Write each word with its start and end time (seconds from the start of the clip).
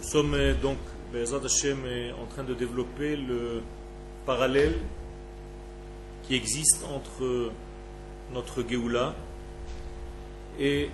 Nous 0.00 0.08
sommes 0.08 0.32
euh, 0.32 0.54
donc, 0.54 0.78
Bezat 1.12 1.44
Hashem, 1.44 1.78
euh, 1.84 2.12
en 2.22 2.24
train 2.24 2.42
de 2.42 2.54
développer 2.54 3.16
le 3.16 3.60
parallèle 4.24 4.78
qui 6.22 6.34
existe 6.34 6.84
entre 6.84 7.52
notre 8.32 8.64
Géoula 8.66 9.14
et 10.58 10.88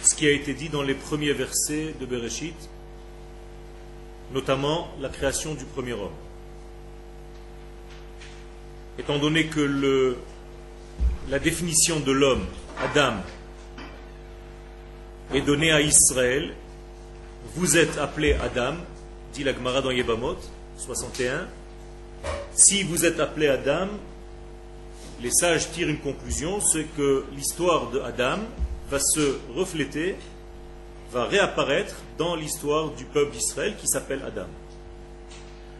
ce 0.00 0.14
qui 0.14 0.26
a 0.26 0.30
été 0.30 0.54
dit 0.54 0.70
dans 0.70 0.80
les 0.80 0.94
premiers 0.94 1.34
versets 1.34 1.94
de 2.00 2.06
Bereshit, 2.06 2.56
notamment 4.32 4.88
la 4.98 5.10
création 5.10 5.52
du 5.54 5.66
premier 5.66 5.92
homme. 5.92 6.16
Étant 8.98 9.18
donné 9.18 9.48
que 9.48 10.16
la 11.28 11.38
définition 11.38 12.00
de 12.00 12.12
l'homme, 12.12 12.46
Adam, 12.82 13.16
est 15.34 15.42
donnée 15.42 15.70
à 15.70 15.82
Israël, 15.82 16.54
vous 17.54 17.76
êtes 17.76 17.98
appelé 17.98 18.34
Adam, 18.34 18.74
dit 19.34 19.44
la 19.44 19.52
Gemara 19.52 19.82
dans 19.82 19.90
Yebamot 19.90 20.36
61. 20.78 21.48
Si 22.54 22.82
vous 22.82 23.04
êtes 23.04 23.20
appelé 23.20 23.48
Adam, 23.48 23.88
les 25.20 25.30
sages 25.30 25.70
tirent 25.70 25.88
une 25.88 25.98
conclusion, 25.98 26.60
c'est 26.60 26.86
que 26.96 27.24
l'histoire 27.34 27.90
de 27.90 28.00
Adam 28.00 28.38
va 28.90 28.98
se 28.98 29.38
refléter, 29.54 30.16
va 31.12 31.24
réapparaître 31.24 31.96
dans 32.18 32.36
l'histoire 32.36 32.90
du 32.90 33.04
peuple 33.04 33.32
d'Israël 33.32 33.74
qui 33.78 33.86
s'appelle 33.86 34.22
Adam. 34.26 34.46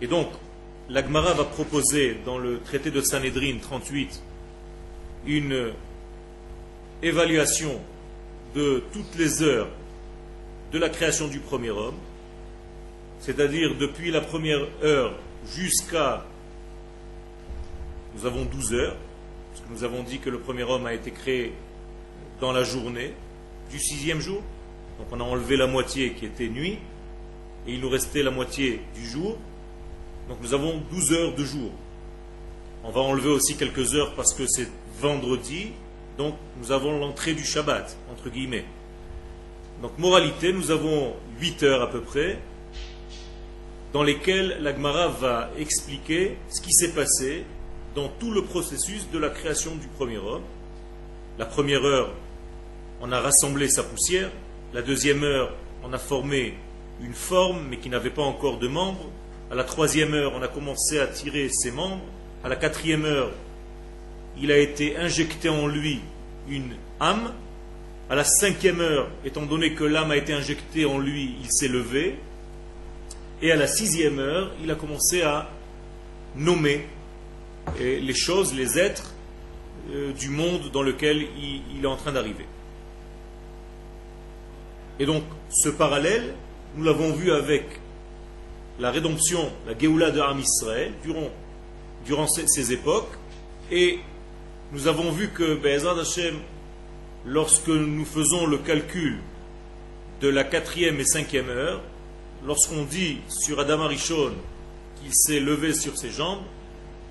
Et 0.00 0.06
donc, 0.06 0.28
l'Agmara 0.88 1.32
va 1.32 1.44
proposer 1.44 2.18
dans 2.24 2.38
le 2.38 2.60
traité 2.60 2.90
de 2.90 3.00
Sanhedrin 3.00 3.58
38 3.60 4.22
une 5.26 5.72
évaluation 7.02 7.80
de 8.54 8.82
toutes 8.92 9.16
les 9.16 9.42
heures 9.42 9.68
de 10.72 10.78
la 10.78 10.88
création 10.88 11.28
du 11.28 11.38
premier 11.38 11.70
homme, 11.70 11.96
c'est-à-dire 13.20 13.76
depuis 13.78 14.10
la 14.10 14.20
première 14.20 14.66
heure 14.82 15.14
jusqu'à... 15.46 16.24
Nous 18.16 18.26
avons 18.26 18.44
12 18.44 18.74
heures, 18.74 18.96
parce 19.50 19.66
que 19.66 19.72
nous 19.72 19.84
avons 19.84 20.02
dit 20.02 20.18
que 20.18 20.30
le 20.30 20.38
premier 20.38 20.64
homme 20.64 20.86
a 20.86 20.94
été 20.94 21.10
créé 21.10 21.52
dans 22.40 22.52
la 22.52 22.64
journée 22.64 23.14
du 23.70 23.78
sixième 23.78 24.20
jour. 24.20 24.42
Donc 24.98 25.08
on 25.12 25.20
a 25.20 25.24
enlevé 25.24 25.56
la 25.56 25.66
moitié 25.66 26.12
qui 26.12 26.26
était 26.26 26.48
nuit, 26.48 26.78
et 27.66 27.72
il 27.72 27.80
nous 27.80 27.88
restait 27.88 28.22
la 28.22 28.30
moitié 28.30 28.80
du 28.94 29.06
jour. 29.06 29.38
Donc 30.28 30.38
nous 30.42 30.54
avons 30.54 30.82
12 30.90 31.12
heures 31.12 31.34
de 31.34 31.44
jour. 31.44 31.70
On 32.84 32.90
va 32.90 33.00
enlever 33.00 33.30
aussi 33.30 33.56
quelques 33.56 33.94
heures 33.94 34.14
parce 34.14 34.34
que 34.34 34.46
c'est 34.46 34.68
vendredi, 35.00 35.68
donc 36.18 36.34
nous 36.58 36.72
avons 36.72 36.98
l'entrée 36.98 37.34
du 37.34 37.44
Shabbat, 37.44 37.96
entre 38.10 38.28
guillemets. 38.28 38.64
Donc 39.82 39.98
moralité, 39.98 40.52
nous 40.52 40.70
avons 40.70 41.12
8 41.40 41.64
heures 41.64 41.82
à 41.82 41.90
peu 41.90 42.00
près, 42.00 42.38
dans 43.92 44.04
lesquelles 44.04 44.58
l'Agmara 44.60 45.08
va 45.08 45.50
expliquer 45.58 46.36
ce 46.48 46.60
qui 46.60 46.72
s'est 46.72 46.92
passé 46.92 47.44
dans 47.96 48.06
tout 48.08 48.30
le 48.30 48.44
processus 48.44 49.10
de 49.10 49.18
la 49.18 49.28
création 49.28 49.74
du 49.74 49.88
premier 49.88 50.18
homme. 50.18 50.44
La 51.36 51.46
première 51.46 51.84
heure, 51.84 52.12
on 53.00 53.10
a 53.10 53.18
rassemblé 53.18 53.68
sa 53.68 53.82
poussière. 53.82 54.30
La 54.72 54.82
deuxième 54.82 55.24
heure, 55.24 55.52
on 55.82 55.92
a 55.92 55.98
formé 55.98 56.54
une 57.02 57.14
forme, 57.14 57.66
mais 57.68 57.78
qui 57.78 57.88
n'avait 57.88 58.10
pas 58.10 58.22
encore 58.22 58.58
de 58.58 58.68
membres. 58.68 59.10
À 59.50 59.56
la 59.56 59.64
troisième 59.64 60.14
heure, 60.14 60.32
on 60.36 60.42
a 60.42 60.48
commencé 60.48 61.00
à 61.00 61.08
tirer 61.08 61.48
ses 61.48 61.72
membres. 61.72 62.04
À 62.44 62.48
la 62.48 62.54
quatrième 62.54 63.04
heure, 63.04 63.32
il 64.40 64.52
a 64.52 64.58
été 64.58 64.96
injecté 64.96 65.48
en 65.48 65.66
lui 65.66 66.00
une 66.48 66.76
âme. 67.00 67.32
À 68.10 68.14
la 68.14 68.24
cinquième 68.24 68.80
heure, 68.80 69.08
étant 69.24 69.46
donné 69.46 69.72
que 69.72 69.84
l'âme 69.84 70.10
a 70.10 70.16
été 70.16 70.32
injectée 70.32 70.84
en 70.84 70.98
lui, 70.98 71.36
il 71.42 71.50
s'est 71.50 71.68
levé. 71.68 72.18
Et 73.40 73.50
à 73.50 73.56
la 73.56 73.66
sixième 73.66 74.18
heure, 74.18 74.50
il 74.62 74.70
a 74.70 74.74
commencé 74.74 75.22
à 75.22 75.50
nommer 76.36 76.86
les 77.78 78.14
choses, 78.14 78.54
les 78.54 78.78
êtres 78.78 79.14
euh, 79.90 80.12
du 80.12 80.28
monde 80.28 80.70
dans 80.72 80.82
lequel 80.82 81.26
il, 81.74 81.82
est 81.82 81.86
en 81.86 81.96
train 81.96 82.12
d'arriver. 82.12 82.46
Et 84.98 85.06
donc, 85.06 85.24
ce 85.50 85.68
parallèle, 85.68 86.34
nous 86.76 86.84
l'avons 86.84 87.12
vu 87.12 87.32
avec 87.32 87.64
la 88.78 88.90
rédemption, 88.90 89.50
la 89.66 89.76
Géoula 89.76 90.10
de 90.10 90.20
Ham 90.20 90.38
Israël, 90.38 90.92
durant, 91.02 91.30
durant 92.04 92.28
ces, 92.28 92.46
ces, 92.46 92.72
époques. 92.72 93.10
Et 93.70 93.98
nous 94.72 94.86
avons 94.86 95.10
vu 95.10 95.30
que, 95.30 95.56
Be'ezad 95.56 95.98
Hashem, 95.98 96.36
lorsque 97.26 97.68
nous 97.68 98.04
faisons 98.04 98.46
le 98.46 98.58
calcul 98.58 99.18
de 100.20 100.28
la 100.28 100.44
quatrième 100.44 101.00
et 101.00 101.04
cinquième 101.04 101.48
heure, 101.48 101.82
lorsqu'on 102.46 102.84
dit 102.84 103.18
sur 103.28 103.60
Adam 103.60 103.80
Arishon 103.80 104.32
qu'il 105.00 105.14
s'est 105.14 105.40
levé 105.40 105.74
sur 105.74 105.96
ses 105.96 106.10
jambes, 106.10 106.42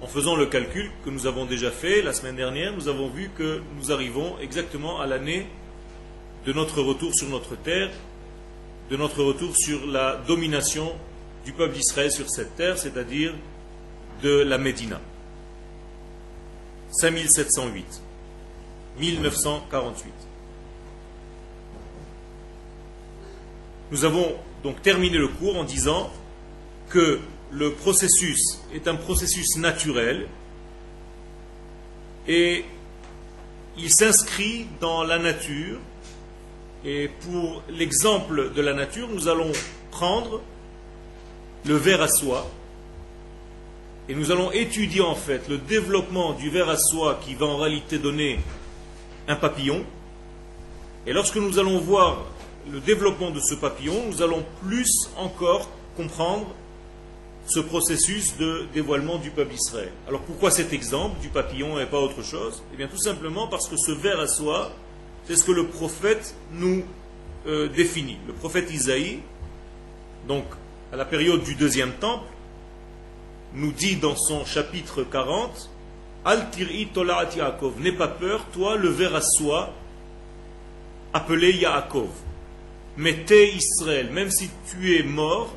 en 0.01 0.07
faisant 0.07 0.35
le 0.35 0.47
calcul 0.47 0.89
que 1.05 1.09
nous 1.09 1.27
avons 1.27 1.45
déjà 1.45 1.69
fait 1.69 2.01
la 2.01 2.13
semaine 2.13 2.35
dernière, 2.35 2.73
nous 2.73 2.87
avons 2.87 3.07
vu 3.07 3.29
que 3.37 3.61
nous 3.77 3.91
arrivons 3.91 4.37
exactement 4.39 4.99
à 4.99 5.05
l'année 5.05 5.45
de 6.45 6.53
notre 6.53 6.81
retour 6.81 7.13
sur 7.13 7.29
notre 7.29 7.55
terre, 7.55 7.91
de 8.89 8.97
notre 8.97 9.23
retour 9.23 9.55
sur 9.55 9.85
la 9.85 10.15
domination 10.27 10.91
du 11.45 11.53
peuple 11.53 11.75
d'Israël 11.75 12.11
sur 12.11 12.29
cette 12.29 12.55
terre, 12.55 12.77
c'est-à-dire 12.77 13.33
de 14.23 14.41
la 14.41 14.57
Médina. 14.57 14.99
5708, 16.91 18.01
1948. 18.99 20.11
Nous 23.91 24.05
avons 24.05 24.35
donc 24.63 24.81
terminé 24.81 25.17
le 25.17 25.27
cours 25.27 25.57
en 25.57 25.63
disant 25.63 26.11
que 26.89 27.19
le 27.51 27.71
processus 27.73 28.59
est 28.73 28.87
un 28.87 28.95
processus 28.95 29.57
naturel 29.57 30.27
et 32.27 32.63
il 33.77 33.89
s'inscrit 33.91 34.67
dans 34.79 35.03
la 35.03 35.19
nature. 35.19 35.79
Et 36.83 37.09
pour 37.29 37.61
l'exemple 37.69 38.53
de 38.53 38.61
la 38.61 38.73
nature, 38.73 39.07
nous 39.09 39.27
allons 39.27 39.51
prendre 39.91 40.41
le 41.65 41.75
ver 41.75 42.01
à 42.01 42.07
soie 42.07 42.49
et 44.09 44.15
nous 44.15 44.31
allons 44.31 44.51
étudier 44.51 45.01
en 45.01 45.15
fait 45.15 45.47
le 45.47 45.57
développement 45.57 46.33
du 46.33 46.49
ver 46.49 46.69
à 46.69 46.77
soie 46.77 47.19
qui 47.23 47.35
va 47.35 47.45
en 47.45 47.57
réalité 47.57 47.99
donner 47.99 48.39
un 49.31 49.35
papillon. 49.35 49.83
Et 51.07 51.13
lorsque 51.13 51.37
nous 51.37 51.57
allons 51.57 51.79
voir 51.79 52.25
le 52.69 52.79
développement 52.79 53.31
de 53.31 53.39
ce 53.39 53.55
papillon, 53.55 53.95
nous 54.07 54.21
allons 54.21 54.45
plus 54.63 55.09
encore 55.17 55.69
comprendre 55.97 56.47
ce 57.45 57.59
processus 57.59 58.37
de 58.37 58.67
dévoilement 58.73 59.17
du 59.17 59.31
peuple 59.31 59.51
d'Israël. 59.51 59.91
Alors 60.07 60.21
pourquoi 60.21 60.51
cet 60.51 60.73
exemple 60.73 61.19
du 61.21 61.29
papillon 61.29 61.79
et 61.79 61.85
pas 61.85 61.99
autre 61.99 62.21
chose? 62.21 62.61
Eh 62.73 62.77
bien 62.77 62.87
tout 62.87 62.99
simplement 62.99 63.47
parce 63.47 63.67
que 63.67 63.77
ce 63.77 63.91
ver 63.91 64.19
à 64.19 64.27
soie, 64.27 64.71
c'est 65.25 65.35
ce 65.35 65.43
que 65.43 65.51
le 65.51 65.67
prophète 65.67 66.35
nous 66.51 66.83
euh, 67.47 67.67
définit. 67.69 68.17
Le 68.27 68.33
prophète 68.33 68.71
Isaïe, 68.71 69.21
donc 70.27 70.45
à 70.93 70.97
la 70.97 71.05
période 71.05 71.43
du 71.43 71.55
deuxième 71.55 71.93
temple, 71.93 72.27
nous 73.53 73.71
dit 73.71 73.95
dans 73.95 74.15
son 74.15 74.45
chapitre 74.45 75.03
40, 75.03 75.69
Al-Tir'i 76.23 76.87
Tolaat 76.87 77.35
Yaakov, 77.35 77.81
n'aie 77.81 77.91
pas 77.91 78.07
peur, 78.07 78.45
toi 78.53 78.77
le 78.77 78.89
ver 78.89 79.15
à 79.15 79.21
soie 79.21 79.73
appelé 81.13 81.51
Yaakov. 81.53 82.09
Mais 82.97 83.13
t'es 83.25 83.49
Israël, 83.53 84.09
même 84.11 84.29
si 84.29 84.49
tu 84.69 84.97
es 84.97 85.03
mort, 85.03 85.53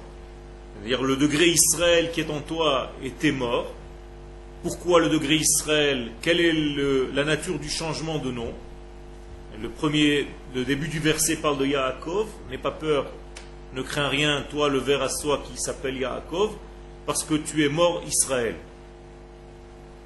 c'est-à-dire 0.74 1.02
le 1.02 1.16
degré 1.16 1.46
Israël 1.48 2.10
qui 2.12 2.20
est 2.20 2.30
en 2.30 2.40
toi 2.40 2.92
était 3.02 3.32
mort. 3.32 3.72
Pourquoi 4.62 5.00
le 5.00 5.10
degré 5.10 5.34
Israël? 5.34 6.12
Quelle 6.22 6.40
est 6.40 6.54
la 7.12 7.24
nature 7.24 7.58
du 7.58 7.68
changement 7.68 8.18
de 8.18 8.30
nom? 8.30 8.52
Le 9.60 9.68
premier, 9.68 10.26
le 10.54 10.64
début 10.64 10.88
du 10.88 10.98
verset 10.98 11.36
parle 11.36 11.58
de 11.58 11.66
Yaakov. 11.66 12.26
N'aie 12.50 12.58
pas 12.58 12.70
peur, 12.70 13.06
ne 13.74 13.82
crains 13.82 14.08
rien, 14.08 14.44
toi 14.50 14.68
le 14.68 14.78
ver 14.78 15.02
à 15.02 15.08
soi 15.08 15.42
qui 15.46 15.60
s'appelle 15.60 15.98
Yaakov, 15.98 16.52
parce 17.06 17.24
que 17.24 17.34
tu 17.34 17.64
es 17.64 17.68
mort 17.68 18.02
Israël. 18.06 18.54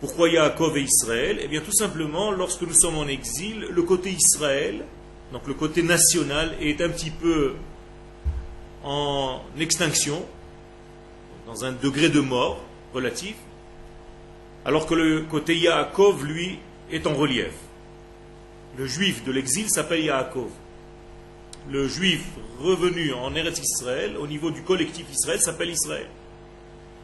Pourquoi 0.00 0.28
Yaakov 0.28 0.76
et 0.76 0.82
Israël? 0.82 1.40
Eh 1.42 1.48
bien 1.48 1.60
tout 1.60 1.72
simplement, 1.72 2.30
lorsque 2.30 2.62
nous 2.62 2.72
sommes 2.72 2.98
en 2.98 3.08
exil, 3.08 3.66
le 3.68 3.82
côté 3.82 4.10
Israël, 4.10 4.84
donc 5.32 5.46
le 5.48 5.54
côté 5.54 5.82
national, 5.82 6.54
est 6.60 6.80
un 6.80 6.88
petit 6.88 7.10
peu 7.10 7.54
en 8.84 9.40
extinction, 9.58 10.24
dans 11.46 11.64
un 11.64 11.72
degré 11.72 12.10
de 12.10 12.20
mort 12.20 12.62
relatif, 12.94 13.34
alors 14.64 14.86
que 14.86 14.94
le 14.94 15.22
côté 15.22 15.56
Yaakov, 15.56 16.24
lui, 16.24 16.58
est 16.92 17.06
en 17.06 17.14
relief. 17.14 17.52
Le 18.76 18.86
juif 18.86 19.24
de 19.24 19.32
l'exil 19.32 19.68
s'appelle 19.68 20.04
Yaakov. 20.04 20.50
Le 21.70 21.88
juif 21.88 22.24
revenu 22.60 23.12
en 23.14 23.34
Eretz 23.34 23.58
Israël, 23.58 24.16
au 24.16 24.28
niveau 24.28 24.50
du 24.50 24.62
collectif 24.62 25.06
Israël, 25.10 25.40
s'appelle 25.40 25.70
Israël. 25.70 26.06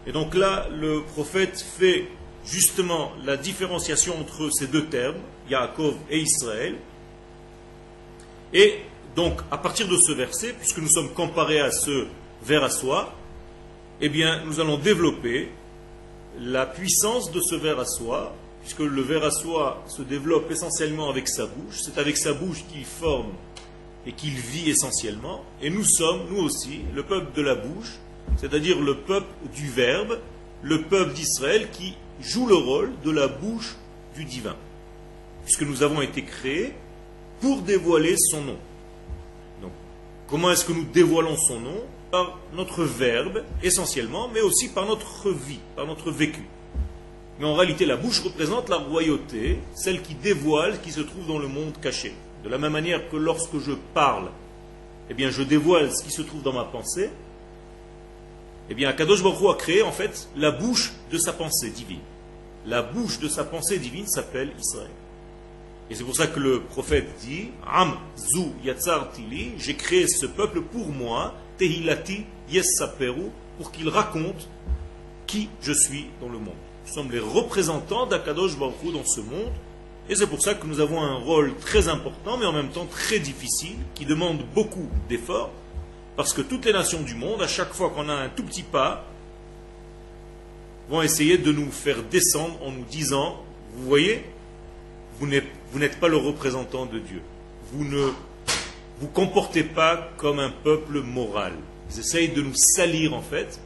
Et 0.07 0.13
donc 0.13 0.35
là, 0.35 0.69
le 0.71 1.03
prophète 1.03 1.65
fait 1.77 2.07
justement 2.45 3.13
la 3.25 3.37
différenciation 3.37 4.19
entre 4.21 4.51
ces 4.51 4.67
deux 4.67 4.87
termes, 4.87 5.17
Yaakov 5.49 5.95
et 6.11 6.21
Israël. 6.21 6.77
Et 8.53 8.81
Donc, 9.17 9.41
à 9.51 9.59
partir 9.59 9.87
de 9.87 9.97
ce 9.97 10.11
verset, 10.13 10.55
puisque 10.59 10.79
nous 10.79 10.89
sommes 10.89 11.11
comparés 11.11 11.61
à 11.61 11.71
ce 11.71 12.07
vers 12.43 12.65
à 12.65 12.71
soie, 12.71 13.15
eh 14.01 14.09
bien, 14.09 14.43
nous 14.45 14.59
allons 14.59 14.77
développer 14.77 15.51
la 16.41 16.67
puissance 16.67 17.31
de 17.31 17.41
ce 17.41 17.55
ver 17.55 17.79
à 17.79 17.85
soie, 17.85 18.35
puisque 18.63 18.81
le 18.81 19.03
ver 19.03 19.25
à 19.25 19.31
soie 19.31 19.85
se 19.87 20.03
développe 20.03 20.51
essentiellement 20.51 21.09
avec 21.09 21.29
sa 21.29 21.47
bouche. 21.47 21.81
C'est 21.85 21.99
avec 21.99 22.17
sa 22.17 22.33
bouche 22.33 22.65
qu'il 22.73 22.85
forme 22.85 23.33
et 24.05 24.13
qu'il 24.13 24.35
vit 24.35 24.69
essentiellement. 24.69 25.45
Et 25.63 25.71
nous 25.71 25.85
sommes, 25.85 26.23
nous 26.31 26.43
aussi, 26.43 26.81
le 26.93 27.05
peuple 27.05 27.33
de 27.37 27.43
la 27.43 27.55
bouche, 27.55 27.99
c'est-à-dire 28.37 28.81
le 28.81 28.97
peuple 28.97 29.33
du 29.55 29.69
Verbe, 29.69 30.19
le 30.63 30.83
peuple 30.83 31.13
d'Israël 31.13 31.69
qui 31.71 31.95
joue 32.21 32.47
le 32.47 32.55
rôle 32.55 32.93
de 33.05 33.11
la 33.11 33.29
bouche 33.29 33.77
du 34.15 34.25
divin. 34.25 34.57
Puisque 35.45 35.63
nous 35.63 35.83
avons 35.83 36.01
été 36.01 36.23
créés 36.23 36.75
pour 37.41 37.63
dévoiler 37.63 38.17
son 38.17 38.43
nom. 38.43 38.57
Donc, 39.61 39.73
comment 40.29 40.51
est-ce 40.51 40.65
que 40.65 40.73
nous 40.73 40.85
dévoilons 40.85 41.37
son 41.37 41.61
nom? 41.61 41.83
Par 42.11 42.39
notre 42.55 42.85
verbe, 42.85 43.43
essentiellement, 43.63 44.29
mais 44.33 44.41
aussi 44.41 44.69
par 44.69 44.87
notre 44.87 45.31
vie, 45.31 45.59
par 45.75 45.87
notre 45.87 46.11
vécu. 46.11 46.45
Mais 47.39 47.47
en 47.47 47.55
réalité, 47.55 47.85
la 47.85 47.97
bouche 47.97 48.21
représente 48.21 48.69
la 48.69 48.77
royauté, 48.77 49.59
celle 49.75 50.01
qui 50.03 50.15
dévoile 50.15 50.75
ce 50.75 50.79
qui 50.79 50.93
se 50.93 51.01
trouve 51.01 51.27
dans 51.27 51.39
le 51.39 51.49
monde 51.49 51.73
caché. 51.83 52.15
De 52.45 52.49
la 52.49 52.59
même 52.59 52.73
manière 52.73 53.11
que 53.11 53.17
lorsque 53.17 53.59
je 53.59 53.73
parle, 53.93 54.29
eh 55.11 55.31
je 55.31 55.43
dévoile 55.43 55.91
ce 55.95 56.05
qui 56.05 56.13
se 56.13 56.23
trouve 56.23 56.43
dans 56.43 56.53
ma 56.53 56.65
pensée, 56.65 57.11
eh 58.71 58.75
bien, 58.75 58.89
Akadosh 58.89 59.23
Baruch 59.23 59.51
a 59.51 59.55
créé 59.55 59.83
en 59.83 59.93
fait 59.93 60.29
la 60.37 60.51
bouche 60.51 60.93
de 61.11 61.19
sa 61.19 61.33
pensée 61.33 61.71
divine. 61.71 62.01
La 62.67 62.83
bouche 62.83 63.19
de 63.19 63.29
sa 63.29 63.45
pensée 63.45 63.79
divine 63.79 64.07
s'appelle 64.07 64.53
Israël. 64.59 64.91
Et 65.91 65.95
c'est 65.95 66.05
pour 66.05 66.17
ça 66.17 66.27
que 66.27 66.41
le 66.41 66.61
prophète 66.63 67.07
dit 67.21 67.51
Am 67.71 67.95
zu 68.17 68.53
yatzar 68.65 69.13
tili, 69.13 69.53
j'ai 69.59 69.75
créé 69.75 70.09
ce 70.09 70.25
peuple 70.25 70.63
pour 70.63 70.89
moi, 70.89 71.35
tehilati 71.59 72.25
yes 72.51 72.83
pour 73.59 73.71
qu'il 73.71 73.89
raconte 73.89 74.49
qui 75.27 75.51
je 75.61 75.73
suis 75.73 76.07
dans 76.23 76.29
le 76.29 76.39
monde. 76.39 76.55
Nous 76.87 76.93
sommes 76.93 77.11
les 77.11 77.21
représentants 77.21 78.07
d'Akadosh 78.07 78.59
Baruch 78.59 78.93
dans 78.93 79.05
ce 79.05 79.21
monde, 79.21 79.53
et 80.09 80.15
c'est 80.15 80.27
pour 80.27 80.43
ça 80.43 80.55
que 80.55 80.67
nous 80.67 80.81
avons 80.81 81.03
un 81.03 81.15
rôle 81.15 81.55
très 81.57 81.89
important, 81.89 82.37
mais 82.39 82.47
en 82.47 82.53
même 82.53 82.69
temps 82.69 82.87
très 82.87 83.19
difficile, 83.19 83.77
qui 83.95 84.05
demande 84.05 84.43
beaucoup 84.55 84.89
d'efforts, 85.09 85.51
parce 86.17 86.33
que 86.33 86.43
toutes 86.43 86.65
les 86.65 86.73
nations 86.73 87.03
du 87.03 87.15
monde, 87.15 87.43
à 87.43 87.49
chaque 87.49 87.73
fois 87.73 87.91
qu'on 87.91 88.09
a 88.09 88.15
un 88.15 88.29
tout 88.29 88.45
petit 88.45 88.63
pas, 88.63 89.05
vont 90.89 91.03
essayer 91.03 91.39
de 91.39 91.51
nous 91.51 91.71
faire 91.71 92.03
descendre 92.03 92.59
en 92.63 92.71
nous 92.71 92.85
disant, 92.85 93.43
vous 93.75 93.87
voyez, 93.89 94.25
vous 95.19 95.27
n'êtes 95.27 95.99
pas 95.99 96.09
le 96.09 96.17
représentant 96.17 96.87
de 96.87 96.99
Dieu. 96.99 97.23
Vous 97.73 97.85
ne 97.85 98.11
vous 99.01 99.09
comportez 99.09 99.65
pas 99.65 100.09
comme 100.19 100.39
un 100.39 100.51
peuple 100.51 101.01
moral. 101.01 101.53
Ils 101.91 102.01
essayent 102.01 102.29
de 102.29 102.43
nous 102.43 102.55
salir 102.55 103.15
en 103.15 103.23
fait, 103.23 103.59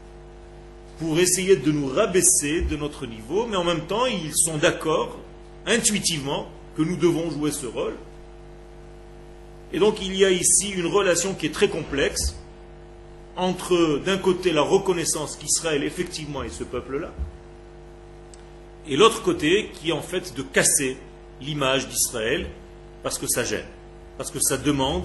pour 0.99 1.19
essayer 1.19 1.57
de 1.57 1.71
nous 1.71 1.89
rabaisser 1.89 2.63
de 2.63 2.77
notre 2.77 3.07
niveau, 3.07 3.47
mais 3.47 3.57
en 3.57 3.65
même 3.65 3.87
temps, 3.87 4.07
ils 4.07 4.35
sont 4.35 4.57
d'accord, 4.57 5.19
intuitivement, 5.67 6.49
que 6.77 6.83
nous 6.83 6.97
devons 6.97 7.31
jouer 7.31 7.53
ce 7.53 7.67
rôle. 7.67 7.95
Et 9.73 9.79
donc 9.79 10.01
il 10.01 10.15
y 10.17 10.25
a 10.25 10.31
ici 10.31 10.71
une 10.71 10.87
relation 10.87 11.35
qui 11.35 11.47
est 11.47 11.55
très 11.55 11.69
complexe 11.69 12.38
entre 13.39 14.03
d'un 14.05 14.19
côté 14.19 14.53
la 14.53 14.63
reconnaissance 14.63 15.37
qu'Israël 15.37 15.85
effectivement 15.85 16.43
est 16.43 16.51
ce 16.51 16.65
peuple-là, 16.65 17.13
et 18.89 18.97
l'autre 18.97 19.23
côté 19.23 19.71
qui 19.75 19.91
est 19.91 19.93
en 19.93 20.03
fait 20.03 20.35
de 20.35 20.43
casser 20.43 20.97
l'image 21.41 21.89
d'Israël 21.89 22.49
parce 23.03 23.17
que 23.17 23.29
ça 23.29 23.45
gêne, 23.45 23.67
parce 24.17 24.31
que 24.31 24.41
ça 24.41 24.57
demande 24.57 25.05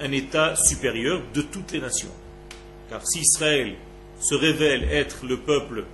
un 0.00 0.12
état 0.12 0.54
supérieur 0.54 1.22
de 1.32 1.40
toutes 1.40 1.72
les 1.72 1.80
nations. 1.80 2.10
Car 2.90 3.06
si 3.06 3.20
Israël 3.20 3.74
se 4.20 4.34
révèle 4.34 4.84
être 4.84 5.24
le 5.24 5.38
peuple 5.38 5.84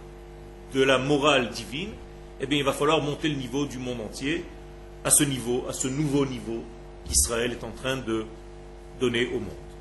de 0.75 0.82
la 0.82 0.99
morale 0.99 1.50
divine, 1.50 1.91
eh 2.41 2.47
il 2.50 2.65
va 2.65 2.73
falloir 2.73 3.00
monter 3.00 3.29
le 3.29 3.37
niveau 3.37 3.67
du 3.67 3.79
monde 3.79 4.00
entier 4.00 4.44
à 5.05 5.11
ce 5.11 5.23
niveau, 5.23 5.65
à 5.69 5.73
ce 5.73 5.87
nouveau 5.87 6.26
niveau 6.26 6.65
qu'Israël 7.05 7.53
est 7.53 7.65
en 7.65 7.70
train 7.70 7.97
de 7.97 8.25
donner 9.00 9.26
au 9.26 9.38
monde. 9.38 9.72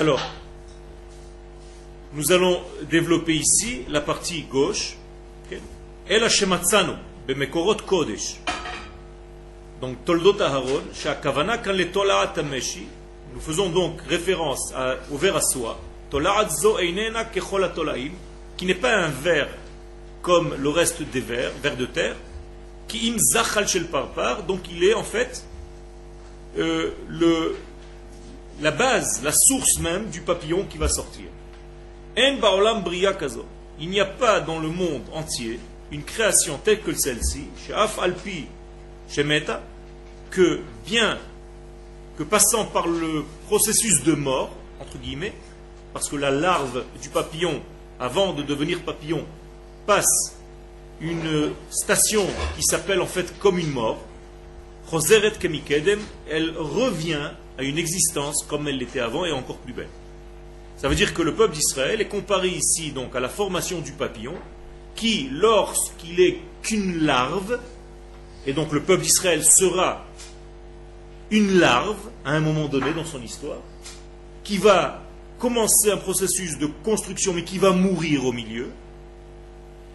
Alors, 0.00 0.22
nous 2.14 2.32
allons 2.32 2.62
développer 2.88 3.34
ici 3.34 3.82
la 3.90 4.00
partie 4.00 4.44
gauche. 4.44 4.96
El 6.08 6.24
Hashematzano, 6.24 6.94
Bemekorot 7.28 7.82
Kodesh. 7.86 8.40
Donc, 9.82 10.02
Toldot 10.06 10.40
Aharon, 10.40 10.80
Shakavana 10.94 11.58
kan 11.58 11.74
le 11.74 11.90
Tola'at 11.90 12.32
Ameshi. 12.38 12.86
Nous 13.34 13.40
faisons 13.40 13.68
donc 13.68 14.00
référence 14.08 14.72
au 15.12 15.18
verre 15.18 15.36
à 15.36 15.42
soie. 15.42 15.78
Tola'at 16.08 16.48
zo 16.48 16.78
einena 16.78 17.26
kechol 17.26 17.70
tolaim, 17.74 18.12
qui 18.56 18.64
n'est 18.64 18.74
pas 18.74 18.96
un 18.96 19.10
verre 19.10 19.50
comme 20.22 20.54
le 20.58 20.70
reste 20.70 21.02
des 21.02 21.20
vers, 21.20 21.52
vers 21.62 21.76
de 21.76 21.84
terre, 21.84 22.16
qui 22.88 23.10
im 23.10 23.18
zachal 23.18 23.68
shel 23.68 23.84
parpar, 23.84 24.44
donc 24.44 24.60
il 24.72 24.82
est 24.82 24.94
en 24.94 25.04
fait 25.04 25.44
euh, 26.58 26.92
le, 27.06 27.54
la 28.60 28.70
base, 28.70 29.22
la 29.22 29.32
source 29.32 29.78
même 29.78 30.10
du 30.10 30.20
papillon 30.20 30.64
qui 30.68 30.78
va 30.78 30.88
sortir. 30.88 31.26
Il 32.16 33.88
n'y 33.88 34.00
a 34.00 34.04
pas 34.04 34.40
dans 34.40 34.58
le 34.58 34.68
monde 34.68 35.02
entier 35.12 35.58
une 35.90 36.02
création 36.02 36.58
telle 36.62 36.80
que 36.80 36.94
celle-ci, 36.94 37.44
Alpi, 38.00 38.46
chez 39.08 39.24
Meta, 39.24 39.62
que 40.30 40.60
bien 40.86 41.18
que 42.16 42.22
passant 42.22 42.66
par 42.66 42.86
le 42.86 43.24
processus 43.46 44.04
de 44.04 44.12
mort, 44.12 44.50
entre 44.78 44.98
guillemets, 44.98 45.32
parce 45.92 46.08
que 46.08 46.16
la 46.16 46.30
larve 46.30 46.84
du 47.00 47.08
papillon, 47.08 47.62
avant 47.98 48.32
de 48.34 48.42
devenir 48.42 48.82
papillon, 48.82 49.24
passe 49.86 50.36
une 51.00 51.52
station 51.70 52.26
qui 52.56 52.62
s'appelle 52.62 53.00
en 53.00 53.06
fait 53.06 53.38
comme 53.38 53.58
une 53.58 53.70
mort, 53.70 53.98
elle 54.92 56.54
revient 56.58 57.30
à 57.60 57.62
une 57.62 57.76
existence 57.76 58.42
comme 58.48 58.68
elle 58.68 58.78
l'était 58.78 59.00
avant 59.00 59.26
et 59.26 59.32
encore 59.32 59.58
plus 59.58 59.74
belle. 59.74 59.90
Ça 60.78 60.88
veut 60.88 60.94
dire 60.94 61.12
que 61.12 61.20
le 61.20 61.34
peuple 61.34 61.52
d'Israël 61.52 62.00
est 62.00 62.08
comparé 62.08 62.48
ici 62.48 62.90
donc 62.90 63.14
à 63.14 63.20
la 63.20 63.28
formation 63.28 63.80
du 63.80 63.92
papillon, 63.92 64.34
qui, 64.94 65.28
lorsqu'il 65.30 66.20
est 66.20 66.38
qu'une 66.62 67.04
larve, 67.04 67.60
et 68.46 68.54
donc 68.54 68.72
le 68.72 68.80
peuple 68.80 69.02
d'Israël 69.02 69.44
sera 69.44 70.06
une 71.30 71.58
larve 71.58 71.98
à 72.24 72.32
un 72.32 72.40
moment 72.40 72.66
donné 72.66 72.94
dans 72.94 73.04
son 73.04 73.22
histoire, 73.22 73.60
qui 74.42 74.56
va 74.56 75.02
commencer 75.38 75.90
un 75.90 75.98
processus 75.98 76.56
de 76.56 76.66
construction 76.82 77.34
mais 77.34 77.44
qui 77.44 77.58
va 77.58 77.72
mourir 77.72 78.24
au 78.24 78.32
milieu, 78.32 78.70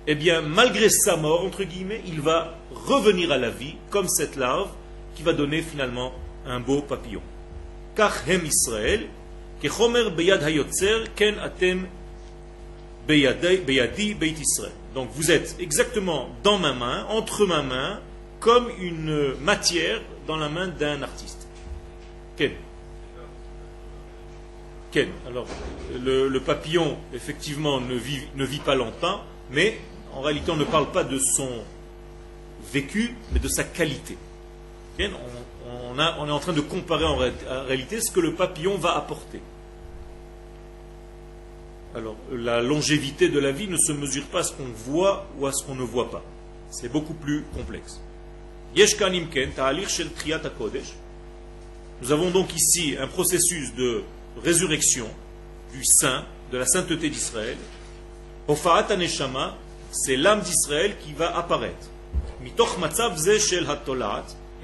eh 0.06 0.14
bien, 0.14 0.42
malgré 0.42 0.90
sa 0.90 1.18
mort, 1.18 1.44
entre 1.44 1.64
guillemets, 1.64 2.04
il 2.06 2.22
va 2.22 2.60
revenir 2.72 3.32
à 3.32 3.40
la 3.40 3.50
vie 3.50 3.74
comme 3.90 4.08
cette 4.08 4.36
larve 4.36 4.70
qui 5.16 5.24
va 5.24 5.34
donner 5.34 5.64
finalement 5.64 6.14
un 6.46 6.60
beau 6.60 6.84
papillon. 6.84 7.24
Donc 14.94 15.10
vous 15.14 15.32
êtes 15.32 15.56
exactement 15.60 16.30
dans 16.44 16.58
ma 16.58 16.74
main, 16.74 17.06
entre 17.10 17.46
ma 17.46 17.62
main, 17.62 18.00
comme 18.40 18.68
une 18.80 19.36
matière 19.42 20.02
dans 20.28 20.38
la 20.38 20.50
main 20.50 20.68
d'un 20.68 21.02
artiste. 21.02 21.48
Ken. 22.38 22.52
Ken. 24.92 25.10
Alors, 25.28 25.48
le, 26.04 26.38
papillon, 26.40 26.98
effectivement, 27.14 27.82
ne 27.82 27.96
vit, 27.96 28.60
pas 28.60 28.76
longtemps, 28.76 29.22
mais 29.52 29.78
en 30.14 30.22
réalité, 30.22 30.52
on 30.52 30.56
ne 30.56 30.64
parle 30.64 30.92
pas 30.92 31.04
de 31.04 31.20
son 31.20 31.50
vécu, 32.72 33.16
mais 33.32 33.40
de 33.40 33.48
sa 33.48 33.64
qualité. 33.64 34.18
Est 36.00 36.32
en 36.32 36.40
train 36.40 36.54
de 36.54 36.62
comparer 36.62 37.06
en 37.06 37.16
réalité 37.16 38.02
ce 38.02 38.12
que 38.12 38.20
le 38.20 38.34
papillon 38.34 38.78
va 38.78 38.96
apporter. 38.96 39.42
Alors, 41.96 42.18
la 42.32 42.62
longévité 42.62 43.30
de 43.30 43.40
la 43.40 43.52
vie 43.52 43.68
ne 43.68 43.78
se 43.78 43.94
mesure 43.94 44.26
pas 44.26 44.40
à 44.40 44.44
ce 44.44 44.52
qu'on 44.52 44.68
voit 44.92 45.26
ou 45.38 45.46
à 45.48 45.54
ce 45.54 45.64
qu'on 45.64 45.76
ne 45.76 45.84
voit 45.84 46.12
pas. 46.12 46.24
C'est 46.70 46.92
beaucoup 46.92 47.14
plus 47.14 47.46
complexe. 47.56 48.02
Nous 52.02 52.12
avons 52.12 52.32
donc 52.32 52.54
ici 52.54 52.98
un 53.00 53.08
processus 53.08 53.74
de 53.76 54.04
résurrection 54.44 55.08
du 55.72 55.86
saint, 55.86 56.26
de 56.52 56.58
la 56.58 56.66
sainteté 56.66 57.10
d'Israël. 57.10 57.58
c'est 59.92 60.18
l'âme 60.18 60.42
d'Israël 60.42 60.98
qui 61.00 61.14
va 61.14 61.38
apparaître. 61.38 61.88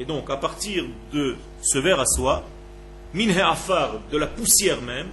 Et 0.01 0.05
donc, 0.05 0.31
à 0.31 0.37
partir 0.37 0.83
de 1.13 1.35
ce 1.61 1.77
verre 1.77 1.99
à 1.99 2.07
soie, 2.07 2.43
Minhe 3.13 3.37
Afar, 3.37 3.99
de 4.11 4.17
la 4.17 4.25
poussière 4.25 4.81
même, 4.81 5.09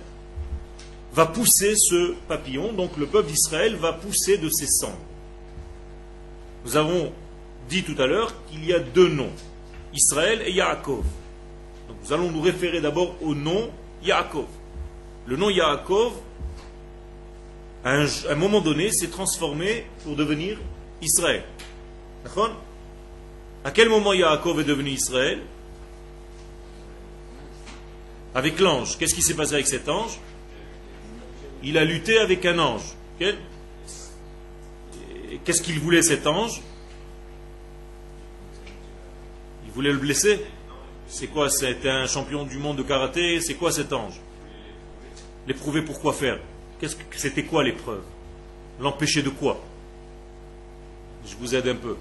va 1.12 1.26
pousser 1.26 1.76
ce 1.76 2.14
papillon. 2.26 2.72
Donc, 2.72 2.96
le 2.96 3.04
peuple 3.04 3.28
d'Israël 3.28 3.76
va 3.76 3.92
pousser 3.92 4.38
de 4.38 4.48
ses 4.48 4.66
cendres. 4.66 4.96
Nous 6.64 6.74
avons 6.78 7.12
dit 7.68 7.82
tout 7.82 8.00
à 8.00 8.06
l'heure 8.06 8.32
qu'il 8.46 8.64
y 8.64 8.72
a 8.72 8.78
deux 8.78 9.10
noms. 9.10 9.32
Israël 9.92 10.40
et 10.46 10.52
Yaakov. 10.52 11.04
Nous 12.02 12.12
allons 12.14 12.30
nous 12.30 12.40
référer 12.40 12.80
d'abord 12.80 13.14
au 13.20 13.34
nom 13.34 13.70
Yaakov. 14.02 14.46
Le 15.26 15.36
nom 15.36 15.50
Yaakov, 15.50 16.14
à 17.84 17.92
un, 18.30 18.34
moment 18.36 18.62
donné, 18.62 18.90
s'est 18.90 19.10
transformé 19.10 19.84
pour 20.02 20.16
devenir 20.16 20.56
Israël. 21.02 21.44
À 23.68 23.70
quel 23.70 23.90
moment 23.90 24.14
Yaakov 24.14 24.60
est 24.60 24.64
devenu 24.64 24.92
Israël? 24.92 25.40
Avec 28.34 28.60
l'ange. 28.60 28.96
Qu'est-ce 28.96 29.14
qui 29.14 29.20
s'est 29.20 29.34
passé 29.34 29.52
avec 29.52 29.66
cet 29.66 29.90
ange? 29.90 30.18
Il 31.62 31.76
a 31.76 31.84
lutté 31.84 32.18
avec 32.18 32.46
un 32.46 32.58
ange. 32.60 32.94
Qu'est-ce 35.44 35.60
qu'il 35.60 35.78
voulait 35.80 36.00
cet 36.00 36.26
ange? 36.26 36.62
Il 39.66 39.72
voulait 39.72 39.92
le 39.92 39.98
blesser? 39.98 40.40
C'est 41.06 41.26
quoi? 41.26 41.50
C'était 41.50 41.90
un 41.90 42.06
champion 42.06 42.44
du 42.44 42.56
monde 42.56 42.78
de 42.78 42.82
karaté? 42.82 43.42
C'est 43.42 43.56
quoi 43.56 43.70
cet 43.70 43.92
ange? 43.92 44.18
L'éprouver 45.46 45.82
pour 45.82 46.00
quoi 46.00 46.14
faire 46.14 46.38
C'était 47.14 47.44
quoi 47.44 47.62
l'épreuve? 47.62 48.04
L'empêcher 48.80 49.20
de 49.20 49.28
quoi? 49.28 49.60
Je 51.26 51.36
vous 51.36 51.54
aide 51.54 51.68
un 51.68 51.76
peu. 51.76 51.98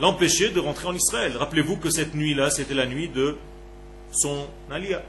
L'empêcher 0.00 0.50
de 0.50 0.60
rentrer 0.60 0.86
en 0.86 0.94
Israël. 0.94 1.36
Rappelez-vous 1.36 1.76
que 1.76 1.90
cette 1.90 2.14
nuit-là, 2.14 2.50
c'était 2.50 2.74
la 2.74 2.86
nuit 2.86 3.08
de 3.08 3.36
son 4.12 4.46
alia. 4.70 5.02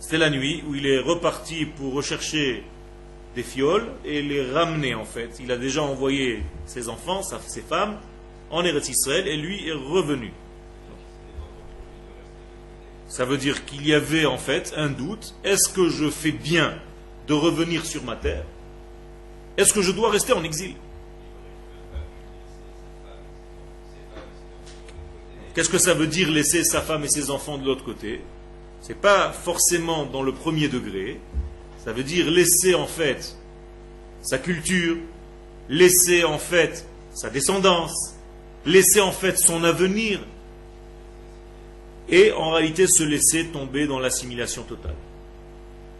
C'était 0.00 0.18
la 0.18 0.30
nuit 0.30 0.62
où 0.68 0.74
il 0.74 0.86
est 0.86 1.00
reparti 1.00 1.66
pour 1.66 1.94
rechercher 1.94 2.62
des 3.34 3.42
fioles 3.42 3.86
et 4.04 4.22
les 4.22 4.50
ramener 4.50 4.94
en 4.94 5.04
fait. 5.04 5.38
Il 5.40 5.50
a 5.50 5.56
déjà 5.56 5.82
envoyé 5.82 6.42
ses 6.66 6.88
enfants, 6.88 7.22
ses 7.22 7.62
femmes, 7.62 7.98
en 8.50 8.64
Eretz 8.64 8.88
Israël 8.88 9.26
et 9.26 9.36
lui 9.36 9.68
est 9.68 9.72
revenu. 9.72 10.32
Ça 13.08 13.24
veut 13.24 13.36
dire 13.36 13.64
qu'il 13.64 13.86
y 13.86 13.92
avait 13.92 14.26
en 14.26 14.38
fait 14.38 14.72
un 14.76 14.88
doute. 14.88 15.34
Est-ce 15.44 15.68
que 15.68 15.88
je 15.88 16.08
fais 16.10 16.32
bien 16.32 16.78
de 17.26 17.34
revenir 17.34 17.84
sur 17.84 18.04
ma 18.04 18.16
terre? 18.16 18.44
Est-ce 19.56 19.72
que 19.72 19.82
je 19.82 19.90
dois 19.90 20.10
rester 20.10 20.32
en 20.32 20.44
exil? 20.44 20.74
Qu'est-ce 25.56 25.70
que 25.70 25.78
ça 25.78 25.94
veut 25.94 26.06
dire 26.06 26.30
laisser 26.30 26.64
sa 26.64 26.82
femme 26.82 27.04
et 27.04 27.08
ses 27.08 27.30
enfants 27.30 27.56
de 27.56 27.64
l'autre 27.64 27.82
côté? 27.82 28.20
Ce 28.82 28.88
n'est 28.88 28.94
pas 28.94 29.32
forcément 29.32 30.04
dans 30.04 30.22
le 30.22 30.32
premier 30.32 30.68
degré. 30.68 31.18
Ça 31.82 31.94
veut 31.94 32.02
dire 32.02 32.30
laisser 32.30 32.74
en 32.74 32.86
fait 32.86 33.34
sa 34.20 34.36
culture, 34.36 34.98
laisser 35.70 36.24
en 36.24 36.36
fait 36.36 36.86
sa 37.14 37.30
descendance, 37.30 38.16
laisser 38.66 39.00
en 39.00 39.12
fait 39.12 39.38
son 39.38 39.64
avenir 39.64 40.20
et 42.10 42.32
en 42.32 42.50
réalité 42.50 42.86
se 42.86 43.02
laisser 43.02 43.46
tomber 43.46 43.86
dans 43.86 43.98
l'assimilation 43.98 44.62
totale. 44.62 44.94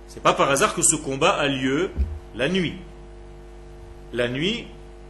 Ce 0.09 0.17
n'est 0.17 0.21
pas 0.21 0.35
par 0.35 0.51
hasard 0.51 0.75
que 0.75 0.83
ce 0.83 0.97
combat 0.97 1.31
a 1.31 1.49
lieu 1.49 1.89
la 2.35 2.51
nuit. 2.51 2.75
La 4.13 4.29
nuit, 4.29 4.67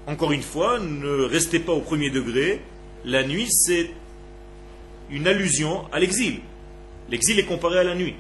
encore 0.07 0.31
une 0.31 0.45
fois, 0.45 0.79
ne 0.79 1.25
restez 1.25 1.59
pas 1.59 1.73
au 1.73 1.81
premier 1.81 2.11
degré. 2.11 2.61
La 3.05 3.25
nuit, 3.25 3.49
c'est 3.51 3.91
une 5.11 5.27
allusion 5.27 5.85
à 5.93 5.99
l'exil. 5.99 6.41
L'exil 7.11 7.39
est 7.39 7.45
comparé 7.45 7.79
à 7.79 7.85
la 7.85 7.95
nuit. 7.95 8.17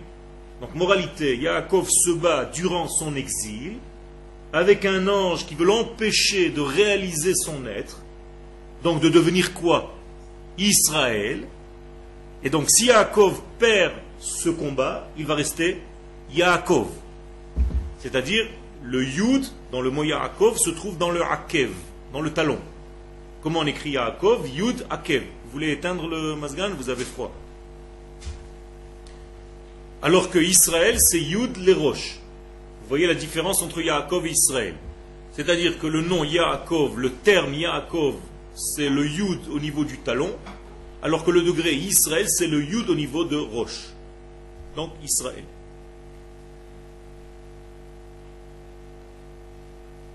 Donc, 0.60 0.74
moralité, 0.74 1.36
Yaakov 1.36 1.88
se 1.90 2.10
bat 2.10 2.46
durant 2.46 2.88
son 2.88 3.14
exil 3.16 3.74
avec 4.52 4.84
un 4.84 5.06
ange 5.08 5.44
qui 5.46 5.54
veut 5.54 5.66
l'empêcher 5.66 6.50
de 6.50 6.60
réaliser 6.60 7.34
son 7.34 7.66
être, 7.66 8.02
donc 8.82 9.00
de 9.00 9.08
devenir 9.08 9.52
quoi? 9.52 9.94
Israël. 10.56 11.46
Et 12.42 12.48
donc, 12.48 12.70
si 12.70 12.86
Yaakov 12.86 13.40
perd 13.58 13.92
ce 14.18 14.48
combat, 14.48 15.08
il 15.18 15.26
va 15.26 15.34
rester 15.34 15.82
Yaakov. 16.32 16.88
C'est-à-dire, 17.98 18.46
le 18.82 19.04
Yud, 19.04 19.44
dans 19.72 19.80
le 19.80 19.90
mot 19.90 20.04
Yaakov, 20.04 20.56
se 20.58 20.70
trouve 20.70 20.96
dans 20.96 21.10
le 21.10 21.22
Akev, 21.22 21.70
dans 22.12 22.20
le 22.20 22.32
talon. 22.32 22.58
Comment 23.42 23.60
on 23.60 23.66
écrit 23.66 23.90
Yaakov? 23.90 24.48
Yud 24.48 24.86
Akev. 24.88 25.24
Vous 25.46 25.52
voulez 25.52 25.70
éteindre 25.70 26.08
le 26.08 26.34
masgan, 26.34 26.70
vous 26.76 26.90
avez 26.90 27.04
froid. 27.04 27.32
Alors 30.02 30.28
que 30.28 30.40
Israël, 30.40 31.00
c'est 31.00 31.20
Yud 31.20 31.56
les 31.58 31.72
roches. 31.72 32.18
Vous 32.82 32.88
voyez 32.88 33.06
la 33.06 33.14
différence 33.14 33.62
entre 33.62 33.80
Yaakov 33.80 34.26
et 34.26 34.30
Israël. 34.30 34.74
C'est-à-dire 35.32 35.78
que 35.78 35.86
le 35.86 36.02
nom 36.02 36.24
Yaakov, 36.24 36.98
le 36.98 37.12
terme 37.12 37.54
Yaakov, 37.54 38.16
c'est 38.56 38.88
le 38.88 39.06
Yud 39.06 39.38
au 39.52 39.60
niveau 39.60 39.84
du 39.84 39.98
talon, 39.98 40.34
alors 41.00 41.24
que 41.24 41.30
le 41.30 41.42
degré 41.42 41.74
Israël, 41.74 42.28
c'est 42.28 42.48
le 42.48 42.64
Yud 42.64 42.90
au 42.90 42.96
niveau 42.96 43.24
de 43.24 43.36
roche. 43.36 43.90
Donc 44.74 44.90
Israël. 45.04 45.44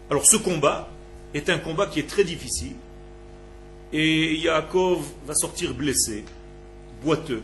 Alors 0.09 0.25
ce 0.25 0.35
combat 0.35 0.89
est 1.33 1.50
un 1.50 1.57
combat 1.57 1.85
qui 1.85 2.00
est 2.00 2.09
très 2.09 2.25
difficile, 2.25 2.75
et 3.93 4.36
Yaakov 4.36 5.03
va 5.25 5.36
sortir 5.36 5.74
blessé, 5.74 6.24
boiteux. 7.03 7.43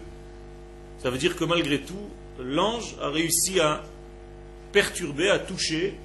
Ça 0.99 1.09
veut 1.09 1.17
dire 1.17 1.35
que 1.35 1.43
malgré 1.43 1.81
tout, 1.81 1.95
l'ange 2.39 2.95
a 3.01 3.09
réussi 3.09 3.59
à 3.59 3.83
perturber, 4.71 5.29
à 5.29 5.39
toucher 5.39 5.95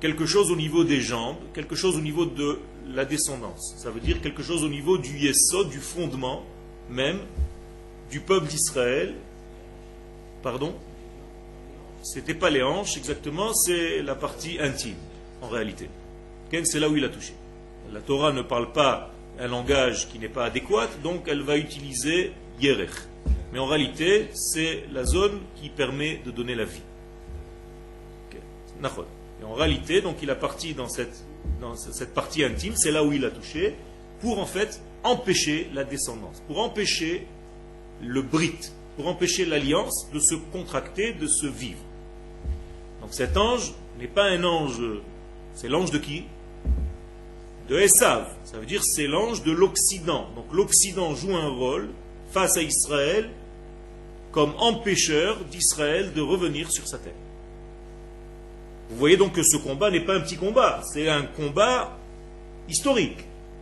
quelque 0.00 0.26
chose 0.26 0.50
au 0.50 0.56
niveau 0.56 0.84
des 0.84 1.00
jambes, 1.00 1.36
quelque 1.54 1.74
chose 1.74 1.96
au 1.96 2.00
niveau 2.00 2.26
de 2.26 2.58
la 2.88 3.04
descendance. 3.04 3.74
Ça 3.78 3.90
veut 3.90 4.00
dire 4.00 4.20
quelque 4.20 4.42
chose 4.42 4.62
au 4.62 4.68
niveau 4.68 4.98
du 4.98 5.16
yesod, 5.18 5.70
du 5.70 5.78
fondement 5.78 6.44
même 6.90 7.18
du 8.10 8.20
peuple 8.20 8.46
d'Israël. 8.46 9.14
Pardon? 10.42 10.74
C'était 12.02 12.34
pas 12.34 12.50
les 12.50 12.62
hanches 12.62 12.96
exactement, 12.96 13.52
c'est 13.52 14.02
la 14.02 14.14
partie 14.14 14.58
intime 14.60 14.94
en 15.42 15.48
réalité. 15.48 15.88
C'est 16.62 16.78
là 16.78 16.88
où 16.88 16.96
il 16.96 17.04
a 17.04 17.08
touché. 17.08 17.32
La 17.92 18.00
Torah 18.00 18.32
ne 18.32 18.42
parle 18.42 18.72
pas 18.72 19.10
un 19.38 19.48
langage 19.48 20.08
qui 20.08 20.18
n'est 20.18 20.28
pas 20.28 20.46
adéquat, 20.46 20.88
donc 21.02 21.24
elle 21.28 21.42
va 21.42 21.56
utiliser 21.56 22.32
yerech. 22.60 22.90
Mais 23.52 23.58
en 23.58 23.66
réalité, 23.66 24.28
c'est 24.32 24.84
la 24.92 25.04
zone 25.04 25.38
qui 25.60 25.68
permet 25.68 26.20
de 26.24 26.30
donner 26.30 26.54
la 26.54 26.64
vie. 26.64 26.82
Et 29.40 29.44
en 29.44 29.54
réalité, 29.54 30.00
donc 30.00 30.16
il 30.22 30.30
a 30.30 30.34
parti 30.34 30.74
dans 30.74 30.88
cette, 30.88 31.24
partie 32.14 32.44
intime, 32.44 32.74
c'est 32.76 32.90
là 32.90 33.04
où 33.04 33.12
il 33.12 33.24
a 33.24 33.30
touché, 33.30 33.74
pour 34.20 34.38
en 34.38 34.46
fait 34.46 34.80
empêcher 35.04 35.70
la 35.72 35.84
descendance, 35.84 36.42
pour 36.46 36.60
empêcher 36.60 37.26
le 38.02 38.22
brit, 38.22 38.72
pour 38.96 39.08
empêcher 39.08 39.44
l'alliance 39.44 40.08
de 40.12 40.18
se 40.18 40.34
contracter, 40.34 41.12
de 41.12 41.26
se 41.26 41.46
vivre. 41.46 41.80
Donc 43.00 43.12
cet 43.12 43.36
ange 43.36 43.74
n'est 43.98 44.08
pas 44.08 44.24
un 44.24 44.42
ange, 44.44 44.80
c'est 45.54 45.68
l'ange 45.68 45.90
de 45.90 45.98
qui? 45.98 46.24
De 47.68 47.76
Esav. 47.76 48.26
Ça 48.44 48.58
veut 48.58 48.66
dire 48.66 48.82
c'est 48.84 49.06
l'ange 49.06 49.42
de 49.42 49.52
l'Occident. 49.52 50.28
Donc 50.36 50.46
l'Occident 50.52 51.14
joue 51.14 51.36
un 51.36 51.48
rôle 51.48 51.88
face 52.30 52.56
à 52.56 52.62
Israël 52.62 53.30
comme 54.30 54.52
empêcheur 54.58 55.44
d'Israël 55.50 56.12
de 56.12 56.20
revenir 56.20 56.70
sur 56.70 56.86
sa 56.86 56.98
terre. 56.98 57.12
Vous 58.90 58.96
voyez 58.96 59.16
donc 59.16 59.32
que 59.32 59.42
ce 59.42 59.56
combat 59.56 59.90
n'est 59.90 60.04
pas 60.04 60.14
un 60.14 60.20
petit 60.20 60.36
combat, 60.36 60.80
c'est 60.92 61.08
un 61.08 61.22
combat 61.22 61.96
historique 62.68 63.18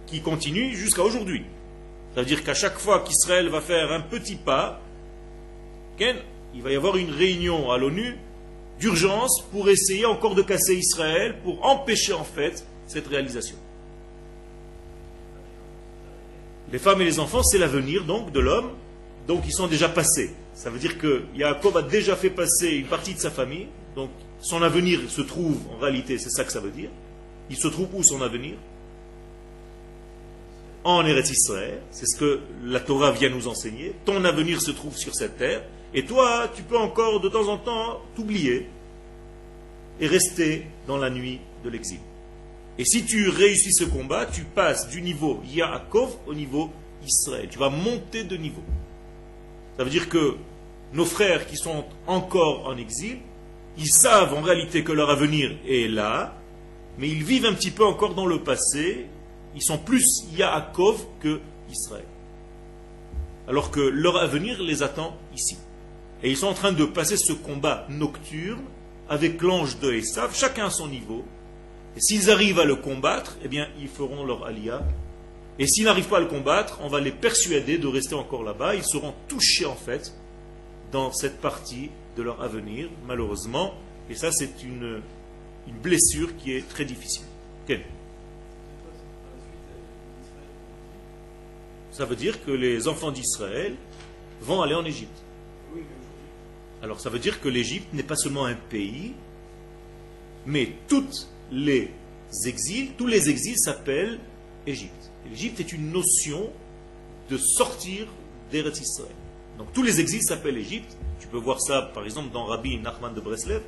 qui 0.06 0.20
continue 0.20 0.74
jusqu'à 0.74 1.02
aujourd'hui. 1.02 1.44
C'est-à-dire 2.12 2.44
qu'à 2.44 2.54
chaque 2.54 2.78
fois 2.78 3.00
qu'Israël 3.00 3.48
va 3.48 3.60
faire 3.60 3.90
un 3.92 4.00
petit 4.00 4.36
pas, 4.36 4.80
il 6.00 6.62
va 6.62 6.70
y 6.70 6.76
avoir 6.76 6.96
une 6.96 7.10
réunion 7.10 7.70
à 7.70 7.78
l'ONU 7.78 8.18
d'urgence 8.78 9.42
pour 9.50 9.68
essayer 9.68 10.04
encore 10.06 10.34
de 10.34 10.42
casser 10.42 10.74
Israël, 10.74 11.36
pour 11.42 11.64
empêcher 11.64 12.12
en 12.12 12.24
fait 12.24 12.66
cette 12.86 13.06
réalisation. 13.06 13.56
Les 16.74 16.80
femmes 16.80 17.00
et 17.02 17.04
les 17.04 17.20
enfants, 17.20 17.44
c'est 17.44 17.58
l'avenir 17.58 18.02
donc 18.02 18.32
de 18.32 18.40
l'homme, 18.40 18.70
donc 19.28 19.44
ils 19.46 19.52
sont 19.52 19.68
déjà 19.68 19.88
passés. 19.88 20.34
Ça 20.54 20.70
veut 20.70 20.80
dire 20.80 20.98
que 20.98 21.22
Jacob 21.38 21.76
a 21.76 21.82
déjà 21.82 22.16
fait 22.16 22.30
passer 22.30 22.70
une 22.70 22.88
partie 22.88 23.14
de 23.14 23.20
sa 23.20 23.30
famille, 23.30 23.68
donc 23.94 24.10
son 24.40 24.60
avenir 24.60 24.98
se 25.08 25.20
trouve, 25.20 25.56
en 25.72 25.78
réalité, 25.78 26.18
c'est 26.18 26.30
ça 26.30 26.42
que 26.42 26.50
ça 26.50 26.58
veut 26.58 26.72
dire. 26.72 26.90
Il 27.48 27.54
se 27.54 27.68
trouve 27.68 27.86
où 27.94 28.02
son 28.02 28.20
avenir? 28.22 28.56
En 30.82 31.06
Eretz 31.06 31.30
Israël, 31.30 31.80
c'est 31.92 32.06
ce 32.06 32.18
que 32.18 32.40
la 32.64 32.80
Torah 32.80 33.12
vient 33.12 33.30
nous 33.30 33.46
enseigner. 33.46 33.94
Ton 34.04 34.24
avenir 34.24 34.60
se 34.60 34.72
trouve 34.72 34.96
sur 34.96 35.14
cette 35.14 35.38
terre, 35.38 35.62
et 35.94 36.04
toi, 36.04 36.50
tu 36.56 36.64
peux 36.64 36.76
encore 36.76 37.20
de 37.20 37.28
temps 37.28 37.46
en 37.46 37.56
temps 37.56 38.00
t'oublier 38.16 38.68
et 40.00 40.08
rester 40.08 40.66
dans 40.88 40.96
la 40.96 41.08
nuit 41.08 41.38
de 41.64 41.70
l'exil. 41.70 42.00
Et 42.78 42.84
si 42.84 43.04
tu 43.04 43.28
réussis 43.28 43.72
ce 43.72 43.84
combat, 43.84 44.26
tu 44.26 44.42
passes 44.42 44.88
du 44.88 45.00
niveau 45.00 45.40
Yaakov 45.46 46.16
au 46.26 46.34
niveau 46.34 46.70
Israël. 47.06 47.48
Tu 47.50 47.58
vas 47.58 47.70
monter 47.70 48.24
de 48.24 48.36
niveau. 48.36 48.62
Ça 49.76 49.84
veut 49.84 49.90
dire 49.90 50.08
que 50.08 50.36
nos 50.92 51.04
frères 51.04 51.46
qui 51.46 51.56
sont 51.56 51.84
encore 52.06 52.66
en 52.66 52.76
exil, 52.76 53.18
ils 53.78 53.90
savent 53.90 54.34
en 54.34 54.40
réalité 54.40 54.84
que 54.84 54.92
leur 54.92 55.10
avenir 55.10 55.52
est 55.68 55.88
là, 55.88 56.34
mais 56.98 57.08
ils 57.08 57.24
vivent 57.24 57.46
un 57.46 57.54
petit 57.54 57.70
peu 57.70 57.84
encore 57.84 58.14
dans 58.14 58.26
le 58.26 58.40
passé. 58.40 59.06
Ils 59.54 59.62
sont 59.62 59.78
plus 59.78 60.24
Yaakov 60.36 61.04
que 61.20 61.40
Israël. 61.70 62.04
alors 63.46 63.70
que 63.70 63.80
leur 63.80 64.16
avenir 64.16 64.62
les 64.62 64.82
attend 64.82 65.16
ici. 65.34 65.56
Et 66.22 66.30
ils 66.30 66.36
sont 66.36 66.46
en 66.46 66.54
train 66.54 66.72
de 66.72 66.84
passer 66.84 67.16
ce 67.16 67.32
combat 67.32 67.86
nocturne 67.90 68.62
avec 69.08 69.42
l'ange 69.42 69.78
de 69.80 69.92
Esav, 69.92 70.34
chacun 70.34 70.66
à 70.66 70.70
son 70.70 70.88
niveau. 70.88 71.24
Et 71.96 72.00
s'ils 72.00 72.30
arrivent 72.30 72.58
à 72.58 72.64
le 72.64 72.76
combattre, 72.76 73.36
eh 73.44 73.48
bien, 73.48 73.68
ils 73.78 73.88
feront 73.88 74.24
leur 74.24 74.44
alia. 74.44 74.82
Et 75.58 75.66
s'ils 75.66 75.84
n'arrivent 75.84 76.08
pas 76.08 76.16
à 76.16 76.20
le 76.20 76.26
combattre, 76.26 76.80
on 76.82 76.88
va 76.88 77.00
les 77.00 77.12
persuader 77.12 77.78
de 77.78 77.86
rester 77.86 78.14
encore 78.14 78.42
là-bas. 78.42 78.74
Ils 78.74 78.84
seront 78.84 79.14
touchés, 79.28 79.66
en 79.66 79.76
fait, 79.76 80.12
dans 80.90 81.12
cette 81.12 81.40
partie 81.40 81.90
de 82.16 82.22
leur 82.22 82.42
avenir, 82.42 82.88
malheureusement. 83.06 83.74
Et 84.10 84.14
ça, 84.14 84.32
c'est 84.32 84.62
une, 84.62 85.00
blessure 85.82 86.36
qui 86.36 86.52
est 86.52 86.68
très 86.68 86.84
difficile. 86.84 87.24
Ça 91.92 92.04
veut 92.04 92.16
dire 92.16 92.44
que 92.44 92.50
les 92.50 92.88
enfants 92.88 93.12
d'Israël 93.12 93.76
vont 94.42 94.60
aller 94.62 94.74
en 94.74 94.84
Égypte. 94.84 95.22
Alors 96.82 97.00
ça 97.00 97.08
veut 97.08 97.20
dire 97.20 97.40
que 97.40 97.48
l'Égypte 97.48 97.92
n'est 97.94 98.02
pas 98.02 98.16
seulement 98.16 98.44
un 98.44 98.54
pays, 98.54 99.14
mais 100.44 100.72
toutes 100.88 101.28
les 101.50 101.90
exils, 102.46 102.92
tous 102.96 103.06
les 103.06 103.30
exils 103.30 103.58
s'appellent 103.58 104.18
Égypte. 104.66 105.10
L'Égypte 105.28 105.60
est 105.60 105.72
une 105.72 105.90
notion 105.90 106.50
de 107.30 107.38
sortir 107.38 108.06
d'Eretz 108.50 108.80
Israël. 108.80 109.14
Donc 109.58 109.72
tous 109.72 109.82
les 109.82 110.00
exils 110.00 110.22
s'appellent 110.22 110.58
Égypte. 110.58 110.96
Tu 111.20 111.28
peux 111.28 111.38
voir 111.38 111.60
ça 111.60 111.82
par 111.94 112.04
exemple 112.04 112.32
dans 112.32 112.44
Rabbi 112.44 112.78
Nachman 112.78 113.14
de 113.14 113.20
Breslev, 113.20 113.62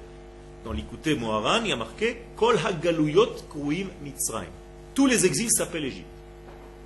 dans 0.64 0.72
l'Ikouté 0.72 1.14
Moharan, 1.14 1.62
il 1.62 1.68
y 1.68 1.72
a 1.72 1.76
marqué 1.76 2.22
Kol 2.36 2.58
Hagaluyot 2.58 3.34
Kruim 3.48 3.86
Mitzrayim. 4.02 4.50
Tous 4.94 5.06
les 5.06 5.24
exils 5.24 5.50
s'appellent 5.50 5.84
Égypte. 5.84 6.06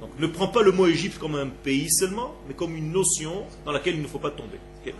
Donc 0.01 0.11
ne 0.19 0.27
prends 0.27 0.49
pas 0.49 0.63
le 0.63 0.73
mot 0.73 0.87
Égypte 0.87 1.19
comme 1.19 1.35
un 1.35 1.49
pays 1.49 1.91
seulement, 1.91 2.35
mais 2.47 2.55
comme 2.55 2.77
une 2.77 2.93
notion 2.93 3.45
dans 3.65 3.73
laquelle 3.73 3.95
il 3.97 4.03
ne 4.03 4.07
faut 4.07 4.19
pas 4.19 4.31
tomber. 4.31 4.59
Okay. 4.83 4.95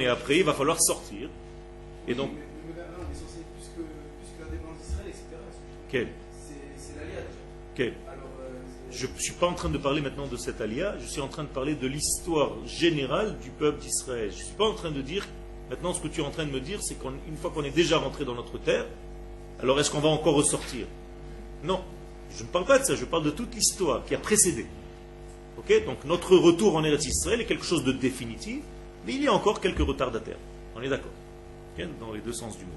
Et 0.00 0.06
après, 0.06 0.38
il 0.38 0.44
va 0.44 0.54
falloir 0.54 0.80
sortir. 0.80 1.28
Et 2.08 2.14
donc. 2.14 2.30
Quel? 5.90 6.08
Quel? 7.74 7.94
Je 8.90 9.06
ne 9.06 9.18
suis 9.18 9.32
pas 9.34 9.46
en 9.46 9.54
train 9.54 9.68
de 9.68 9.78
parler 9.78 10.00
maintenant 10.00 10.26
de 10.26 10.36
cet 10.36 10.60
alia, 10.60 10.96
je 11.00 11.06
suis 11.06 11.20
en 11.20 11.28
train 11.28 11.44
de 11.44 11.48
parler 11.48 11.74
de 11.74 11.86
l'histoire 11.86 12.50
générale 12.66 13.38
du 13.38 13.50
peuple 13.50 13.80
d'Israël. 13.80 14.30
Je 14.30 14.38
ne 14.38 14.44
suis 14.44 14.54
pas 14.56 14.64
en 14.64 14.74
train 14.74 14.90
de 14.90 15.00
dire, 15.00 15.26
maintenant 15.68 15.94
ce 15.94 16.00
que 16.00 16.08
tu 16.08 16.20
es 16.20 16.24
en 16.24 16.30
train 16.30 16.44
de 16.44 16.50
me 16.50 16.60
dire, 16.60 16.80
c'est 16.82 16.96
qu'une 16.98 17.36
fois 17.40 17.50
qu'on 17.50 17.62
est 17.62 17.70
déjà 17.70 17.98
rentré 17.98 18.24
dans 18.24 18.34
notre 18.34 18.58
terre, 18.58 18.86
alors 19.60 19.78
est-ce 19.78 19.90
qu'on 19.90 20.00
va 20.00 20.08
encore 20.08 20.34
ressortir? 20.34 20.86
Non, 21.62 21.82
je 22.36 22.42
ne 22.42 22.48
parle 22.48 22.64
pas 22.64 22.78
de 22.80 22.84
ça, 22.84 22.96
je 22.96 23.04
parle 23.04 23.22
de 23.22 23.30
toute 23.30 23.54
l'histoire 23.54 24.04
qui 24.04 24.14
a 24.14 24.18
précédé. 24.18 24.66
Ok? 25.58 25.84
Donc 25.86 26.04
notre 26.04 26.36
retour 26.36 26.74
en 26.74 26.82
Eretz 26.82 27.06
Israël 27.06 27.40
est 27.40 27.46
quelque 27.46 27.64
chose 27.64 27.84
de 27.84 27.92
définitif, 27.92 28.62
mais 29.06 29.14
il 29.14 29.22
y 29.24 29.28
a 29.28 29.32
encore 29.32 29.60
quelques 29.60 29.86
retardataires. 29.86 30.38
On 30.76 30.82
est 30.82 30.88
d'accord 30.88 31.12
Dans 32.00 32.12
les 32.12 32.20
deux 32.20 32.32
sens 32.32 32.56
du 32.58 32.64
mot. 32.64 32.70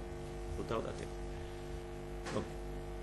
Retardataires. 0.57 1.07
Donc, 2.33 2.43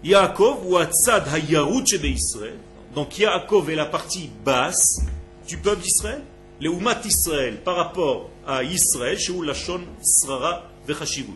Yaakov 0.02 0.66
ou 0.66 0.76
Atzad 0.76 1.28
Hayarut 1.28 1.84
Israël, 1.84 2.56
donc 2.94 3.18
Yaakov 3.18 3.70
est 3.70 3.76
la 3.76 3.86
partie 3.86 4.30
basse 4.44 5.02
du 5.46 5.58
peuple 5.58 5.82
d'Israël. 5.82 6.22
Les 6.60 6.68
Umat 6.68 7.00
Israël 7.04 7.58
par 7.62 7.76
rapport 7.76 8.30
à 8.46 8.62
Israël, 8.62 9.18
chez 9.18 9.32
Lachon 9.42 9.80
Srara 10.02 10.64
Vechashivut. 10.86 11.32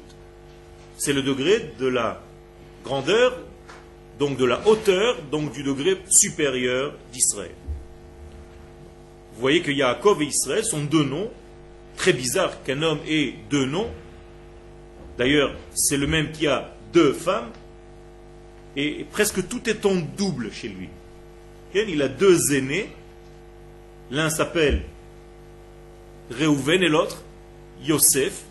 C'est 0.99 1.13
le 1.13 1.23
degré 1.23 1.73
de 1.79 1.87
la 1.87 2.21
grandeur, 2.85 3.37
donc 4.19 4.37
de 4.37 4.45
la 4.45 4.67
hauteur, 4.67 5.17
donc 5.31 5.53
du 5.53 5.63
degré 5.63 5.99
supérieur 6.09 6.93
d'Israël. 7.13 7.55
Vous 9.35 9.41
voyez 9.41 9.63
que 9.63 9.71
Yaakov 9.71 10.23
et 10.23 10.27
Israël 10.27 10.65
sont 10.65 10.85
deux 10.85 11.05
noms. 11.05 11.31
Très 11.97 12.13
bizarre 12.13 12.63
qu'un 12.63 12.83
homme 12.83 13.01
ait 13.07 13.35
deux 13.51 13.67
noms. 13.67 13.91
D'ailleurs, 15.19 15.55
c'est 15.75 15.97
le 15.97 16.07
même 16.07 16.33
qui 16.33 16.47
a 16.47 16.75
deux 16.93 17.13
femmes. 17.13 17.51
Et 18.77 19.07
presque 19.11 19.47
tout 19.49 19.69
est 19.69 19.87
en 19.87 19.95
double 19.95 20.51
chez 20.53 20.69
lui. 20.69 20.89
Il 21.75 22.03
a 22.03 22.09
deux 22.09 22.55
aînés. 22.55 22.91
L'un 24.11 24.31
s'appelle 24.31 24.83
Réhouven 26.31 26.83
et 26.83 26.89
l'autre 26.89 27.23
Yosef. 27.83 28.43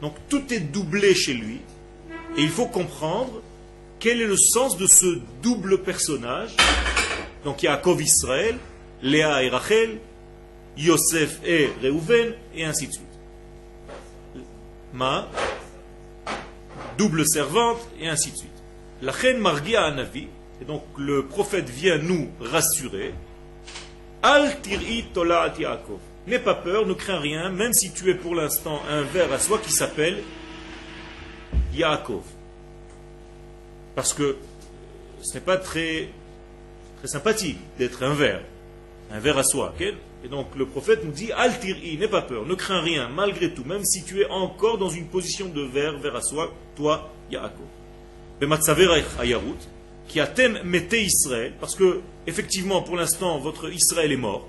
Donc 0.00 0.14
tout 0.28 0.52
est 0.52 0.60
doublé 0.60 1.14
chez 1.14 1.34
lui. 1.34 1.60
Et 2.36 2.42
il 2.42 2.48
faut 2.48 2.66
comprendre 2.66 3.42
quel 4.00 4.20
est 4.20 4.26
le 4.26 4.36
sens 4.36 4.76
de 4.76 4.86
ce 4.86 5.18
double 5.42 5.82
personnage. 5.82 6.56
Donc 7.44 7.62
il 7.62 7.66
y 7.66 7.68
a 7.68 7.72
Yaakov 7.72 8.02
Israël, 8.02 8.56
Léa 9.02 9.42
et 9.42 9.48
Rachel, 9.48 9.98
Yosef 10.76 11.40
et 11.44 11.70
Réhouven, 11.80 12.34
et 12.54 12.64
ainsi 12.64 12.88
de 12.88 12.92
suite. 12.92 13.06
Ma, 14.92 15.28
double 16.98 17.26
servante, 17.26 17.80
et 18.00 18.08
ainsi 18.08 18.30
de 18.32 18.36
suite. 18.36 18.50
La 19.02 19.12
reine 19.12 19.38
Margia 19.38 19.84
Anavi, 19.84 20.28
et 20.60 20.64
donc 20.64 20.82
le 20.96 21.26
prophète 21.26 21.68
vient 21.68 21.98
nous 21.98 22.30
rassurer. 22.40 23.14
Al 24.22 24.60
tir'i 24.60 25.04
tolat 25.12 25.54
Yaakov. 25.58 25.98
N'aie 26.26 26.38
pas 26.38 26.54
peur, 26.54 26.86
ne 26.86 26.94
crains 26.94 27.20
rien, 27.20 27.50
même 27.50 27.74
si 27.74 27.92
tu 27.92 28.10
es 28.10 28.14
pour 28.14 28.34
l'instant 28.34 28.80
un 28.88 29.02
ver 29.02 29.30
à 29.32 29.38
soi 29.38 29.58
qui 29.58 29.70
s'appelle 29.70 30.22
Yaakov. 31.74 32.22
Parce 33.94 34.14
que 34.14 34.36
ce 35.20 35.34
n'est 35.34 35.44
pas 35.44 35.56
très, 35.56 36.08
sympathique 37.04 37.58
d'être 37.78 38.02
un 38.02 38.14
ver, 38.14 38.40
un 39.10 39.18
ver 39.18 39.36
à 39.36 39.42
soi. 39.42 39.74
Et 40.24 40.28
donc 40.28 40.46
le 40.56 40.64
prophète 40.64 41.04
nous 41.04 41.12
dit 41.12 41.30
Al 41.32 41.60
tir'i, 41.60 41.98
n'aie 41.98 42.08
pas 42.08 42.22
peur, 42.22 42.46
ne 42.46 42.54
crains 42.54 42.80
rien, 42.80 43.10
malgré 43.14 43.52
tout, 43.52 43.64
même 43.64 43.84
si 43.84 44.02
tu 44.04 44.22
es 44.22 44.30
encore 44.30 44.78
dans 44.78 44.88
une 44.88 45.06
position 45.06 45.48
de 45.48 45.60
ver, 45.60 45.98
ver 45.98 46.16
à 46.16 46.22
soi, 46.22 46.50
toi, 46.76 47.10
Yaakov. 47.30 47.66
Qui 50.08 50.20
a 50.20 50.26
thème 50.26 50.58
mettez 50.64 51.02
Israël, 51.02 51.52
parce 51.60 51.74
que, 51.74 52.00
effectivement, 52.26 52.82
pour 52.82 52.96
l'instant, 52.96 53.38
votre 53.38 53.70
Israël 53.70 54.12
est 54.12 54.16
mort. 54.16 54.48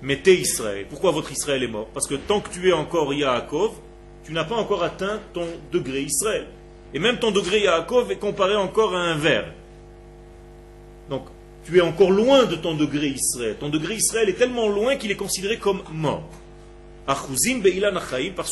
Mettez 0.00 0.38
Israël. 0.40 0.86
Pourquoi 0.88 1.10
votre 1.10 1.30
Israël 1.30 1.62
est 1.62 1.68
mort? 1.68 1.88
Parce 1.92 2.06
que 2.06 2.14
tant 2.14 2.40
que 2.40 2.50
tu 2.50 2.68
es 2.68 2.72
encore 2.72 3.12
Yaakov, 3.12 3.72
tu 4.24 4.32
n'as 4.32 4.44
pas 4.44 4.56
encore 4.56 4.82
atteint 4.82 5.20
ton 5.34 5.46
degré 5.72 6.02
Israël. 6.02 6.46
Et 6.94 6.98
même 6.98 7.18
ton 7.18 7.32
degré 7.32 7.60
Yaakov 7.60 8.10
est 8.12 8.16
comparé 8.16 8.56
encore 8.56 8.94
à 8.94 9.00
un 9.00 9.16
verre. 9.16 9.52
Donc, 11.10 11.24
tu 11.68 11.78
es 11.78 11.82
encore 11.82 12.10
loin 12.10 12.46
de 12.46 12.56
ton 12.56 12.74
degré 12.74 13.08
Israël. 13.08 13.56
Ton 13.60 13.68
degré 13.68 13.96
Israël 13.96 14.28
est 14.28 14.38
tellement 14.38 14.68
loin 14.68 14.96
qu'il 14.96 15.10
est 15.10 15.16
considéré 15.16 15.58
comme 15.58 15.82
mort. 15.92 16.28
Parce 17.06 17.26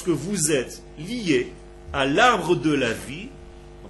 que 0.03 0.11
vous 0.11 0.53
êtes 0.53 0.83
lié 0.99 1.53
à 1.93 2.05
l'arbre 2.05 2.57
de 2.57 2.75
la 2.75 2.93
vie 2.93 3.29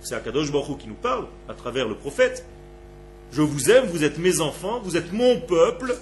c'est 0.07 0.15
Akadosh 0.15 0.53
Baruch 0.53 0.79
qui 0.79 0.89
nous 0.89 0.95
parle 0.95 1.27
à 1.49 1.55
travers 1.55 1.89
le 1.89 1.97
prophète. 1.97 2.47
Je 3.33 3.43
vous 3.43 3.71
aime, 3.73 3.87
vous 3.87 4.05
êtes 4.05 4.19
mes 4.19 4.41
enfants, 4.41 4.81
vous 4.85 4.97
êtes 4.97 5.13
mon 5.13 5.41
peuple, 5.41 5.97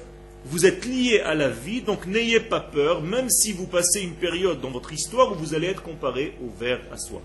vous 0.44 0.66
êtes 0.66 0.84
liés 0.84 1.20
à 1.20 1.34
la 1.34 1.48
vie, 1.48 1.80
donc 1.80 2.06
n'ayez 2.06 2.40
pas 2.40 2.60
peur, 2.60 3.00
même 3.00 3.30
si 3.30 3.52
vous 3.52 3.66
passez 3.66 4.02
une 4.02 4.12
période 4.12 4.60
dans 4.60 4.70
votre 4.70 4.92
histoire 4.92 5.32
où 5.32 5.36
vous 5.36 5.54
allez 5.54 5.68
être 5.68 5.82
comparé 5.82 6.36
au 6.44 6.50
ver 6.60 6.80
à 6.92 6.98
soi. 6.98 7.22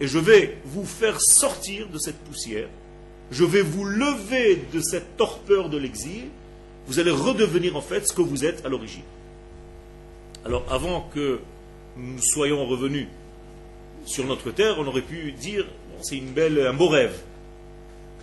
Et 0.00 0.06
je 0.06 0.18
vais 0.18 0.58
vous 0.64 0.84
faire 0.84 1.20
sortir 1.20 1.88
de 1.88 1.98
cette 1.98 2.18
poussière, 2.18 2.68
je 3.30 3.44
vais 3.44 3.62
vous 3.62 3.84
lever 3.84 4.62
de 4.72 4.80
cette 4.80 5.16
torpeur 5.16 5.68
de 5.68 5.78
l'exil, 5.78 6.24
vous 6.86 7.00
allez 7.00 7.10
redevenir 7.10 7.76
en 7.76 7.80
fait 7.80 8.06
ce 8.06 8.12
que 8.12 8.22
vous 8.22 8.44
êtes 8.44 8.64
à 8.64 8.68
l'origine. 8.68 9.02
Alors 10.44 10.64
avant 10.70 11.08
que 11.12 11.40
nous 11.96 12.20
soyons 12.20 12.66
revenus 12.66 13.08
sur 14.04 14.24
notre 14.24 14.50
terre, 14.50 14.76
on 14.78 14.86
aurait 14.86 15.00
pu 15.02 15.32
dire 15.32 15.66
c'est 16.02 16.16
une 16.16 16.30
belle, 16.30 16.60
un 16.60 16.74
beau 16.74 16.88
rêve. 16.88 17.18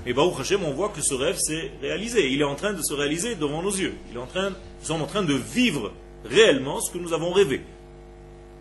Mais 0.05 0.13
Baruch 0.13 0.39
Hashem, 0.39 0.63
on 0.63 0.73
voit 0.73 0.89
que 0.89 1.01
ce 1.01 1.13
rêve 1.13 1.37
s'est 1.37 1.71
réalisé. 1.81 2.29
Il 2.29 2.41
est 2.41 2.45
en 2.45 2.55
train 2.55 2.73
de 2.73 2.81
se 2.81 2.93
réaliser 2.93 3.35
devant 3.35 3.61
nos 3.61 3.71
yeux. 3.71 3.93
Il 4.11 4.17
est 4.17 4.19
nous 4.19 4.85
sommes 4.85 5.01
en 5.01 5.07
train 5.07 5.23
de 5.23 5.33
vivre 5.33 5.91
réellement 6.25 6.81
ce 6.81 6.91
que 6.91 6.97
nous 6.97 7.13
avons 7.13 7.31
rêvé. 7.31 7.61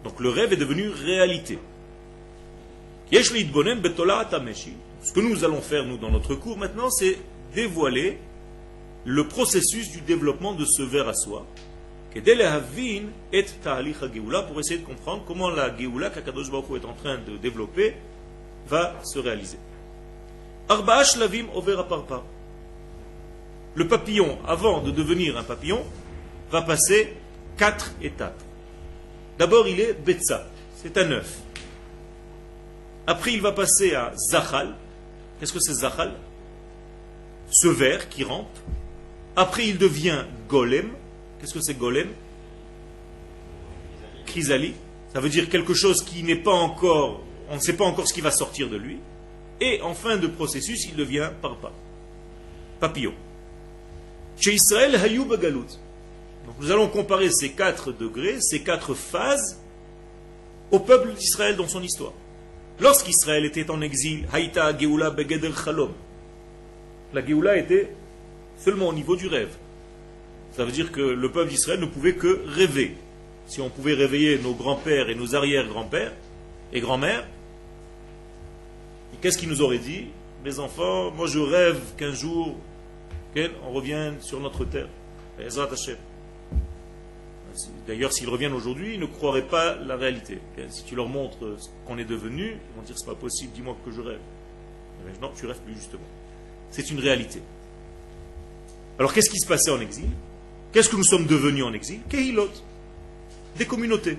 Donc 0.05 0.19
le 0.21 0.29
rêve 0.29 0.53
est 0.53 0.57
devenu 0.57 0.89
réalité. 0.89 1.59
Ce 3.13 5.13
que 5.13 5.21
nous 5.21 5.45
allons 5.45 5.61
faire, 5.61 5.85
nous, 5.85 5.99
dans 5.99 6.11
notre 6.11 6.35
cours 6.35 6.57
maintenant, 6.57 6.89
c'est 6.89 7.19
dévoiler 7.55 8.17
le 9.05 9.29
processus 9.29 9.91
du 9.91 10.01
développement 10.01 10.55
de 10.55 10.65
ce 10.65 10.83
verre 10.83 11.09
à 11.09 11.15
soi, 11.15 11.47
pour 12.11 14.61
essayer 14.61 14.79
de 14.79 14.87
comprendre 14.87 15.25
comment 15.27 15.51
la 15.51 15.77
Geoula 15.77 16.09
qu'Akadosh 16.09 16.51
Baruch 16.51 16.83
est 16.83 16.87
en 16.87 16.95
train 16.95 17.19
de 17.19 17.37
développer 17.37 17.97
va 18.67 18.95
se 19.05 19.19
réaliser. 19.19 19.59
Le 23.75 23.89
papillon, 23.89 24.39
avant 24.47 24.81
de 24.81 24.91
devenir 24.91 25.37
un 25.37 25.43
papillon, 25.43 25.85
va 26.51 26.63
passer 26.63 27.15
quatre 27.59 27.93
étapes. 28.01 28.41
D'abord, 29.39 29.69
il 29.69 29.81
est 29.81 29.93
Betsa, 29.93 30.47
c'est 30.77 30.97
un 30.97 31.11
œuf. 31.11 31.43
Après, 33.07 33.33
il 33.33 33.41
va 33.41 33.53
passer 33.53 33.95
à 33.95 34.13
Zachal. 34.17 34.75
Qu'est-ce 35.39 35.53
que 35.53 35.61
c'est 35.61 35.75
Zachal? 35.75 36.13
Ce 37.51 37.69
ver 37.69 38.09
qui 38.09 38.25
rampe. 38.25 38.59
Après, 39.37 39.67
il 39.67 39.79
devient 39.79 40.25
Golem. 40.49 40.91
Qu'est-ce 41.41 41.55
que 41.55 41.61
c'est 41.61 41.79
Golem? 41.79 42.09
Chrysalie. 44.27 44.75
Ça 45.13 45.21
veut 45.21 45.29
dire 45.29 45.49
quelque 45.49 45.75
chose 45.75 46.03
qui 46.03 46.23
n'est 46.23 46.37
pas 46.37 46.53
encore, 46.53 47.21
on 47.51 47.57
ne 47.57 47.61
sait 47.61 47.75
pas 47.75 47.85
encore 47.85 48.09
ce 48.09 48.15
qui 48.15 48.23
va 48.23 48.31
sortir 48.31 48.71
de 48.71 48.77
lui. 48.77 48.99
Et 49.61 49.83
en 49.83 49.95
fin 49.95 50.17
de 50.17 50.27
processus, 50.27 50.87
il 50.87 50.97
devient 50.97 51.31
parpa, 51.43 51.71
papillon. 52.81 53.13
Chez 54.39 54.55
Israël, 54.55 54.95
hayou 54.97 55.25
bagalout. 55.27 55.67
Donc 56.47 56.55
nous 56.61 56.71
allons 56.71 56.89
comparer 56.89 57.31
ces 57.31 57.51
quatre 57.51 57.93
degrés, 57.93 58.41
ces 58.41 58.63
quatre 58.63 58.95
phases, 58.95 59.61
au 60.71 60.81
peuple 60.81 61.13
d'Israël 61.13 61.57
dans 61.57 61.69
son 61.69 61.83
histoire. 61.83 62.13
Lorsqu'Israël 62.83 63.45
était 63.45 63.71
en 63.71 63.81
exil, 63.81 64.27
Haïta 64.33 64.77
Geoula 64.77 65.11
Begeder 65.11 65.53
Chalom. 65.65 65.93
La 67.15 67.25
Geoula 67.25 67.57
était 67.57 67.95
seulement 68.59 68.89
au 68.89 68.93
niveau 68.93 69.15
du 69.15 69.29
rêve. 69.29 69.55
Ça 70.57 70.65
veut 70.65 70.73
dire 70.73 70.91
que 70.91 71.01
le 71.01 71.31
peuple 71.31 71.51
d'Israël 71.51 71.79
ne 71.79 71.87
pouvait 71.87 72.15
que 72.15 72.43
rêver 72.45 72.97
si 73.47 73.61
on 73.61 73.69
pouvait 73.69 73.95
réveiller 73.95 74.39
nos 74.39 74.55
grands-pères 74.55 75.11
et 75.11 75.15
nos 75.15 75.35
arrière-grands-pères 75.35 76.13
et 76.73 76.81
grand-mères, 76.81 77.25
qu'est-ce 79.21 79.39
qu'ils 79.39 79.49
nous 79.49 79.63
auraient 79.63 79.79
dit? 79.79 80.07
Mes 80.45 80.59
enfants, 80.59 81.13
moi 81.13 81.29
je 81.29 81.39
rêve 81.39 81.79
qu'un 81.97 82.13
jour, 82.13 82.57
on 83.37 83.73
revienne 83.73 84.21
sur 84.21 84.41
notre 84.41 84.65
terre. 84.65 84.89
D'ailleurs, 87.87 88.13
s'ils 88.13 88.29
reviennent 88.29 88.53
aujourd'hui, 88.53 88.95
ils 88.95 89.01
ne 89.01 89.07
croiraient 89.07 89.47
pas 89.47 89.77
la 89.77 89.97
réalité. 89.97 90.39
Si 90.71 90.85
tu 90.85 90.95
leur 90.95 91.09
montres 91.09 91.39
ce 91.59 91.69
qu'on 91.87 91.99
est 91.99 92.05
devenu, 92.05 92.53
ils 92.53 92.77
vont 92.77 92.83
dire 92.83 92.97
c'est 92.99 93.07
pas 93.07 93.15
possible, 93.15 93.53
dis-moi 93.53 93.77
que 93.85 93.91
je 93.91 94.01
rêve. 94.01 94.21
Non, 95.21 95.33
tu 95.37 95.47
rêves 95.47 95.61
plus 95.61 95.75
justement. 95.75 96.03
C'est 96.71 96.91
une 96.91 97.01
réalité. 97.01 97.43
Alors 98.99 99.13
qu'est-ce 99.13 99.31
qui 99.31 99.39
se 99.39 99.47
passait 99.47 99.71
en 99.71 99.81
exil? 99.81 100.09
Qu'est-ce 100.73 100.89
que 100.89 100.97
nous 100.97 101.05
sommes 101.05 101.27
devenus 101.27 101.65
en 101.65 101.73
exil? 101.73 102.01
Kehilot 102.09 102.49
des 103.57 103.67
communautés. 103.67 104.19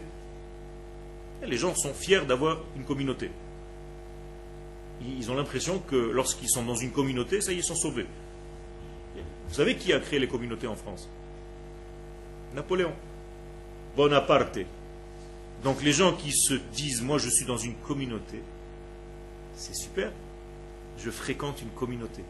les 1.46 1.58
gens 1.58 1.76
sont 1.76 1.94
fiers 1.94 2.22
d'avoir 2.26 2.60
une 2.76 2.84
communauté. 2.84 3.32
Ils 5.02 5.30
ont 5.32 5.36
l'impression 5.36 5.80
que 5.80 5.96
lorsqu'ils 5.96 6.50
sont 6.50 6.64
dans 6.64 6.76
une 6.76 6.92
communauté, 6.92 7.42
ça 7.42 7.52
y 7.52 7.56
est, 7.56 7.60
ils 7.60 7.64
sont 7.64 7.76
sauvés. 7.76 8.06
Vous 9.50 9.54
savez 9.56 9.76
qui 9.76 9.92
a 9.92 10.00
créé 10.00 10.20
les 10.20 10.28
communautés 10.28 10.68
en 10.68 10.76
France? 10.76 11.10
Napoléon. 12.56 12.94
Bonaparte. 13.96 14.60
Donc 15.64 15.82
les 15.82 15.94
gens 15.94 16.14
qui 16.14 16.32
se 16.32 16.56
disent, 16.74 17.02
moi 17.02 17.18
je 17.18 17.30
suis 17.30 17.46
dans 17.46 17.58
une 17.58 17.76
communauté, 17.76 18.42
c'est 19.56 19.76
super. 19.76 20.12
Je 20.98 21.10
fréquente 21.10 21.62
une 21.62 21.70
communauté. 21.70 22.24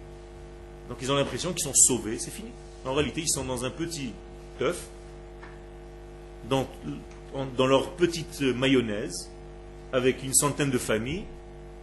Donc 0.89 0.97
ils 1.01 1.11
ont 1.11 1.15
l'impression 1.15 1.53
qu'ils 1.53 1.63
sont 1.63 1.73
sauvés, 1.73 2.19
c'est 2.19 2.31
fini. 2.31 2.49
En 2.85 2.93
réalité, 2.93 3.21
ils 3.21 3.29
sont 3.29 3.45
dans 3.45 3.65
un 3.65 3.69
petit 3.69 4.11
œuf 4.61 4.87
dans, 6.49 6.67
leur 7.65 7.91
petite 7.91 8.41
mayonnaise 8.41 9.29
avec 9.91 10.23
une 10.23 10.33
centaine 10.33 10.69
de 10.69 10.77
familles 10.77 11.23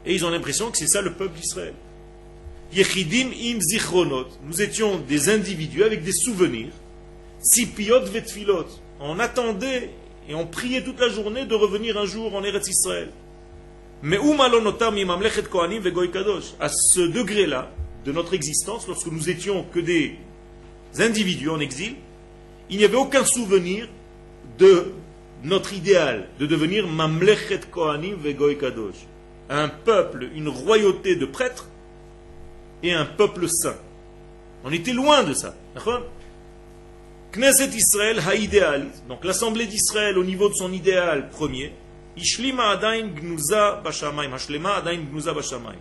et 0.05 0.15
ils 0.15 0.25
ont 0.25 0.31
l'impression 0.31 0.71
que 0.71 0.79
c'est 0.79 0.87
ça 0.87 1.01
le 1.01 1.13
peuple 1.13 1.39
d'Israël. 1.39 1.75
Yechidim 2.73 3.31
im 3.33 3.61
zichronot. 3.61 4.29
Nous 4.45 4.63
étions 4.63 4.99
des 4.99 5.29
individus 5.29 5.83
avec 5.83 6.05
des 6.05 6.13
souvenirs. 6.13 6.73
Sipiot 7.41 8.05
vetfilot. 8.05 8.67
On 9.01 9.19
attendait 9.19 9.91
et 10.29 10.35
on 10.35 10.47
priait 10.47 10.85
toute 10.85 11.01
la 11.01 11.09
journée 11.09 11.47
de 11.47 11.55
revenir 11.55 11.97
un 11.97 12.05
jour 12.05 12.35
en 12.35 12.45
Eretz 12.45 12.69
Israël. 12.69 13.11
Mais 14.03 14.19
kohanim 14.19 15.83
kadosh? 16.13 16.55
À 16.61 16.69
ce 16.69 17.01
degré-là 17.01 17.71
de 18.05 18.13
notre 18.13 18.35
existence, 18.35 18.87
lorsque 18.87 19.09
nous 19.09 19.29
étions 19.29 19.65
que 19.65 19.81
des 19.81 20.17
individus 20.99 21.49
en 21.49 21.61
exil, 21.61 21.95
il 22.69 22.79
n'y 22.79 22.85
avait 22.85 22.97
aucun 22.97 23.25
souvenir 23.25 23.89
de 24.59 24.93
notre 25.43 25.73
idéal 25.73 26.29
de 26.39 26.47
devenir 26.47 26.87
Mamlechet 26.87 27.61
Kohanim 27.71 28.17
Vegoy 28.17 28.59
Kadosh. 28.59 29.07
Un 29.49 29.69
peuple, 29.69 30.29
une 30.35 30.49
royauté 30.49 31.17
de 31.17 31.25
prêtres 31.25 31.69
et 32.83 32.93
un 32.93 33.05
peuple 33.05 33.49
saint. 33.49 33.77
On 34.65 34.71
était 34.71 34.93
loin 34.93 35.23
de 35.25 35.33
ça. 35.35 35.57
Knesset 37.33 37.77
Israël 37.77 38.19
ha 38.19 38.33
Donc 39.09 39.25
l'assemblée 39.25 39.67
d'Israël 39.67 40.19
au 40.19 40.25
niveau 40.25 40.49
de 40.49 40.55
son 40.55 40.73
idéal 40.73 41.29
premier. 41.31 41.73
Ishlima 42.17 42.71
adain 42.71 43.07
gnuza 43.07 43.81
bashamayim. 43.85 44.33
Hashlema 44.33 44.75
adain 44.77 44.99
gnuza 45.13 45.33
bashamayim. 45.33 45.79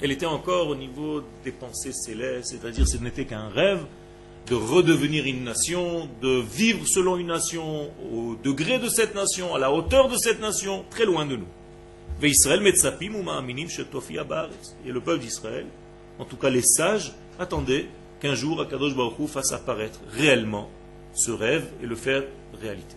Elle 0.00 0.12
était 0.12 0.26
encore 0.26 0.68
au 0.68 0.76
niveau 0.76 1.22
des 1.42 1.50
pensées 1.50 1.92
célestes, 1.92 2.50
c'est-à-dire 2.50 2.86
ce 2.86 2.98
n'était 2.98 3.24
qu'un 3.24 3.48
rêve 3.48 3.84
de 4.48 4.54
redevenir 4.54 5.24
une 5.26 5.42
nation, 5.42 6.08
de 6.22 6.40
vivre 6.40 6.86
selon 6.86 7.16
une 7.16 7.26
nation, 7.26 7.90
au 8.12 8.36
degré 8.44 8.78
de 8.78 8.88
cette 8.88 9.16
nation, 9.16 9.56
à 9.56 9.58
la 9.58 9.72
hauteur 9.72 10.08
de 10.08 10.16
cette 10.16 10.40
nation, 10.40 10.84
très 10.88 11.04
loin 11.04 11.26
de 11.26 11.34
nous. 11.36 11.48
Et 12.22 12.28
le 14.92 15.00
peuple 15.00 15.18
d'Israël, 15.18 15.66
en 16.20 16.24
tout 16.24 16.36
cas 16.36 16.50
les 16.50 16.62
sages, 16.62 17.12
attendaient 17.40 17.88
qu'un 18.26 18.34
jour 18.34 18.60
Akadosh 18.60 18.94
Baruch 18.96 19.18
Hu 19.20 19.28
fasse 19.28 19.52
apparaître 19.52 20.00
réellement 20.10 20.68
ce 21.14 21.30
rêve 21.30 21.64
et 21.80 21.86
le 21.86 21.94
faire 21.94 22.24
réalité. 22.60 22.96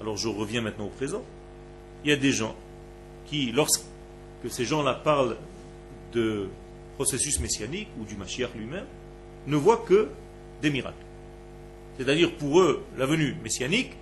Alors 0.00 0.16
je 0.16 0.28
reviens 0.28 0.62
maintenant 0.62 0.86
au 0.86 0.90
présent. 0.90 1.22
Il 2.02 2.10
y 2.10 2.12
a 2.14 2.16
des 2.16 2.32
gens 2.32 2.56
qui, 3.26 3.52
lorsque 3.52 3.82
ces 4.48 4.64
gens-là 4.64 4.94
parlent 4.94 5.36
de 6.14 6.48
processus 6.94 7.40
messianique 7.40 7.88
ou 8.00 8.04
du 8.04 8.16
Mashiach 8.16 8.54
lui-même, 8.54 8.86
ne 9.46 9.56
voit 9.56 9.84
que 9.86 10.08
des 10.62 10.70
miracles. 10.70 10.96
C'est-à-dire 11.98 12.34
pour 12.36 12.60
eux, 12.60 12.82
la 12.96 13.04
venue 13.04 13.36
messianique 13.42 13.92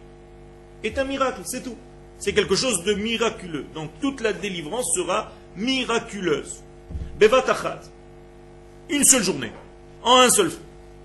est 0.85 0.97
un 0.99 1.05
miracle, 1.05 1.41
c'est 1.45 1.65
tout. 1.65 1.77
C'est 2.19 2.33
quelque 2.33 2.55
chose 2.55 2.85
de 2.85 2.95
miraculeux. 2.95 3.67
Donc 3.75 3.91
toute 4.01 4.21
la 4.21 4.33
délivrance 4.33 4.95
sera 4.95 5.33
miraculeuse. 5.57 6.62
Bevatachat. 7.18 7.81
Une 8.90 9.05
seule 9.05 9.22
journée. 9.22 9.52
En 10.02 10.18
un 10.18 10.31
seul 10.31 10.50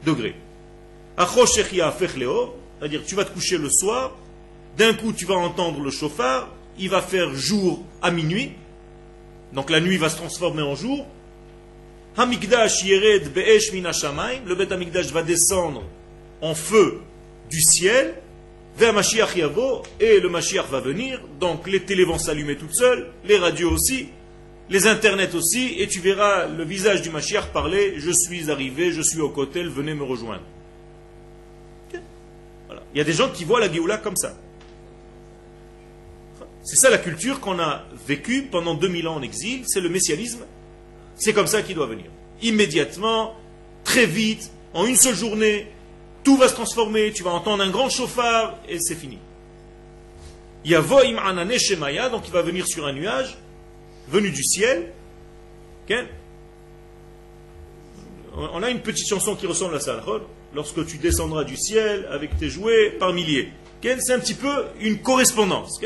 degré. 0.05 0.35
C'est-à-dire 1.17 3.01
tu 3.05 3.15
vas 3.15 3.25
te 3.25 3.31
coucher 3.31 3.57
le 3.57 3.69
soir, 3.69 4.15
d'un 4.77 4.93
coup 4.93 5.13
tu 5.13 5.25
vas 5.25 5.35
entendre 5.35 5.81
le 5.81 5.91
chauffard, 5.91 6.49
il 6.79 6.89
va 6.89 7.01
faire 7.01 7.33
jour 7.33 7.83
à 8.01 8.11
minuit, 8.11 8.53
donc 9.53 9.69
la 9.69 9.79
nuit 9.79 9.97
va 9.97 10.09
se 10.09 10.17
transformer 10.17 10.61
en 10.63 10.75
jour, 10.75 11.05
Hamikdash 12.17 12.83
yered 12.83 13.31
be'esh 13.33 13.71
le 13.71 14.55
Bet 14.55 14.73
Hamikdash 14.73 15.07
va 15.07 15.21
descendre 15.23 15.83
en 16.41 16.55
feu 16.55 17.01
du 17.49 17.61
ciel, 17.61 18.15
vers 18.77 18.93
Mashiach 18.93 19.37
et 19.99 20.19
le 20.19 20.29
Mashiach 20.29 20.67
va 20.69 20.79
venir, 20.79 21.21
donc 21.39 21.67
les 21.67 21.81
télés 21.81 22.05
vont 22.05 22.17
s'allumer 22.17 22.55
toutes 22.55 22.73
seules, 22.73 23.11
les 23.25 23.37
radios 23.37 23.71
aussi, 23.71 24.07
les 24.71 24.87
internets 24.87 25.35
aussi, 25.35 25.75
et 25.77 25.87
tu 25.87 25.99
verras 25.99 26.47
le 26.47 26.63
visage 26.63 27.03
du 27.03 27.11
Mashiach 27.11 27.51
parler, 27.53 27.95
je 27.97 28.09
suis 28.09 28.49
arrivé, 28.49 28.91
je 28.91 29.01
suis 29.03 29.21
au 29.21 29.29
côté, 29.29 29.63
venez 29.63 29.93
me 29.93 30.03
rejoindre. 30.03 30.43
Il 31.93 32.97
y 32.97 33.01
a 33.01 33.03
des 33.03 33.13
gens 33.13 33.29
qui 33.29 33.43
voient 33.43 33.59
la 33.59 33.71
Géoula 33.71 33.97
comme 33.97 34.17
ça. 34.17 34.35
C'est 36.63 36.77
ça 36.77 36.89
la 36.89 36.97
culture 36.97 37.39
qu'on 37.39 37.59
a 37.59 37.83
vécue 38.07 38.43
pendant 38.43 38.73
2000 38.73 39.07
ans 39.07 39.15
en 39.15 39.21
exil, 39.21 39.63
c'est 39.67 39.81
le 39.81 39.89
messianisme 39.89 40.45
c'est 41.21 41.33
comme 41.33 41.47
ça 41.47 41.61
qu'il 41.61 41.75
doit 41.75 41.85
venir. 41.85 42.05
Immédiatement, 42.41 43.35
très 43.83 44.07
vite, 44.07 44.51
en 44.73 44.87
une 44.87 44.95
seule 44.95 45.15
journée, 45.15 45.67
tout 46.23 46.35
va 46.35 46.47
se 46.47 46.55
transformer, 46.55 47.11
tu 47.13 47.21
vas 47.21 47.29
entendre 47.29 47.63
un 47.63 47.69
grand 47.69 47.89
chauffard 47.89 48.57
et 48.67 48.79
c'est 48.79 48.95
fini. 48.95 49.19
Yavoim 50.65 51.17
anane 51.17 51.59
shemaya, 51.59 52.09
donc 52.09 52.23
il 52.27 52.33
va 52.33 52.41
venir 52.41 52.65
sur 52.67 52.87
un 52.87 52.93
nuage, 52.93 53.37
venu 54.11 54.29
du 54.31 54.43
ciel. 54.43 54.91
On 58.33 58.63
a 58.63 58.69
une 58.69 58.81
petite 58.81 59.07
chanson 59.07 59.35
qui 59.35 59.47
ressemble 59.47 59.75
à 59.75 59.79
ça. 59.79 60.01
Lorsque 60.53 60.85
tu 60.85 60.97
descendras 60.97 61.43
du 61.43 61.57
ciel 61.57 62.07
avec 62.11 62.37
tes 62.37 62.49
jouets 62.49 62.91
par 62.91 63.13
milliers. 63.13 63.49
C'est 63.81 64.13
un 64.13 64.19
petit 64.19 64.35
peu 64.35 64.65
une 64.79 64.99
correspondance. 64.99 65.81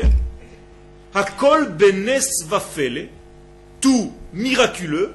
Hakol 1.14 1.72
benes 1.72 2.20
vafele, 2.46 3.08
tout 3.80 4.12
miraculeux, 4.34 5.14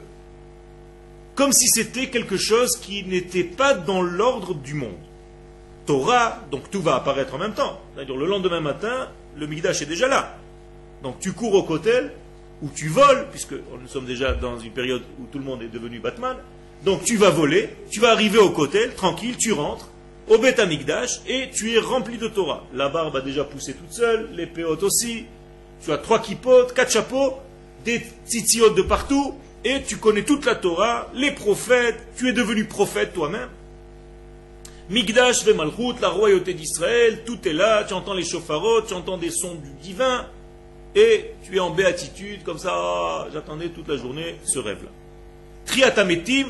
comme 1.36 1.54
si 1.54 1.68
c'était 1.68 2.08
quelque 2.08 2.38
chose 2.38 2.76
qui 2.78 3.04
n'était 3.04 3.44
pas 3.44 3.76
dans 3.76 4.02
l'ordre 4.02 4.56
du 4.56 4.74
monde. 4.74 4.98
Torah, 5.86 6.40
donc 6.50 6.70
tout 6.72 6.82
va 6.82 6.96
apparaître 6.96 7.36
en 7.36 7.38
même 7.38 7.54
temps. 7.54 7.80
C'est-à-dire 7.94 8.16
le 8.16 8.26
lendemain 8.26 8.62
matin, 8.62 9.10
le 9.38 9.48
Migdash 9.48 9.82
est 9.82 9.86
déjà 9.86 10.08
là. 10.08 10.38
Donc 11.04 11.20
tu 11.20 11.34
cours 11.34 11.54
au 11.54 11.64
kotel, 11.64 12.14
ou 12.62 12.70
tu 12.74 12.88
voles, 12.88 13.28
puisque 13.32 13.54
nous 13.54 13.88
sommes 13.88 14.06
déjà 14.06 14.34
dans 14.34 14.60
une 14.60 14.72
période 14.72 15.02
où 15.20 15.26
tout 15.32 15.40
le 15.40 15.46
monde 15.46 15.62
est 15.64 15.68
devenu 15.68 16.00
Batman. 16.00 16.38
Donc 16.86 17.04
tu 17.04 17.18
vas 17.18 17.30
voler, 17.30 17.70
tu 17.90 18.00
vas 18.00 18.12
arriver 18.12 18.40
au 18.40 18.50
kotel, 18.50 18.94
tranquille, 18.96 19.38
tu 19.38 19.52
rentres, 19.52 19.90
au 20.28 20.38
Beth 20.38 20.60
Amikdash 20.60 21.22
et 21.28 21.50
tu 21.52 21.74
es 21.74 21.80
rempli 21.80 22.18
de 22.18 22.28
Torah. 22.28 22.64
La 22.74 22.90
barbe 22.90 23.16
a 23.16 23.22
déjà 23.22 23.44
poussé 23.44 23.74
toute 23.74 23.92
seule, 23.92 24.30
les 24.34 24.48
péotes 24.48 24.84
aussi. 24.84 25.26
Tu 25.84 25.92
as 25.92 25.98
trois 25.98 26.20
kippotes, 26.20 26.74
quatre 26.74 26.92
chapeaux, 26.92 27.36
des 27.84 28.02
tzitziot 28.28 28.72
de 28.72 28.82
partout 28.82 29.36
et 29.64 29.82
tu 29.84 29.98
connais 29.98 30.24
toute 30.24 30.46
la 30.46 30.56
Torah, 30.56 31.10
les 31.14 31.32
prophètes, 31.32 32.00
tu 32.18 32.30
es 32.30 32.34
devenu 32.34 32.66
prophète 32.66 33.14
toi-même. 33.14 33.50
Migdash 34.90 35.46
Malchut, 35.46 36.02
la 36.02 36.10
royauté 36.10 36.54
d'Israël, 36.54 37.24
tout 37.26 37.48
est 37.48 37.54
là, 37.54 37.84
tu 37.84 37.94
entends 37.94 38.14
les 38.14 38.26
chauffarots, 38.26 38.82
tu 38.82 38.94
entends 38.94 39.18
des 39.18 39.30
sons 39.30 39.56
du 39.56 39.70
divin, 39.82 40.28
et 40.96 41.32
tu 41.44 41.56
es 41.56 41.60
en 41.60 41.70
béatitude, 41.70 42.44
comme 42.44 42.58
ça, 42.58 43.28
j'attendais 43.34 43.70
toute 43.70 43.88
la 43.88 43.98
journée 43.98 44.36
ce 44.46 44.60
rêve-là. 44.60 44.90
Triatametim, 45.66 46.48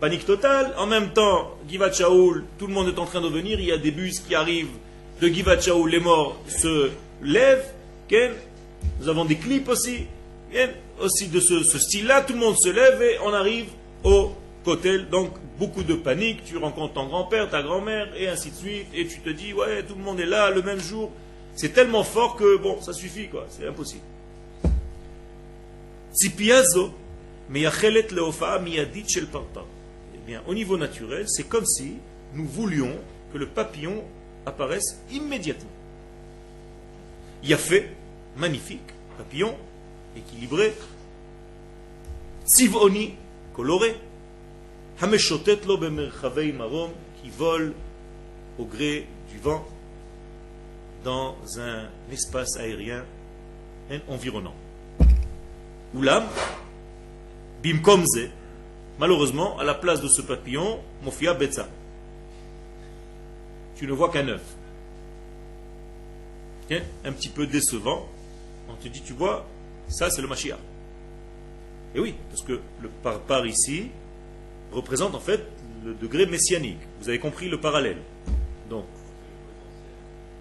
panique 0.00 0.24
totale, 0.24 0.72
en 0.78 0.86
même 0.86 1.10
temps, 1.10 1.56
Givat 1.68 1.92
Shaoul, 1.92 2.44
tout 2.58 2.66
le 2.66 2.72
monde 2.72 2.88
est 2.88 2.98
en 2.98 3.06
train 3.06 3.20
de 3.20 3.28
venir, 3.28 3.60
il 3.60 3.66
y 3.66 3.72
a 3.72 3.78
des 3.78 3.90
bus 3.90 4.20
qui 4.20 4.34
arrivent. 4.34 4.70
De 5.20 5.28
Givat 5.28 5.60
Shaoul, 5.60 5.90
les 5.90 6.00
morts 6.00 6.36
se 6.48 6.90
lèvent, 7.22 7.72
nous 9.00 9.08
avons 9.08 9.24
des 9.24 9.36
clips 9.36 9.68
aussi, 9.68 10.06
aussi 11.00 11.28
de 11.28 11.40
ce, 11.40 11.78
style-là, 11.78 12.22
tout 12.22 12.32
le 12.32 12.38
monde 12.38 12.56
se 12.56 12.68
lève 12.68 13.02
et 13.02 13.18
on 13.24 13.32
arrive 13.32 13.66
au 14.04 14.32
cotel, 14.64 15.08
donc 15.08 15.32
beaucoup 15.58 15.82
de 15.82 15.94
panique, 15.94 16.44
tu 16.44 16.56
rencontres 16.56 16.94
ton 16.94 17.06
grand-père, 17.06 17.48
ta 17.48 17.62
grand-mère, 17.62 18.08
et 18.16 18.28
ainsi 18.28 18.50
de 18.50 18.56
suite, 18.56 18.86
et 18.94 19.06
tu 19.06 19.20
te 19.20 19.30
dis, 19.30 19.52
ouais, 19.52 19.82
tout 19.82 19.94
le 19.94 20.02
monde 20.02 20.20
est 20.20 20.26
là 20.26 20.50
le 20.50 20.62
même 20.62 20.80
jour, 20.80 21.10
c'est 21.56 21.70
tellement 21.70 22.04
fort 22.04 22.36
que, 22.36 22.58
bon, 22.58 22.80
ça 22.82 22.92
suffit, 22.92 23.28
quoi, 23.28 23.46
c'est 23.48 23.66
impossible. 23.66 24.02
Eh 26.22 26.28
bien, 30.26 30.42
au 30.46 30.54
niveau 30.54 30.76
naturel, 30.76 31.24
c'est 31.28 31.48
comme 31.48 31.64
si 31.64 31.94
nous 32.34 32.46
voulions 32.46 32.92
que 33.32 33.38
le 33.38 33.46
papillon 33.46 34.04
apparaisse 34.44 35.00
immédiatement. 35.10 35.70
Fait, 37.42 37.90
magnifique, 38.36 38.80
papillon, 39.16 39.56
équilibré, 40.16 40.74
Sivoni, 42.44 43.14
coloré, 43.54 43.96
Hameshotet 45.00 45.60
lo 45.66 45.78
marom, 45.78 46.90
qui 47.22 47.30
vole 47.30 47.72
au 48.58 48.64
gré 48.64 49.06
du 49.32 49.38
vent 49.38 49.66
dans 51.06 51.36
un 51.60 51.88
espace 52.10 52.56
aérien 52.56 53.04
environnant. 54.08 54.56
Oulam, 55.94 56.24
bimkomze, 57.62 58.28
malheureusement, 58.98 59.56
à 59.56 59.62
la 59.62 59.74
place 59.74 60.00
de 60.00 60.08
ce 60.08 60.20
papillon, 60.20 60.80
mofia 61.04 61.32
betza. 61.32 61.68
Tu 63.76 63.86
ne 63.86 63.92
vois 63.92 64.10
qu'un 64.10 64.26
œuf. 64.26 64.42
Un 66.72 67.12
petit 67.12 67.28
peu 67.28 67.46
décevant. 67.46 68.08
On 68.68 68.74
te 68.74 68.88
dit, 68.88 69.00
tu 69.00 69.12
vois, 69.12 69.46
ça 69.86 70.10
c'est 70.10 70.22
le 70.22 70.26
Mashiach. 70.26 70.58
Et 71.94 72.00
oui, 72.00 72.16
parce 72.30 72.42
que 72.42 72.60
le 72.82 72.88
par, 73.28 73.46
ici 73.46 73.90
représente 74.72 75.14
en 75.14 75.20
fait 75.20 75.46
le 75.84 75.94
degré 75.94 76.26
messianique. 76.26 76.80
Vous 77.00 77.08
avez 77.08 77.20
compris 77.20 77.48
le 77.48 77.60
parallèle. 77.60 77.98
Donc, 78.68 78.86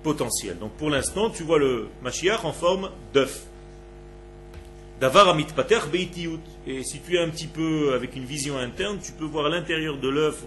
potentiel. 0.05 0.59
Donc 0.59 0.71
pour 0.73 0.91
l'instant, 0.91 1.31
tu 1.31 1.41
vois 1.41 1.57
le 1.57 1.87
Mashiach 2.03 2.45
en 2.45 2.53
forme 2.53 2.91
d'œuf. 3.11 3.47
Davar 5.01 5.29
amit 5.29 5.47
pater 5.55 5.79
Et 6.67 6.83
si 6.83 6.99
tu 6.99 7.15
es 7.15 7.19
un 7.19 7.29
petit 7.29 7.47
peu 7.47 7.93
avec 7.95 8.15
une 8.15 8.23
vision 8.23 8.55
interne, 8.57 8.99
tu 9.03 9.11
peux 9.11 9.25
voir 9.25 9.47
à 9.47 9.49
l'intérieur 9.49 9.97
de 9.97 10.07
l'œuf 10.07 10.43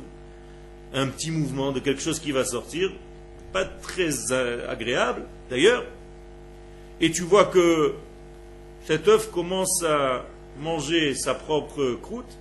un 0.95 1.09
petit 1.09 1.33
mouvement 1.33 1.73
de 1.73 1.81
quelque 1.81 2.01
chose 2.01 2.21
qui 2.21 2.31
va 2.31 2.45
sortir. 2.45 2.93
Pas 3.53 3.65
très 3.65 4.33
agréable 4.33 5.23
d'ailleurs. 5.51 5.85
Et 7.01 7.11
tu 7.11 7.23
vois 7.23 7.47
que 7.47 7.95
cet 8.85 9.09
œuf 9.09 9.31
commence 9.33 9.83
à 9.83 10.25
manger 10.61 11.15
sa 11.15 11.35
propre 11.35 11.99
croûte. 12.01 12.39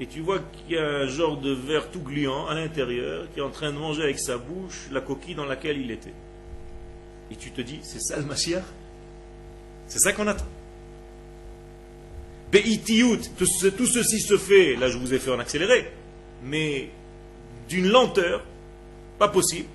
Et 0.00 0.06
tu 0.06 0.20
vois 0.20 0.40
qu'il 0.40 0.74
y 0.74 0.78
a 0.78 0.86
un 1.04 1.06
genre 1.06 1.36
de 1.36 1.52
verre 1.52 1.88
tout 1.92 2.00
gluant 2.00 2.46
à 2.48 2.54
l'intérieur 2.54 3.28
qui 3.32 3.38
est 3.38 3.42
en 3.42 3.50
train 3.50 3.70
de 3.70 3.78
manger 3.78 4.02
avec 4.02 4.18
sa 4.18 4.38
bouche 4.38 4.88
la 4.90 5.00
coquille 5.00 5.36
dans 5.36 5.44
laquelle 5.44 5.78
il 5.78 5.92
était. 5.92 6.14
Et 7.32 7.36
tu 7.36 7.50
te 7.50 7.62
dis, 7.62 7.80
c'est 7.82 8.00
ça 8.00 8.18
le 8.18 8.24
Mashiach? 8.24 8.62
C'est 9.88 9.98
ça 9.98 10.12
qu'on 10.12 10.26
attend. 10.26 10.44
Tout, 12.52 13.46
tout 13.70 13.86
ceci 13.86 14.20
se 14.20 14.36
fait, 14.36 14.76
là 14.76 14.90
je 14.90 14.98
vous 14.98 15.14
ai 15.14 15.18
fait 15.18 15.30
en 15.30 15.38
accéléré, 15.38 15.90
mais 16.44 16.90
d'une 17.68 17.88
lenteur, 17.88 18.44
pas 19.18 19.28
possible. 19.28 19.68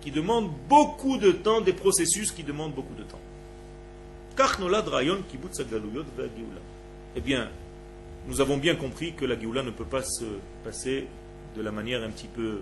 qui 0.00 0.10
demande 0.12 0.50
beaucoup 0.68 1.18
de 1.18 1.32
temps, 1.32 1.60
des 1.60 1.72
processus 1.72 2.30
qui 2.30 2.44
demandent 2.44 2.74
beaucoup 2.74 2.94
de 2.94 3.02
temps. 3.02 3.20
Eh 7.16 7.20
bien, 7.20 7.50
nous 8.28 8.40
avons 8.40 8.56
bien 8.56 8.76
compris 8.76 9.14
que 9.14 9.24
la 9.24 9.38
Géoula 9.38 9.64
ne 9.64 9.70
peut 9.70 9.84
pas 9.84 10.04
se 10.04 10.24
passer 10.62 11.08
de 11.56 11.62
la 11.62 11.72
manière 11.72 12.04
un 12.04 12.10
petit 12.10 12.28
peu 12.28 12.60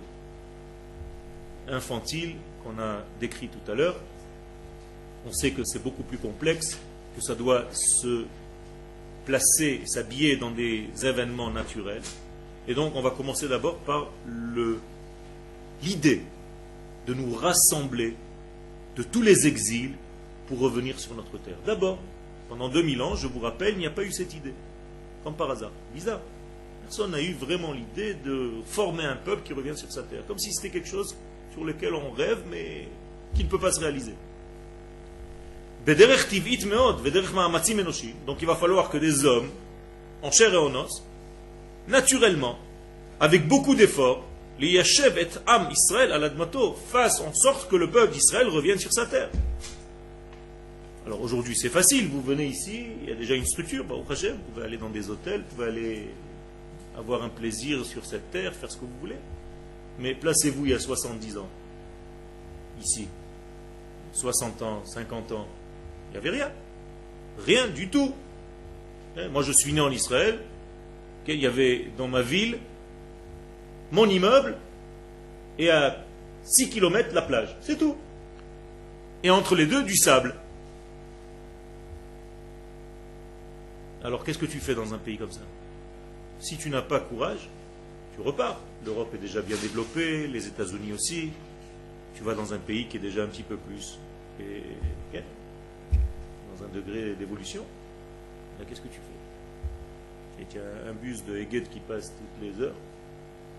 infantile 1.68 2.34
qu'on 2.62 2.80
a 2.80 3.04
décrit 3.20 3.48
tout 3.48 3.70
à 3.70 3.74
l'heure, 3.74 3.96
on 5.26 5.32
sait 5.32 5.50
que 5.50 5.64
c'est 5.64 5.82
beaucoup 5.82 6.02
plus 6.02 6.18
complexe, 6.18 6.78
que 7.16 7.22
ça 7.22 7.34
doit 7.34 7.64
se 7.72 8.24
placer, 9.24 9.82
s'habiller 9.86 10.36
dans 10.36 10.50
des 10.50 10.88
événements 11.02 11.50
naturels. 11.50 12.02
Et 12.68 12.74
donc 12.74 12.94
on 12.94 13.02
va 13.02 13.10
commencer 13.10 13.48
d'abord 13.48 13.76
par 13.78 14.08
l'idée 15.82 16.22
de 17.06 17.14
nous 17.14 17.34
rassembler 17.34 18.16
de 18.96 19.02
tous 19.02 19.22
les 19.22 19.46
exils 19.46 19.92
pour 20.48 20.60
revenir 20.60 20.98
sur 20.98 21.14
notre 21.14 21.38
terre. 21.38 21.58
D'abord, 21.66 21.98
pendant 22.48 22.68
2000 22.68 23.02
ans, 23.02 23.16
je 23.16 23.26
vous 23.26 23.40
rappelle, 23.40 23.74
il 23.74 23.78
n'y 23.78 23.86
a 23.86 23.90
pas 23.90 24.04
eu 24.04 24.12
cette 24.12 24.34
idée. 24.34 24.54
Comme 25.24 25.34
par 25.34 25.50
hasard. 25.50 25.72
Bizarre. 25.92 26.20
Personne 26.84 27.10
n'a 27.10 27.20
eu 27.20 27.32
vraiment 27.32 27.72
l'idée 27.72 28.14
de 28.14 28.50
former 28.64 29.04
un 29.04 29.16
peuple 29.16 29.42
qui 29.42 29.52
revient 29.52 29.76
sur 29.76 29.90
sa 29.90 30.04
terre. 30.04 30.24
Comme 30.28 30.38
si 30.38 30.52
c'était 30.52 30.70
quelque 30.70 30.88
chose 30.88 31.16
sur 31.56 31.64
lequel 31.64 31.94
on 31.94 32.10
rêve, 32.10 32.42
mais 32.50 32.86
qui 33.34 33.44
ne 33.44 33.48
peut 33.48 33.58
pas 33.58 33.72
se 33.72 33.80
réaliser. 33.80 34.12
Donc 38.26 38.38
il 38.42 38.46
va 38.46 38.56
falloir 38.56 38.90
que 38.90 38.98
des 38.98 39.24
hommes, 39.24 39.48
en 40.22 40.30
chair 40.30 40.52
et 40.52 40.58
en 40.58 40.74
os, 40.74 41.02
naturellement, 41.88 42.58
avec 43.20 43.48
beaucoup 43.48 43.74
d'efforts, 43.74 44.22
les 44.58 44.72
Yashev 44.72 45.18
et 45.18 45.28
Am 45.46 45.68
Israël 45.70 46.12
à 46.12 46.18
l'Admato 46.18 46.74
fassent 46.74 47.20
en 47.20 47.32
sorte 47.32 47.70
que 47.70 47.76
le 47.76 47.90
peuple 47.90 48.12
d'Israël 48.12 48.48
revienne 48.48 48.78
sur 48.78 48.92
sa 48.92 49.06
terre. 49.06 49.30
Alors 51.06 51.22
aujourd'hui 51.22 51.56
c'est 51.56 51.70
facile, 51.70 52.08
vous 52.08 52.20
venez 52.20 52.46
ici, 52.46 52.86
il 53.02 53.08
y 53.08 53.12
a 53.12 53.14
déjà 53.14 53.34
une 53.34 53.46
structure, 53.46 53.84
vous 53.84 54.02
pouvez 54.02 54.66
aller 54.66 54.76
dans 54.76 54.90
des 54.90 55.08
hôtels, 55.08 55.40
vous 55.40 55.56
pouvez 55.56 55.68
aller 55.68 56.08
avoir 56.98 57.22
un 57.22 57.28
plaisir 57.30 57.86
sur 57.86 58.04
cette 58.04 58.30
terre, 58.30 58.54
faire 58.54 58.70
ce 58.70 58.76
que 58.76 58.82
vous 58.82 58.98
voulez. 59.00 59.16
Mais 59.98 60.14
placez-vous 60.14 60.66
il 60.66 60.72
y 60.72 60.74
a 60.74 60.78
70 60.78 61.38
ans, 61.38 61.48
ici, 62.80 63.08
60 64.12 64.62
ans, 64.62 64.84
50 64.84 65.32
ans, 65.32 65.46
il 66.08 66.12
n'y 66.12 66.18
avait 66.18 66.36
rien. 66.36 66.50
Rien 67.44 67.68
du 67.68 67.88
tout. 67.88 68.14
Hein, 69.16 69.28
moi, 69.28 69.42
je 69.42 69.52
suis 69.52 69.72
né 69.72 69.80
en 69.80 69.90
Israël. 69.90 70.38
Il 71.28 71.40
y 71.40 71.46
avait 71.46 71.90
dans 71.98 72.06
ma 72.06 72.22
ville 72.22 72.58
mon 73.90 74.08
immeuble 74.08 74.56
et 75.58 75.70
à 75.70 76.04
6 76.44 76.70
km 76.70 77.12
la 77.14 77.22
plage. 77.22 77.56
C'est 77.60 77.76
tout. 77.76 77.96
Et 79.22 79.30
entre 79.30 79.56
les 79.56 79.66
deux, 79.66 79.82
du 79.82 79.96
sable. 79.96 80.34
Alors 84.04 84.22
qu'est-ce 84.22 84.38
que 84.38 84.46
tu 84.46 84.60
fais 84.60 84.74
dans 84.74 84.94
un 84.94 84.98
pays 84.98 85.18
comme 85.18 85.32
ça? 85.32 85.40
Si 86.38 86.56
tu 86.56 86.70
n'as 86.70 86.82
pas 86.82 87.00
courage, 87.00 87.48
tu 88.16 88.22
repars. 88.22 88.58
L'Europe 88.84 89.14
est 89.14 89.18
déjà 89.18 89.42
bien 89.42 89.56
développée, 89.56 90.26
les 90.26 90.46
États-Unis 90.46 90.92
aussi. 90.92 91.30
Tu 92.16 92.22
vas 92.22 92.34
dans 92.34 92.54
un 92.54 92.58
pays 92.58 92.86
qui 92.86 92.96
est 92.96 93.00
déjà 93.00 93.22
un 93.22 93.26
petit 93.26 93.42
peu 93.42 93.56
plus 93.56 93.98
et, 94.40 94.62
dans 96.58 96.64
un 96.64 96.68
degré 96.68 97.14
d'évolution. 97.14 97.64
Qu'est-ce 98.66 98.80
que 98.80 98.88
tu 98.88 98.94
fais? 98.94 100.42
Et 100.42 100.46
tu 100.46 100.58
as 100.58 100.90
un 100.90 100.94
bus 100.94 101.24
de 101.24 101.36
Heged 101.36 101.68
qui 101.68 101.80
passe 101.80 102.12
toutes 102.12 102.42
les 102.42 102.62
heures, 102.62 102.74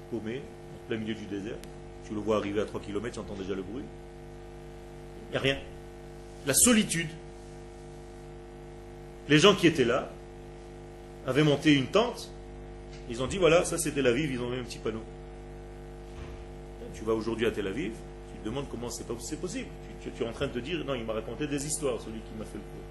paumé, 0.09 0.37
en 0.39 0.87
plein 0.87 0.97
milieu 0.97 1.13
du 1.13 1.25
désert. 1.25 1.57
Tu 2.07 2.13
le 2.13 2.19
vois 2.19 2.37
arriver 2.37 2.61
à 2.61 2.65
3 2.65 2.81
km, 2.81 3.13
tu 3.13 3.19
entends 3.19 3.35
déjà 3.35 3.53
le 3.53 3.61
bruit. 3.61 3.83
Il 5.27 5.31
n'y 5.31 5.37
a 5.37 5.39
rien. 5.39 5.57
La 6.47 6.53
solitude. 6.53 7.09
Les 9.29 9.39
gens 9.39 9.55
qui 9.55 9.67
étaient 9.67 9.85
là 9.85 10.09
avaient 11.27 11.43
monté 11.43 11.75
une 11.75 11.87
tente 11.87 12.31
ils 13.09 13.21
ont 13.21 13.27
dit 13.27 13.37
voilà, 13.37 13.63
ça 13.65 13.77
c'est 13.77 13.91
Tel 13.91 14.07
Aviv, 14.07 14.31
ils 14.31 14.39
ont 14.39 14.49
mis 14.49 14.59
un 14.59 14.63
petit 14.63 14.79
panneau. 14.79 15.03
Tu 16.93 17.03
vas 17.03 17.13
aujourd'hui 17.13 17.45
à 17.45 17.51
Tel 17.51 17.67
Aviv, 17.67 17.91
tu 18.31 18.39
te 18.39 18.45
demandes 18.45 18.65
comment 18.69 18.89
c'est 18.89 19.05
possible. 19.05 19.67
Tu, 20.01 20.11
tu, 20.11 20.23
es 20.23 20.27
en 20.27 20.31
train 20.31 20.47
de 20.47 20.53
te 20.53 20.59
dire 20.59 20.83
non, 20.85 20.95
il 20.95 21.05
m'a 21.05 21.13
raconté 21.13 21.47
des 21.47 21.65
histoires, 21.65 21.99
celui 22.01 22.19
qui 22.19 22.37
m'a 22.37 22.45
fait 22.45 22.55
le 22.55 22.59
coup. 22.59 22.87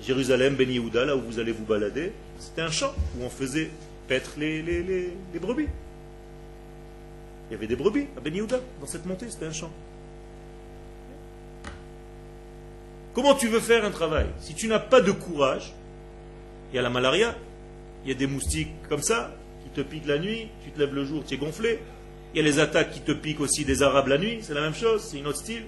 Jérusalem, 0.00 0.54
Ben 0.54 0.70
Yehuda, 0.70 1.04
là 1.04 1.16
où 1.16 1.20
vous 1.20 1.38
allez 1.38 1.52
vous 1.52 1.64
balader, 1.64 2.12
c'était 2.38 2.62
un 2.62 2.70
champ 2.70 2.92
où 3.16 3.24
on 3.24 3.30
faisait 3.30 3.70
paître 4.06 4.32
les, 4.36 4.60
les, 4.62 4.82
les, 4.82 5.38
brebis. 5.40 5.68
Il 7.48 7.52
y 7.52 7.56
avait 7.56 7.66
des 7.66 7.76
brebis 7.76 8.06
à 8.16 8.20
Ben 8.20 8.34
Yehuda, 8.34 8.60
dans 8.80 8.86
cette 8.86 9.06
montée, 9.06 9.30
c'était 9.30 9.46
un 9.46 9.52
champ. 9.52 9.70
Comment 13.14 13.34
tu 13.34 13.48
veux 13.48 13.60
faire 13.60 13.84
un 13.84 13.90
travail 13.90 14.26
Si 14.40 14.54
tu 14.54 14.66
n'as 14.66 14.80
pas 14.80 15.00
de 15.00 15.12
courage, 15.12 15.72
il 16.74 16.78
y 16.78 16.80
a 16.80 16.82
la 16.82 16.90
malaria, 16.90 17.36
il 18.04 18.08
y 18.08 18.10
a 18.10 18.16
des 18.16 18.26
moustiques 18.26 18.72
comme 18.88 19.00
ça, 19.00 19.32
qui 19.62 19.70
te 19.70 19.80
piquent 19.80 20.08
la 20.08 20.18
nuit, 20.18 20.48
tu 20.64 20.72
te 20.72 20.80
lèves 20.80 20.92
le 20.92 21.04
jour, 21.04 21.22
tu 21.24 21.34
es 21.34 21.36
gonflé. 21.36 21.78
Il 22.34 22.38
y 22.38 22.40
a 22.40 22.42
les 22.42 22.58
attaques 22.58 22.90
qui 22.90 22.98
te 22.98 23.12
piquent 23.12 23.38
aussi 23.38 23.64
des 23.64 23.84
Arabes 23.84 24.08
la 24.08 24.18
nuit, 24.18 24.40
c'est 24.42 24.54
la 24.54 24.60
même 24.60 24.74
chose, 24.74 25.06
c'est 25.08 25.18
une 25.18 25.28
autre 25.28 25.38
style. 25.38 25.62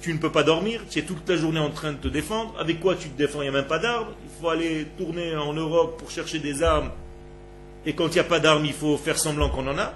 Tu 0.00 0.14
ne 0.14 0.18
peux 0.18 0.30
pas 0.30 0.44
dormir, 0.44 0.82
tu 0.88 1.00
es 1.00 1.02
toute 1.02 1.28
la 1.28 1.34
journée 1.34 1.58
en 1.58 1.70
train 1.70 1.90
de 1.90 1.96
te 1.96 2.06
défendre. 2.06 2.54
Avec 2.60 2.78
quoi 2.78 2.94
tu 2.94 3.08
te 3.08 3.18
défends? 3.18 3.40
Il 3.40 3.50
n'y 3.50 3.56
a 3.56 3.58
même 3.60 3.66
pas 3.66 3.80
d'armes. 3.80 4.14
Il 4.22 4.40
faut 4.40 4.48
aller 4.48 4.86
tourner 4.96 5.34
en 5.34 5.52
Europe 5.52 5.98
pour 5.98 6.08
chercher 6.08 6.38
des 6.38 6.62
armes. 6.62 6.92
Et 7.84 7.94
quand 7.94 8.06
il 8.06 8.14
n'y 8.14 8.20
a 8.20 8.24
pas 8.24 8.38
d'armes, 8.38 8.64
il 8.64 8.72
faut 8.72 8.96
faire 8.96 9.18
semblant 9.18 9.50
qu'on 9.50 9.66
en 9.66 9.78
a. 9.78 9.94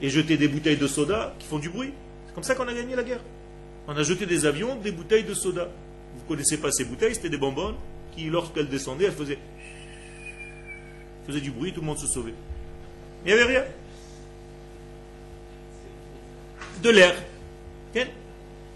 Et 0.00 0.08
jeter 0.08 0.38
des 0.38 0.48
bouteilles 0.48 0.78
de 0.78 0.86
soda 0.86 1.34
qui 1.38 1.46
font 1.46 1.58
du 1.58 1.68
bruit. 1.68 1.92
C'est 2.26 2.34
comme 2.34 2.44
ça 2.44 2.54
qu'on 2.54 2.66
a 2.66 2.72
gagné 2.72 2.96
la 2.96 3.02
guerre. 3.02 3.20
On 3.88 3.94
a 3.94 4.02
jeté 4.02 4.24
des 4.24 4.46
avions, 4.46 4.76
des 4.76 4.90
bouteilles 4.90 5.24
de 5.24 5.34
soda. 5.34 5.68
Vous 6.16 6.22
ne 6.22 6.28
connaissez 6.28 6.58
pas 6.58 6.72
ces 6.72 6.84
bouteilles, 6.84 7.14
c'était 7.14 7.28
des 7.28 7.38
bonbonnes 7.38 7.76
qui, 8.14 8.24
lorsqu'elles 8.26 8.68
descendaient, 8.68 9.06
elles 9.06 9.12
faisaient, 9.12 9.38
faisaient 11.26 11.40
du 11.40 11.50
bruit, 11.50 11.72
tout 11.72 11.80
le 11.80 11.86
monde 11.86 11.98
se 11.98 12.06
sauvait. 12.06 12.34
Il 13.24 13.34
n'y 13.34 13.40
avait 13.40 13.58
rien. 13.58 13.64
De 16.82 16.90
l'air. 16.90 17.14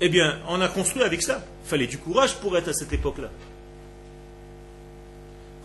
Eh 0.03 0.09
bien, 0.09 0.38
on 0.48 0.61
a 0.61 0.68
construit 0.68 1.03
avec 1.03 1.20
ça. 1.22 1.44
Il 1.64 1.68
fallait 1.68 1.87
du 1.87 1.98
courage 1.98 2.35
pour 2.37 2.57
être 2.57 2.68
à 2.68 2.72
cette 2.72 2.92
époque-là. 2.92 3.29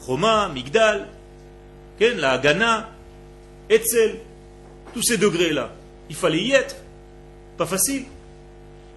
Roma, 0.01 0.49
Migdal, 0.49 1.07
la 1.99 2.31
Haganah, 2.33 2.89
Etzel, 3.69 4.19
tous 4.93 5.01
ces 5.01 5.17
degrés-là. 5.17 5.71
Il 6.09 6.15
fallait 6.15 6.43
y 6.43 6.51
être. 6.51 6.75
Pas 7.57 7.65
facile. 7.65 8.05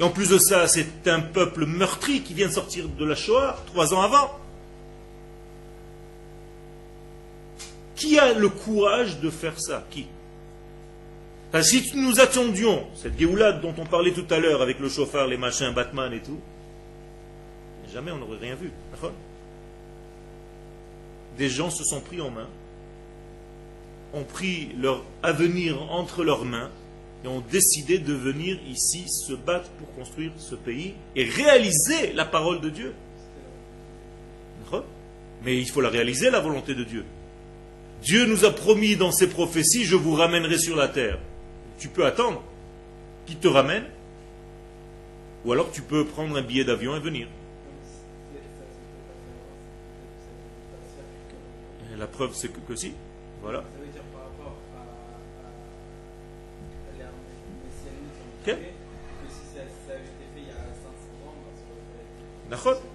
Et 0.00 0.02
en 0.04 0.10
plus 0.10 0.28
de 0.28 0.38
ça, 0.38 0.68
c'est 0.68 1.08
un 1.08 1.20
peuple 1.20 1.66
meurtri 1.66 2.22
qui 2.22 2.34
vient 2.34 2.46
de 2.48 2.52
sortir 2.52 2.88
de 2.88 3.04
la 3.04 3.16
Shoah 3.16 3.56
trois 3.66 3.92
ans 3.94 4.02
avant. 4.02 4.30
Qui 7.96 8.18
a 8.18 8.32
le 8.32 8.48
courage 8.48 9.18
de 9.18 9.28
faire 9.28 9.58
ça? 9.60 9.84
Qui? 9.90 10.06
Si 11.62 11.96
nous 11.96 12.20
attendions 12.20 12.86
cette 12.94 13.18
Géoulade 13.18 13.60
dont 13.60 13.74
on 13.78 13.86
parlait 13.86 14.12
tout 14.12 14.26
à 14.30 14.38
l'heure 14.38 14.62
avec 14.62 14.78
le 14.78 14.88
chauffeur, 14.88 15.26
les 15.26 15.36
machins, 15.36 15.72
Batman 15.74 16.12
et 16.12 16.20
tout, 16.20 16.38
jamais 17.92 18.12
on 18.12 18.18
n'aurait 18.18 18.38
rien 18.38 18.54
vu. 18.54 18.70
Des 21.38 21.48
gens 21.48 21.70
se 21.70 21.82
sont 21.82 22.00
pris 22.00 22.20
en 22.20 22.30
main, 22.30 22.48
ont 24.12 24.24
pris 24.24 24.68
leur 24.78 25.02
avenir 25.22 25.90
entre 25.90 26.22
leurs 26.22 26.44
mains 26.44 26.70
et 27.24 27.28
ont 27.28 27.40
décidé 27.40 27.98
de 27.98 28.12
venir 28.12 28.58
ici 28.68 29.08
se 29.08 29.32
battre 29.32 29.70
pour 29.70 29.92
construire 29.94 30.32
ce 30.38 30.54
pays 30.54 30.94
et 31.16 31.24
réaliser 31.24 32.12
la 32.14 32.24
parole 32.24 32.60
de 32.60 32.70
Dieu. 32.70 32.94
Mais 35.44 35.56
il 35.56 35.68
faut 35.68 35.80
la 35.80 35.88
réaliser, 35.88 36.30
la 36.30 36.40
volonté 36.40 36.74
de 36.74 36.84
Dieu. 36.84 37.04
Dieu 38.02 38.26
nous 38.26 38.44
a 38.44 38.50
promis 38.50 38.96
dans 38.96 39.12
ses 39.12 39.28
prophéties, 39.28 39.84
je 39.84 39.96
vous 39.96 40.14
ramènerai 40.14 40.58
sur 40.58 40.76
la 40.76 40.88
terre. 40.88 41.18
Tu 41.78 41.88
peux 41.88 42.04
attendre 42.04 42.42
qu'il 43.26 43.36
te 43.36 43.48
ramène, 43.48 43.84
ou 45.44 45.52
alors 45.52 45.70
tu 45.70 45.82
peux 45.82 46.04
prendre 46.04 46.36
un 46.36 46.42
billet 46.42 46.64
d'avion 46.64 46.96
et 46.96 47.00
venir. 47.00 47.28
la 51.98 52.06
preuve, 52.06 52.30
c'est 52.34 52.48
que, 52.48 52.60
que 52.60 52.76
si. 52.76 52.92
Voilà. 53.42 53.64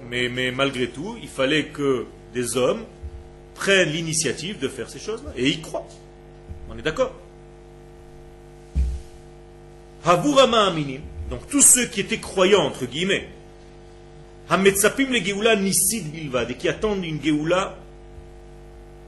Mais, 0.10 0.30
mais 0.30 0.52
malgré 0.52 0.90
tout, 0.90 1.18
il 1.22 1.30
fallait 1.30 1.66
que 1.66 2.06
des 2.34 2.58
hommes 2.58 2.84
prennent 3.56 3.90
l'initiative 3.90 4.60
de 4.60 4.68
faire 4.68 4.90
ces 4.90 5.00
choses-là. 5.00 5.32
Et 5.36 5.50
ils 5.50 5.62
croient. 5.62 5.88
On 6.70 6.78
est 6.78 6.82
d'accord 6.82 7.14
donc 11.30 11.48
tous 11.50 11.62
ceux 11.62 11.86
qui 11.86 12.02
étaient 12.02 12.20
croyants, 12.20 12.64
entre 12.64 12.86
guillemets, 12.86 13.30
Hametsapim 14.50 15.08
le 15.10 15.24
Geoula 15.24 15.56
Nisid 15.56 16.12
Bilvad, 16.12 16.52
et 16.52 16.56
qui 16.56 16.68
attendent 16.68 17.06
une 17.06 17.24
Geoula 17.24 17.78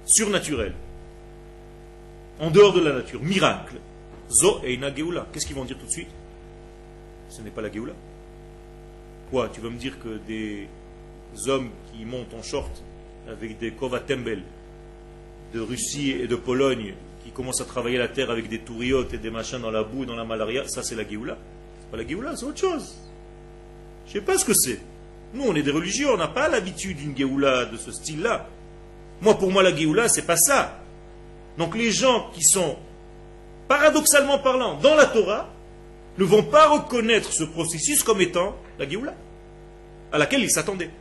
surnaturelle, 0.05 0.73
en 2.39 2.49
dehors 2.49 2.71
de 2.71 2.79
la 2.79 2.93
nature, 2.93 3.21
miracle. 3.21 3.75
Zo 4.29 4.61
Eina 4.63 4.93
Geoula. 4.95 5.27
Qu'est-ce 5.31 5.45
qu'ils 5.45 5.55
vont 5.55 5.65
dire 5.65 5.77
tout 5.77 5.85
de 5.85 5.91
suite? 5.91 6.09
Ce 7.29 7.41
n'est 7.41 7.49
pas 7.49 7.61
la 7.61 7.71
Géoula? 7.71 7.93
Quoi 9.31 9.49
Tu 9.53 9.61
vas 9.61 9.69
me 9.69 9.77
dire 9.77 9.99
que 9.99 10.19
des 10.27 10.67
hommes 11.47 11.69
qui 11.91 12.05
montent 12.05 12.33
en 12.33 12.43
short 12.43 12.71
avec 13.27 13.57
des 13.57 13.71
kovatembel 13.71 14.43
de 15.53 15.59
Russie 15.59 16.11
et 16.11 16.27
de 16.27 16.35
Pologne 16.35 16.93
qui 17.23 17.31
commencent 17.31 17.61
à 17.61 17.65
travailler 17.65 17.97
la 17.97 18.07
terre 18.07 18.29
avec 18.29 18.49
des 18.49 18.59
touriotes 18.59 19.13
et 19.13 19.17
des 19.17 19.31
machins 19.31 19.59
dans 19.59 19.71
la 19.71 19.83
boue 19.83 20.03
et 20.03 20.05
dans 20.05 20.15
la 20.15 20.25
malaria, 20.25 20.67
ça 20.67 20.83
c'est 20.83 20.95
la 20.95 21.07
Géoula? 21.07 21.37
C'est 21.81 21.91
pas 21.91 21.97
la 21.97 22.07
Géoula, 22.07 22.35
c'est 22.35 22.45
autre 22.45 22.59
chose. 22.59 22.95
Je 24.05 24.11
ne 24.11 24.13
sais 24.13 24.25
pas 24.25 24.37
ce 24.37 24.45
que 24.45 24.53
c'est. 24.53 24.79
Nous, 25.33 25.43
on 25.43 25.55
est 25.55 25.63
des 25.63 25.71
religieux, 25.71 26.07
on 26.11 26.17
n'a 26.17 26.27
pas 26.27 26.47
l'habitude 26.47 26.97
d'une 26.97 27.17
Géoula 27.17 27.65
de 27.65 27.77
ce 27.77 27.91
style-là. 27.91 28.47
Moi, 29.21 29.37
pour 29.37 29.51
moi, 29.51 29.63
la 29.63 29.75
Géoula, 29.75 30.07
c'est 30.07 30.25
pas 30.25 30.37
ça. 30.37 30.79
Donc 31.57 31.75
les 31.75 31.91
gens 31.91 32.29
qui 32.33 32.43
sont, 32.43 32.77
paradoxalement 33.67 34.39
parlant, 34.39 34.75
dans 34.79 34.95
la 34.95 35.05
Torah, 35.05 35.49
ne 36.17 36.23
vont 36.23 36.43
pas 36.43 36.69
reconnaître 36.69 37.31
ce 37.31 37.43
processus 37.43 38.03
comme 38.03 38.21
étant 38.21 38.55
la 38.79 38.87
Géoula, 38.87 39.13
à 40.11 40.17
laquelle 40.17 40.41
ils 40.41 40.51
s'attendaient. 40.51 40.91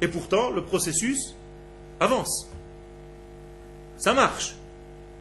Et 0.00 0.08
pourtant, 0.08 0.50
le 0.50 0.62
processus 0.62 1.34
avance. 2.00 2.48
Ça 3.96 4.12
marche. 4.12 4.54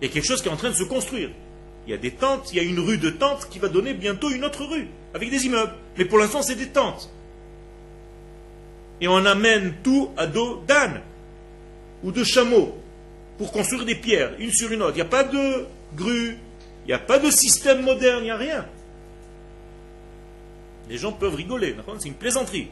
Il 0.02 0.08
y 0.08 0.10
a 0.10 0.14
quelque 0.14 0.26
chose 0.26 0.42
qui 0.42 0.50
est 0.50 0.52
en 0.52 0.58
train 0.58 0.70
de 0.70 0.76
se 0.76 0.84
construire. 0.84 1.30
Il 1.86 1.92
y 1.92 1.94
a 1.94 1.98
des 1.98 2.12
tentes, 2.12 2.52
il 2.52 2.58
y 2.58 2.60
a 2.60 2.64
une 2.64 2.80
rue 2.80 2.98
de 2.98 3.10
tentes 3.10 3.50
qui 3.50 3.60
va 3.60 3.68
donner 3.68 3.94
bientôt 3.94 4.30
une 4.30 4.46
autre 4.46 4.66
rue, 4.66 4.88
avec 5.14 5.30
des 5.30 5.46
immeubles. 5.46 5.74
Mais 5.98 6.06
pour 6.06 6.18
l'instant, 6.18 6.42
c'est 6.42 6.56
des 6.56 6.70
tentes. 6.70 7.10
Et 9.02 9.08
on 9.08 9.26
amène 9.26 9.74
tout 9.84 10.12
à 10.16 10.28
dos 10.28 10.64
d'âne 10.66 11.02
ou 12.04 12.12
de 12.12 12.24
chameau 12.24 12.78
pour 13.38 13.52
construire 13.52 13.86
des 13.86 13.96
pierres, 13.96 14.32
une 14.40 14.52
sur 14.52 14.72
une 14.72 14.82
autre. 14.82 14.94
Il 14.94 14.96
n'y 14.96 15.02
a 15.02 15.06
pas 15.06 15.24
de 15.24 15.66
grue, 15.96 16.38
il 16.86 16.88
n'y 16.88 16.94
a 16.94 17.00
pas 17.00 17.20
de 17.20 17.30
système 17.30 17.84
moderne, 17.84 18.20
il 18.22 18.26
n'y 18.26 18.32
a 18.32 18.38
rien. 18.38 18.66
Les 20.90 20.98
gens 20.98 21.14
peuvent 21.14 21.36
rigoler, 21.36 21.76
c'est 22.00 22.10
une 22.10 22.16
plaisanterie. 22.16 22.70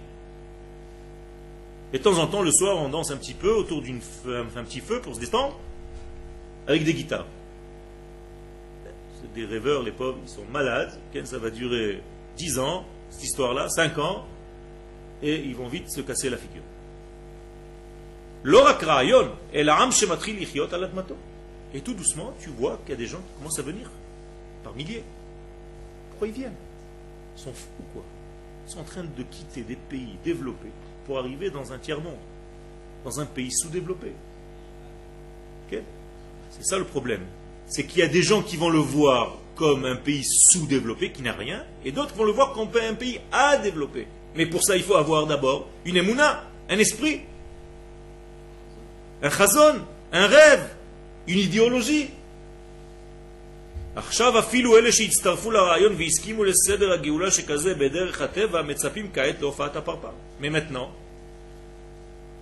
Et 1.93 1.97
de 1.97 2.03
temps 2.03 2.17
en 2.19 2.27
temps, 2.27 2.41
le 2.41 2.51
soir, 2.51 2.77
on 2.77 2.89
danse 2.89 3.12
un 3.12 3.17
petit 3.17 3.34
peu 3.34 3.51
autour 3.51 3.81
d'un 3.81 4.63
petit 4.63 4.79
feu 4.79 5.01
pour 5.01 5.15
se 5.15 5.19
détendre, 5.19 5.60
avec 6.67 6.84
des 6.84 6.93
guitares. 6.93 7.25
C'est 9.21 9.34
des 9.34 9.45
rêveurs, 9.45 9.84
les 9.84 9.91
pauvres, 9.91 10.17
ils 10.23 10.29
sont 10.29 10.45
malades. 10.51 10.91
Ça 11.25 11.38
va 11.38 11.49
durer 11.49 12.01
10 12.38 12.60
ans, 12.60 12.86
cette 13.10 13.23
histoire-là, 13.23 13.69
5 13.69 13.97
ans, 13.99 14.25
et 15.21 15.36
ils 15.36 15.55
vont 15.55 15.67
vite 15.67 15.91
se 15.91 16.01
casser 16.01 16.29
la 16.29 16.38
figure. 16.38 16.63
la 20.77 20.88
et 21.73 21.81
tout 21.81 21.93
doucement, 21.93 22.34
tu 22.41 22.49
vois 22.49 22.79
qu'il 22.84 22.91
y 22.91 22.93
a 22.93 22.97
des 22.97 23.07
gens 23.07 23.19
qui 23.19 23.34
commencent 23.38 23.60
à 23.60 23.63
venir, 23.63 23.89
par 24.63 24.73
milliers. 24.75 25.03
Pourquoi 26.10 26.27
ils 26.27 26.34
viennent? 26.34 26.55
Ils 27.38 27.41
sont 27.41 27.53
fous 27.53 27.67
ou 27.79 27.84
quoi 27.93 28.03
Ils 28.67 28.71
sont 28.71 28.79
en 28.79 28.84
train 28.84 29.03
de 29.03 29.24
quitter 29.24 29.61
des 29.61 29.76
pays 29.76 30.17
développés 30.24 30.72
pour 31.05 31.17
arriver 31.17 31.49
dans 31.49 31.72
un 31.72 31.78
tiers-monde, 31.78 32.13
dans 33.05 33.19
un 33.19 33.26
pays 33.26 33.51
sous-développé. 33.51 34.13
C'est 36.51 36.65
ça 36.65 36.78
le 36.78 36.84
problème. 36.84 37.22
C'est 37.67 37.86
qu'il 37.86 37.99
y 37.99 38.03
a 38.03 38.07
des 38.07 38.22
gens 38.22 38.41
qui 38.41 38.57
vont 38.57 38.69
le 38.69 38.80
voir 38.80 39.38
comme 39.55 39.86
un 39.86 39.95
pays 39.95 40.24
sous-développé 40.24 41.11
qui 41.11 41.22
n'a 41.22 41.34
rien, 41.34 41.63
et 41.86 41.91
d'autres 41.91 42.15
vont 42.15 42.26
le 42.26 42.32
voir 42.32 42.53
comme 42.53 42.69
un 42.76 42.93
pays 42.93 43.19
à 43.32 43.57
développer. 43.57 44.07
Mais 44.36 44.45
pour 44.45 44.63
ça, 44.63 44.76
il 44.76 44.84
faut 44.84 44.95
avoir 44.95 45.28
d'abord 45.28 45.67
une 45.86 45.97
émouna, 45.97 46.43
un 46.69 46.78
esprit, 46.78 47.22
un 49.22 49.30
chazon, 49.30 49.80
un 50.11 50.28
rêve 50.28 50.69
une 51.28 51.39
idéologie. 51.39 52.09
Mais 60.39 60.49
maintenant, 60.49 60.91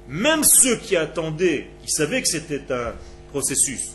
même 0.08 0.44
ceux 0.44 0.76
qui 0.78 0.96
attendaient, 0.96 1.68
qui 1.84 1.92
savaient 1.92 2.22
que 2.22 2.28
c'était 2.28 2.72
un 2.72 2.94
processus, 3.32 3.92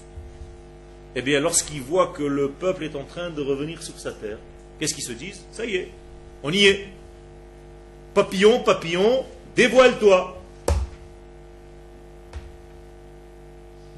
eh 1.17 1.23
bien, 1.23 1.41
lorsqu'ils 1.41 1.81
voient 1.81 2.13
que 2.17 2.25
le 2.25 2.51
peuple 2.51 2.85
est 2.85 2.97
en 2.97 3.05
train 3.05 3.31
de 3.31 3.41
revenir 3.41 3.83
sur 3.83 3.99
sa 3.99 4.13
terre, 4.13 4.39
qu'est-ce 4.79 4.95
qu'ils 4.95 5.05
se 5.05 5.13
disent? 5.13 5.45
Ça 5.53 5.65
y 5.65 5.77
est, 5.77 5.91
On 6.43 6.53
y 6.53 6.67
est. 6.67 6.89
Papillon, 8.13 8.61
papillon, 8.61 9.25
dévoile-toi. 9.57 10.41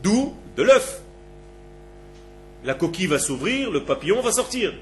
D'où 0.03 0.35
De 0.57 0.63
l'œuf. 0.63 1.03
La 2.65 2.75
coquille 2.75 3.07
va 3.07 3.19
s'ouvrir, 3.19 3.71
le 3.71 3.85
papillon 3.85 4.21
va 4.23 4.33
sortir. 4.33 4.73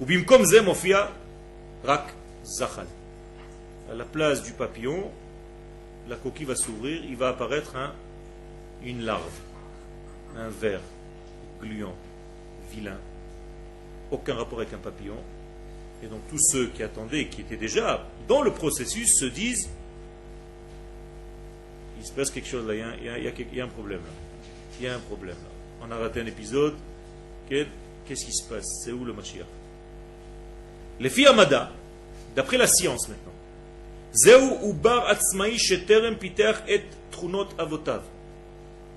Ou 0.00 0.06
comme 0.24 0.44
zemofia 0.44 1.10
rak 1.84 2.06
zachal. 2.44 2.86
À 3.90 3.94
la 3.94 4.04
place 4.04 4.42
du 4.42 4.52
papillon, 4.52 5.10
la 6.08 6.16
coquille 6.16 6.46
va 6.46 6.56
s'ouvrir, 6.56 7.04
il 7.04 7.16
va 7.16 7.28
apparaître 7.28 7.76
un, 7.76 7.92
une 8.84 9.02
larve, 9.02 9.22
un 10.36 10.48
ver 10.48 10.80
gluant, 11.60 11.94
vilain, 12.72 12.98
aucun 14.10 14.34
rapport 14.34 14.60
avec 14.60 14.72
un 14.72 14.78
papillon. 14.78 15.16
Et 16.02 16.06
donc 16.06 16.20
tous 16.28 16.38
ceux 16.38 16.66
qui 16.68 16.82
attendaient, 16.82 17.26
qui 17.26 17.40
étaient 17.40 17.56
déjà 17.56 18.06
dans 18.28 18.42
le 18.42 18.52
processus, 18.52 19.18
se 19.18 19.24
disent, 19.24 19.68
il 21.98 22.06
se 22.06 22.12
passe 22.12 22.30
quelque 22.30 22.48
chose 22.48 22.66
là, 22.66 22.74
il 22.74 22.80
y 22.80 23.60
a, 23.60 23.64
un 23.64 23.68
problème 23.68 24.00
là. 24.00 24.12
Il 24.78 24.86
y 24.86 24.88
a 24.88 24.94
un 24.94 25.00
problème 25.00 25.36
là. 25.36 25.86
On 25.86 25.90
a 25.90 25.96
raté 25.96 26.20
un 26.20 26.26
épisode. 26.26 26.74
Qu'est-ce 27.48 28.24
qui 28.24 28.32
se 28.32 28.48
passe? 28.48 28.82
C'est 28.84 28.92
où 28.92 29.04
le 29.04 29.12
Mashiach? 29.12 29.46
Les 30.98 31.10
filles 31.10 31.26
Amada, 31.26 31.72
d'après 32.34 32.56
la 32.56 32.66
science 32.66 33.08
maintenant, 33.08 33.32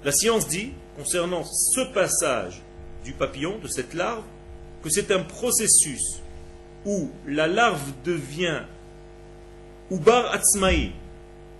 la 0.03 0.11
science 0.11 0.47
dit, 0.47 0.71
concernant 0.95 1.43
ce 1.43 1.93
passage 1.93 2.61
du 3.03 3.11
papillon, 3.11 3.57
de 3.59 3.67
cette 3.67 3.93
larve, 3.93 4.23
que 4.81 4.89
c'est 4.89 5.11
un 5.11 5.23
processus 5.23 6.21
où 6.85 7.09
la 7.27 7.47
larve 7.47 7.91
devient 8.05 8.61
Ubar 9.91 10.31
Atzmaï, 10.31 10.93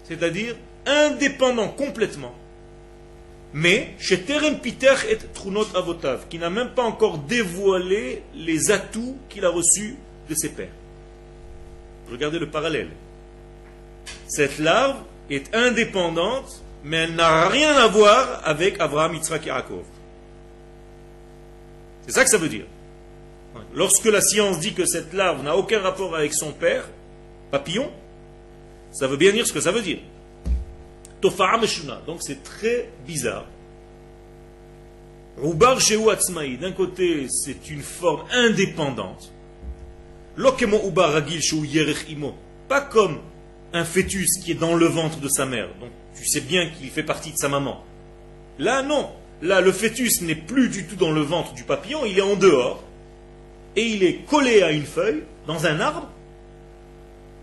c'est-à-dire 0.06 0.56
indépendant 0.90 1.70
complètement, 1.70 2.36
mais 3.54 3.96
chez 4.00 4.22
Terem 4.22 4.60
Peter 4.60 4.94
et 5.10 5.18
Trunot 5.18 5.76
Avotav, 5.76 6.28
qui 6.30 6.38
n'a 6.38 6.50
même 6.50 6.70
pas 6.70 6.84
encore 6.84 7.18
dévoilé 7.18 8.24
les 8.36 8.72
atouts 8.72 9.18
qu'il 9.30 9.46
a 9.46 9.50
reçus 9.50 9.96
de 10.30 10.36
ses 10.36 10.50
pères. 10.50 10.68
Regardez 12.12 12.40
le 12.40 12.50
parallèle. 12.50 12.90
Cette 14.28 14.60
larve 14.60 14.98
est 15.30 15.54
indépendante, 15.56 16.64
mais 16.84 16.98
elle 16.98 17.16
n'a 17.16 17.48
rien 17.50 17.76
à 17.76 17.88
voir 17.88 18.42
avec 18.44 18.80
Abraham, 18.80 19.16
Yitzhak 19.16 19.46
et 19.46 19.48
Yaakov. 19.48 19.84
C'est 22.06 22.14
ça 22.14 22.24
que 22.24 22.30
ça 22.30 22.38
veut 22.38 22.50
dire. 22.50 22.66
Lorsque 23.74 24.06
la 24.06 24.22
science 24.22 24.60
dit 24.60 24.74
que 24.74 24.86
cette 24.86 25.14
larve 25.14 25.44
n'a 25.44 25.56
aucun 25.56 25.80
rapport 25.80 26.16
avec 26.16 26.34
son 26.34 26.52
père, 26.52 26.88
papillon, 27.52 27.92
ça 28.92 29.08
veut 29.08 29.18
bien 29.18 29.32
dire 29.32 29.46
ce 29.46 29.54
que 29.54 29.62
ça 29.62 29.72
veut 29.72 29.82
dire. 29.82 30.00
Donc 32.06 32.22
c'est 32.22 32.44
très 32.44 32.90
bizarre. 33.06 33.46
d'un 36.58 36.72
côté, 36.72 37.28
c'est 37.30 37.70
une 37.70 37.82
forme 37.82 38.24
indépendante. 38.34 39.32
Pas 42.68 42.82
comme 42.82 43.20
un 43.74 43.84
fœtus 43.84 44.40
qui 44.44 44.52
est 44.52 44.56
dans 44.56 44.76
le 44.76 44.86
ventre 44.86 45.20
de 45.20 45.30
sa 45.30 45.46
mère. 45.46 45.68
Donc 45.80 45.90
tu 46.16 46.26
sais 46.26 46.42
bien 46.42 46.70
qu'il 46.70 46.90
fait 46.90 47.04
partie 47.04 47.32
de 47.32 47.38
sa 47.38 47.50
maman. 47.50 47.84
Là, 48.58 48.82
non. 48.82 49.10
Là, 49.42 49.62
le 49.62 49.72
fœtus 49.72 50.22
n'est 50.22 50.36
plus 50.36 50.70
du 50.70 50.86
tout 50.86 50.98
dans 50.98 51.12
le 51.12 51.22
ventre 51.22 51.54
du 51.54 51.64
papillon, 51.64 52.06
il 52.06 52.18
est 52.18 52.22
en 52.22 52.36
dehors. 52.36 52.84
Et 53.76 53.86
il 53.86 54.04
est 54.04 54.26
collé 54.30 54.62
à 54.62 54.72
une 54.72 54.86
feuille, 54.86 55.24
dans 55.48 55.66
un 55.66 55.80
arbre. 55.80 56.10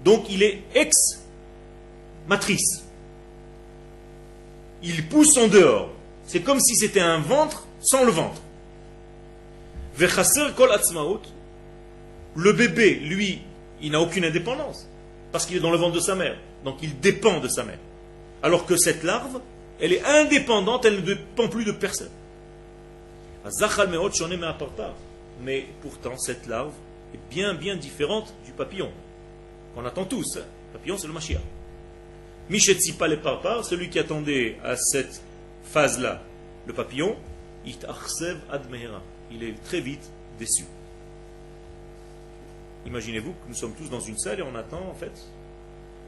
Donc 0.04 0.26
il 0.30 0.42
est 0.42 0.62
ex-matrice. 0.74 2.85
Il 4.86 5.08
pousse 5.08 5.36
en 5.36 5.48
dehors. 5.48 5.90
C'est 6.26 6.40
comme 6.40 6.60
si 6.60 6.76
c'était 6.76 7.00
un 7.00 7.18
ventre 7.18 7.66
sans 7.80 8.04
le 8.04 8.12
ventre. 8.12 8.40
Le 9.98 10.06
bébé, 12.52 12.94
lui, 12.94 13.40
il 13.82 13.90
n'a 13.90 14.00
aucune 14.00 14.24
indépendance 14.24 14.88
parce 15.32 15.44
qu'il 15.44 15.56
est 15.56 15.60
dans 15.60 15.72
le 15.72 15.76
ventre 15.76 15.96
de 15.96 16.00
sa 16.00 16.14
mère. 16.14 16.36
Donc 16.64 16.76
il 16.82 17.00
dépend 17.00 17.40
de 17.40 17.48
sa 17.48 17.64
mère. 17.64 17.78
Alors 18.42 18.64
que 18.64 18.76
cette 18.76 19.02
larve, 19.02 19.40
elle 19.80 19.92
est 19.92 20.04
indépendante, 20.04 20.84
elle 20.84 20.96
ne 20.96 21.00
dépend 21.00 21.48
plus 21.48 21.64
de 21.64 21.72
personne. 21.72 22.10
Mais 25.42 25.66
pourtant, 25.82 26.16
cette 26.16 26.46
larve 26.46 26.72
est 27.12 27.34
bien, 27.34 27.54
bien 27.54 27.76
différente 27.76 28.32
du 28.44 28.52
papillon. 28.52 28.90
Qu'on 29.74 29.84
attend 29.84 30.04
tous. 30.04 30.36
Le 30.36 30.78
papillon, 30.78 30.96
c'est 30.96 31.08
le 31.08 31.12
Mashiach. 31.12 31.40
Mishetzipa 32.48 33.08
les 33.08 33.16
parpar, 33.16 33.64
celui 33.64 33.90
qui 33.90 33.98
attendait 33.98 34.58
à 34.62 34.76
cette 34.76 35.20
phase-là 35.64 36.22
le 36.66 36.72
papillon, 36.72 37.16
il 37.64 39.42
est 39.42 39.64
très 39.64 39.80
vite 39.80 40.10
déçu. 40.38 40.64
Imaginez-vous 42.86 43.32
que 43.32 43.48
nous 43.48 43.54
sommes 43.54 43.74
tous 43.74 43.90
dans 43.90 44.00
une 44.00 44.16
salle 44.16 44.38
et 44.38 44.42
on 44.42 44.54
attend 44.54 44.88
en 44.88 44.94
fait 44.94 45.12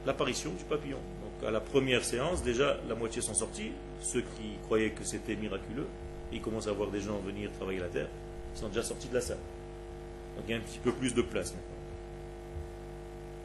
l'apparition 0.07 0.51
du 0.53 0.65
papillon. 0.65 0.99
Donc 1.23 1.49
à 1.49 1.51
la 1.51 1.61
première 1.61 2.05
séance, 2.05 2.45
déjà 2.45 2.77
la 2.89 2.95
moitié 2.95 3.21
sont 3.21 3.35
sortis, 3.35 3.73
ceux 4.01 4.21
qui 4.21 4.57
croyaient 4.65 4.91
que 4.91 5.05
c'était 5.05 5.35
miraculeux, 5.35 5.89
ils 6.33 6.41
commencent 6.41 6.69
à 6.69 6.73
voir 6.73 6.91
des 6.91 7.01
gens 7.01 7.19
venir 7.19 7.51
travailler 7.53 7.81
la 7.81 7.89
terre, 7.89 8.09
ils 8.55 8.61
sont 8.61 8.69
déjà 8.69 8.85
sortis 8.85 9.09
de 9.09 9.15
la 9.15 9.21
salle. 9.21 9.39
Donc 10.37 10.45
il 10.47 10.53
y 10.53 10.55
a 10.55 10.59
un 10.59 10.61
petit 10.61 10.79
peu 10.79 10.93
plus 10.93 11.15
de 11.15 11.23
place 11.23 11.51
maintenant. 11.53 11.75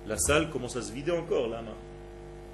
La 0.06 0.18
salle 0.18 0.52
commence 0.52 0.76
à 0.76 0.84
se 0.84 0.92
vider 0.92 1.12
encore 1.12 1.48
là. 1.48 1.64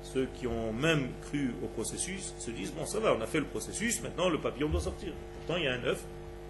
Ceux 0.01 0.27
qui 0.35 0.47
ont 0.47 0.73
même 0.73 1.09
cru 1.21 1.53
au 1.63 1.67
processus 1.67 2.33
se 2.39 2.51
disent 2.51 2.71
bon 2.71 2.85
ça 2.85 2.99
va, 2.99 3.13
on 3.13 3.21
a 3.21 3.27
fait 3.27 3.39
le 3.39 3.45
processus, 3.45 4.01
maintenant 4.01 4.29
le 4.29 4.39
papillon 4.39 4.69
doit 4.69 4.81
sortir. 4.81 5.13
Pourtant 5.39 5.57
il 5.57 5.65
y 5.65 5.67
a 5.67 5.73
un 5.73 5.83
œuf 5.83 6.03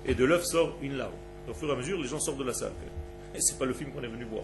et 0.05 0.13
de 0.13 0.23
l'œuf 0.23 0.43
sort 0.45 0.75
une 0.81 0.97
larve. 0.97 1.13
Au 1.49 1.53
fur 1.53 1.67
et 1.69 1.71
à 1.71 1.75
mesure, 1.75 1.99
les 1.99 2.07
gens 2.07 2.19
sortent 2.19 2.37
de 2.37 2.43
la 2.43 2.53
salle. 2.53 2.73
Et 3.33 3.41
ce 3.41 3.51
n'est 3.51 3.59
pas 3.59 3.65
le 3.65 3.73
film 3.73 3.91
qu'on 3.91 4.03
est 4.03 4.07
venu 4.07 4.23
voir. 4.25 4.43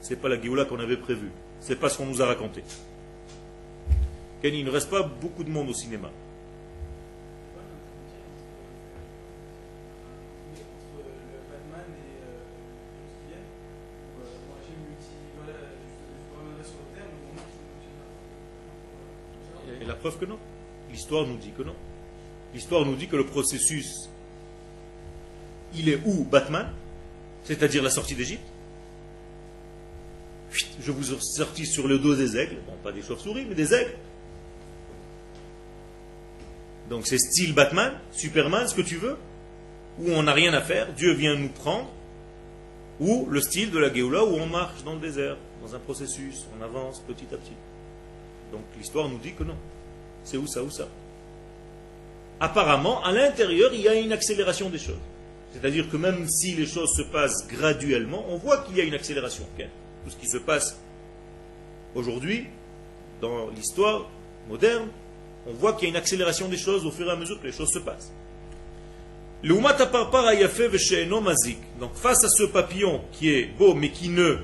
Ce 0.00 0.10
n'est 0.10 0.16
pas 0.16 0.28
la 0.28 0.40
Géoula 0.40 0.64
qu'on 0.64 0.80
avait 0.80 0.96
prévue. 0.96 1.30
Ce 1.60 1.70
n'est 1.70 1.76
pas 1.76 1.88
ce 1.88 1.98
qu'on 1.98 2.06
nous 2.06 2.20
a 2.20 2.26
raconté. 2.26 2.62
Il 4.44 4.64
ne 4.64 4.70
reste 4.70 4.90
pas 4.90 5.02
beaucoup 5.02 5.42
de 5.42 5.50
monde 5.50 5.70
au 5.70 5.74
cinéma. 5.74 6.10
Que 20.14 20.24
non. 20.24 20.38
L'histoire 20.90 21.26
nous 21.26 21.36
dit 21.36 21.50
que 21.56 21.62
non. 21.62 21.74
L'histoire 22.54 22.84
nous 22.84 22.94
dit 22.94 23.08
que 23.08 23.16
le 23.16 23.26
processus, 23.26 24.08
il 25.74 25.88
est 25.88 26.00
où 26.04 26.24
Batman 26.24 26.68
c'est-à-dire 27.46 27.82
la 27.82 27.90
sortie 27.90 28.14
d'Égypte. 28.14 28.46
Je 30.80 30.90
vous 30.90 31.12
ai 31.12 31.16
sorti 31.20 31.66
sur 31.66 31.86
le 31.86 31.98
dos 31.98 32.14
des 32.14 32.36
aigles, 32.36 32.56
pas 32.82 32.92
des 32.92 33.02
chauves-souris, 33.02 33.46
mais 33.48 33.54
des 33.54 33.72
aigles. 33.72 33.94
Donc 36.90 37.06
c'est 37.06 37.18
style 37.18 37.54
Batman, 37.54 37.92
Superman, 38.12 38.66
ce 38.66 38.74
que 38.74 38.82
tu 38.82 38.96
veux, 38.96 39.16
où 39.98 40.10
on 40.10 40.22
n'a 40.22 40.32
rien 40.32 40.52
à 40.54 40.60
faire, 40.60 40.92
Dieu 40.92 41.12
vient 41.12 41.36
nous 41.36 41.48
prendre, 41.48 41.90
ou 43.00 43.26
le 43.28 43.40
style 43.40 43.70
de 43.70 43.78
la 43.78 43.92
Géoula 43.92 44.24
où 44.24 44.34
on 44.34 44.46
marche 44.46 44.82
dans 44.84 44.94
le 44.94 45.00
désert, 45.00 45.36
dans 45.62 45.74
un 45.74 45.78
processus, 45.78 46.46
on 46.58 46.62
avance 46.62 47.00
petit 47.06 47.26
à 47.32 47.36
petit. 47.36 47.56
Donc 48.52 48.62
l'histoire 48.78 49.08
nous 49.08 49.18
dit 49.18 49.34
que 49.34 49.44
non. 49.44 49.56
C'est 50.26 50.36
où 50.36 50.46
ça, 50.46 50.62
où 50.62 50.70
ça? 50.70 50.88
Apparemment, 52.40 53.02
à 53.02 53.12
l'intérieur, 53.12 53.70
il 53.72 53.80
y 53.80 53.88
a 53.88 53.94
une 53.94 54.12
accélération 54.12 54.68
des 54.68 54.78
choses. 54.78 54.98
C'est-à-dire 55.54 55.88
que 55.88 55.96
même 55.96 56.28
si 56.28 56.54
les 56.54 56.66
choses 56.66 56.94
se 56.94 57.02
passent 57.02 57.46
graduellement, 57.48 58.26
on 58.28 58.36
voit 58.36 58.58
qu'il 58.58 58.76
y 58.76 58.80
a 58.80 58.84
une 58.84 58.94
accélération. 58.94 59.44
Tout 59.56 60.10
ce 60.10 60.16
qui 60.16 60.28
se 60.28 60.38
passe 60.38 60.78
aujourd'hui, 61.94 62.46
dans 63.22 63.48
l'histoire 63.50 64.06
moderne, 64.50 64.88
on 65.46 65.52
voit 65.52 65.74
qu'il 65.74 65.84
y 65.84 65.86
a 65.86 65.90
une 65.90 65.96
accélération 65.96 66.48
des 66.48 66.58
choses 66.58 66.84
au 66.84 66.90
fur 66.90 67.08
et 67.08 67.12
à 67.12 67.16
mesure 67.16 67.40
que 67.40 67.46
les 67.46 67.52
choses 67.52 67.70
se 67.72 67.78
passent. 67.78 68.12
Donc 69.44 69.62
face 71.94 72.24
à 72.24 72.28
ce 72.28 72.42
papillon 72.42 73.00
qui 73.12 73.30
est 73.30 73.46
beau 73.56 73.74
mais 73.74 73.90
qui 73.90 74.08
ne 74.08 74.38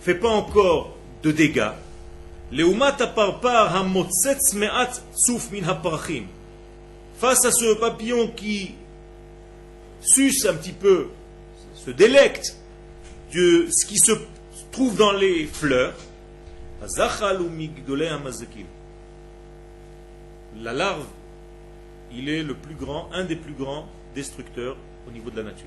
fait 0.00 0.14
pas 0.14 0.28
encore 0.28 0.94
de 1.24 1.32
dégâts, 1.32 1.72
face 7.18 7.44
à 7.44 7.50
ce 7.50 7.74
papillon 7.74 8.28
qui 8.28 8.74
suce 10.00 10.46
un 10.46 10.54
petit 10.54 10.72
peu, 10.72 11.08
se 11.74 11.90
délecte 11.90 12.56
de 13.34 13.68
ce 13.70 13.84
qui 13.84 13.98
se 13.98 14.12
trouve 14.72 14.96
dans 14.96 15.12
les 15.12 15.46
fleurs, 15.46 15.94
la 20.62 20.72
larve, 20.72 21.04
il 22.12 22.28
est 22.28 22.42
le 22.42 22.54
plus 22.54 22.74
grand, 22.74 23.10
un 23.12 23.24
des 23.24 23.36
plus 23.36 23.52
grands 23.52 23.86
destructeurs 24.14 24.76
au 25.06 25.10
niveau 25.10 25.30
de 25.30 25.36
la 25.36 25.42
nature. 25.42 25.66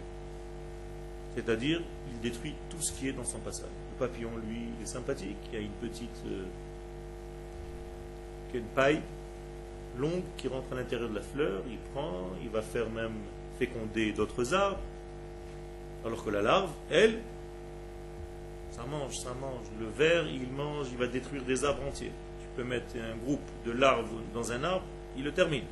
C'est-à-dire, 1.35 1.81
il 2.11 2.19
détruit 2.21 2.55
tout 2.69 2.81
ce 2.81 2.91
qui 2.91 3.07
est 3.07 3.13
dans 3.13 3.23
son 3.23 3.39
passage. 3.39 3.69
Le 3.93 4.07
papillon, 4.07 4.31
lui, 4.47 4.63
est 4.81 4.87
sympathique. 4.87 5.37
Il 5.51 5.57
a 5.57 5.61
une 5.61 5.71
petite 5.89 6.09
euh, 6.27 6.43
une 8.53 8.65
paille 8.75 9.01
longue 9.97 10.23
qui 10.37 10.47
rentre 10.47 10.71
à 10.71 10.75
l'intérieur 10.75 11.09
de 11.09 11.15
la 11.15 11.21
fleur. 11.21 11.61
Il 11.69 11.77
prend, 11.93 12.29
il 12.41 12.49
va 12.49 12.61
faire 12.61 12.89
même 12.89 13.13
féconder 13.59 14.11
d'autres 14.11 14.53
arbres. 14.53 14.79
Alors 16.05 16.23
que 16.23 16.29
la 16.29 16.41
larve, 16.41 16.71
elle, 16.89 17.19
ça 18.71 18.83
mange, 18.89 19.15
ça 19.17 19.33
mange. 19.39 19.65
Le 19.79 19.87
ver, 19.87 20.27
il 20.27 20.47
mange, 20.51 20.87
il 20.91 20.97
va 20.97 21.07
détruire 21.07 21.43
des 21.43 21.63
arbres 21.63 21.83
entiers. 21.87 22.11
Tu 22.41 22.47
peux 22.55 22.63
mettre 22.63 22.95
un 22.95 23.17
groupe 23.23 23.39
de 23.65 23.71
larves 23.71 24.09
dans 24.33 24.51
un 24.51 24.63
arbre, 24.63 24.85
il 25.17 25.23
le 25.23 25.31
termine. 25.31 25.65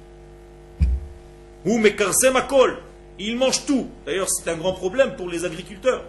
Ou 1.65 1.77
ma 1.77 2.41
colle 2.41 2.77
il 3.19 3.35
mange 3.35 3.65
tout. 3.65 3.89
D'ailleurs, 4.05 4.29
c'est 4.29 4.49
un 4.49 4.55
grand 4.55 4.73
problème 4.73 5.15
pour 5.15 5.29
les 5.29 5.43
agriculteurs. 5.43 6.05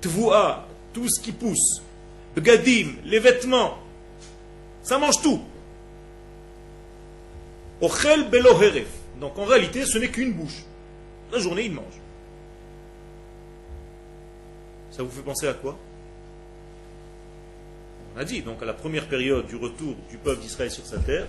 Tvoua, 0.00 0.68
tout 0.92 1.08
ce 1.08 1.20
qui 1.20 1.32
pousse. 1.32 1.82
Bgadim, 2.36 2.92
les 3.04 3.18
vêtements. 3.18 3.78
Ça 4.82 4.98
mange 4.98 5.20
tout. 5.20 5.40
Ochel 7.80 8.28
beloheref. 8.28 8.88
Donc 9.20 9.38
en 9.38 9.44
réalité, 9.44 9.84
ce 9.84 9.98
n'est 9.98 10.08
qu'une 10.08 10.32
bouche. 10.32 10.64
La 11.32 11.38
journée, 11.38 11.64
il 11.64 11.72
mange. 11.72 11.84
Ça 14.90 15.02
vous 15.02 15.10
fait 15.10 15.22
penser 15.22 15.46
à 15.46 15.54
quoi? 15.54 15.78
On 18.16 18.20
a 18.20 18.24
dit, 18.24 18.42
donc 18.42 18.60
à 18.62 18.64
la 18.64 18.74
première 18.74 19.06
période 19.06 19.46
du 19.46 19.54
retour 19.54 19.94
du 20.10 20.18
peuple 20.18 20.40
d'Israël 20.40 20.70
sur 20.72 20.84
sa 20.84 20.98
terre, 20.98 21.28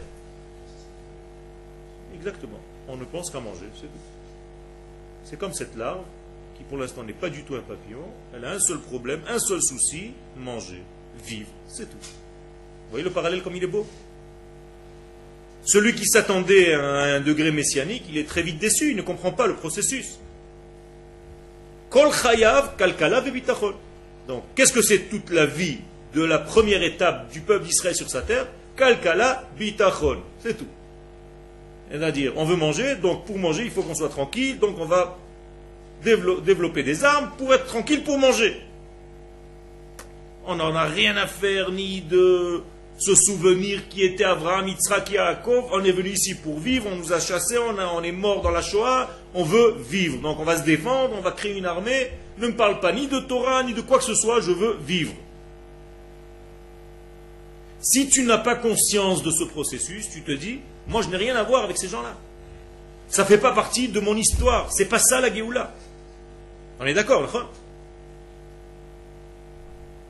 exactement, 2.15 2.57
on 2.87 2.97
ne 2.97 3.05
pense 3.05 3.29
qu'à 3.29 3.39
manger, 3.39 3.67
c'est 3.75 3.81
tout. 3.81 4.03
C'est 5.23 5.37
comme 5.37 5.53
cette 5.53 5.75
larve, 5.75 6.01
qui 6.57 6.63
pour 6.63 6.79
l'instant 6.79 7.03
n'est 7.03 7.13
pas 7.13 7.29
du 7.29 7.43
tout 7.43 7.53
un 7.53 7.61
papillon, 7.61 8.01
elle 8.33 8.43
a 8.45 8.51
un 8.53 8.59
seul 8.59 8.79
problème, 8.79 9.21
un 9.27 9.37
seul 9.37 9.61
souci, 9.61 10.13
manger, 10.35 10.81
vivre, 11.23 11.49
c'est 11.67 11.85
tout. 11.85 11.97
Vous 12.01 12.89
voyez 12.89 13.05
le 13.05 13.11
parallèle 13.11 13.43
comme 13.43 13.55
il 13.55 13.63
est 13.63 13.67
beau? 13.67 13.85
Celui 15.63 15.93
qui 15.93 16.05
s'attendait 16.05 16.73
à 16.73 17.15
un 17.15 17.19
degré 17.19 17.51
messianique, 17.51 18.03
il 18.09 18.17
est 18.17 18.27
très 18.27 18.41
vite 18.41 18.59
déçu, 18.59 18.91
il 18.91 18.95
ne 18.95 19.01
comprend 19.01 19.31
pas 19.31 19.47
le 19.47 19.55
processus. 19.55 20.19
Kol 21.89 22.11
chayav 22.13 22.75
kalkala 22.77 23.23
Donc, 24.27 24.43
qu'est-ce 24.55 24.73
que 24.73 24.81
c'est 24.81 25.09
toute 25.09 25.31
la 25.31 25.45
vie 25.45 25.79
de 26.13 26.23
la 26.23 26.39
première 26.39 26.83
étape 26.83 27.31
du 27.31 27.41
peuple 27.41 27.65
d'Israël 27.65 27.95
sur 27.95 28.09
sa 28.09 28.21
terre? 28.21 28.47
Kalkala 28.77 29.43
bitachon, 29.57 30.19
c'est 30.41 30.57
tout. 30.57 30.67
C'est-à-dire, 31.91 32.33
on 32.35 32.45
veut 32.45 32.55
manger, 32.55 32.95
donc 32.95 33.25
pour 33.25 33.37
manger, 33.37 33.63
il 33.65 33.71
faut 33.71 33.81
qu'on 33.81 33.95
soit 33.95 34.09
tranquille, 34.09 34.59
donc 34.59 34.77
on 34.79 34.85
va 34.85 35.17
développer 36.03 36.83
des 36.83 37.03
armes 37.03 37.31
pour 37.37 37.53
être 37.53 37.65
tranquille 37.65 38.03
pour 38.03 38.17
manger. 38.17 38.61
On 40.45 40.55
n'en 40.55 40.75
a 40.75 40.85
rien 40.85 41.17
à 41.17 41.27
faire 41.27 41.71
ni 41.71 42.01
de 42.01 42.61
ce 42.99 43.15
souvenir 43.15 43.87
qui 43.89 44.03
était 44.03 44.25
Abraham, 44.25 44.67
Yitzhak 44.67 45.11
Yaakov. 45.11 45.65
On 45.71 45.83
est 45.83 45.91
venu 45.91 46.09
ici 46.09 46.35
pour 46.35 46.59
vivre, 46.59 46.87
on 46.91 46.95
nous 46.97 47.13
a 47.13 47.19
chassés, 47.19 47.57
on, 47.57 47.75
on 47.77 48.03
est 48.03 48.11
mort 48.11 48.41
dans 48.41 48.51
la 48.51 48.61
Shoah, 48.61 49.09
on 49.33 49.43
veut 49.43 49.77
vivre. 49.79 50.19
Donc 50.19 50.39
on 50.39 50.43
va 50.43 50.57
se 50.57 50.63
défendre, 50.63 51.15
on 51.17 51.21
va 51.21 51.31
créer 51.31 51.57
une 51.57 51.65
armée. 51.65 52.11
Ne 52.37 52.47
me 52.47 52.55
parle 52.55 52.79
pas 52.79 52.91
ni 52.91 53.07
de 53.07 53.19
Torah, 53.19 53.63
ni 53.63 53.73
de 53.73 53.81
quoi 53.81 53.97
que 53.97 54.03
ce 54.03 54.15
soit, 54.15 54.41
je 54.41 54.51
veux 54.51 54.77
vivre. 54.85 55.13
Si 57.81 58.09
tu 58.09 58.23
n'as 58.23 58.37
pas 58.37 58.55
conscience 58.55 59.23
de 59.23 59.31
ce 59.31 59.45
processus, 59.45 60.09
tu 60.09 60.21
te 60.21 60.31
dis, 60.31 60.59
moi, 60.87 61.01
je 61.01 61.09
n'ai 61.09 61.17
rien 61.17 61.35
à 61.35 61.43
voir 61.43 61.63
avec 61.63 61.77
ces 61.77 61.87
gens-là. 61.87 62.15
Ça 63.07 63.23
ne 63.23 63.27
fait 63.27 63.37
pas 63.37 63.53
partie 63.53 63.87
de 63.87 63.99
mon 63.99 64.15
histoire. 64.15 64.71
C'est 64.71 64.85
pas 64.85 64.99
ça 64.99 65.21
la 65.21 65.33
Géoula. 65.33 65.73
On 66.79 66.85
est 66.85 66.93
d'accord, 66.93 67.27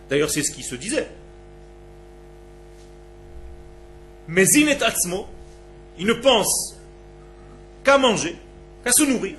D'ailleurs, 0.10 0.30
c'est 0.30 0.44
ce 0.44 0.52
qui 0.52 0.64
se 0.64 0.76
disait. 0.76 1.08
Mais 4.30 4.46
Zinet 4.46 4.84
Atzmo, 4.84 5.26
il 5.98 6.06
ne 6.06 6.14
pense 6.14 6.78
qu'à 7.84 7.98
manger, 7.98 8.36
qu'à 8.84 8.92
se 8.92 9.04
nourrir. 9.04 9.36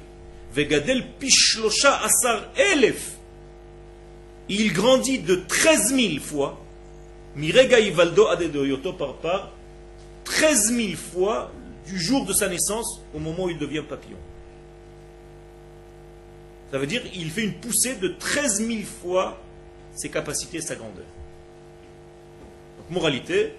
Vegadel 0.52 1.06
Pishlosha 1.18 2.02
Asar 2.02 2.48
Elef. 2.56 3.12
Il 4.48 4.72
grandit 4.72 5.20
de 5.20 5.36
13 5.36 5.94
000 5.94 6.20
fois. 6.20 6.58
Mirega 7.36 7.78
Ivaldo 7.78 8.26
Adedoyoto 8.26 8.92
par 8.94 9.14
par 9.18 9.52
13 10.24 10.74
000 10.74 10.96
fois 10.96 11.52
du 11.86 11.96
jour 11.96 12.26
de 12.26 12.32
sa 12.32 12.48
naissance 12.48 13.00
au 13.14 13.20
moment 13.20 13.44
où 13.44 13.50
il 13.50 13.58
devient 13.58 13.84
papillon. 13.88 14.18
Ça 16.72 16.78
veut 16.78 16.88
dire 16.88 17.04
qu'il 17.04 17.30
fait 17.30 17.44
une 17.44 17.54
poussée 17.54 17.94
de 17.94 18.08
13 18.08 18.66
000 18.66 18.80
fois 19.02 19.40
ses 19.94 20.08
capacités, 20.08 20.60
sa 20.60 20.74
grandeur. 20.74 21.06
Donc, 22.76 22.90
moralité, 22.90 23.54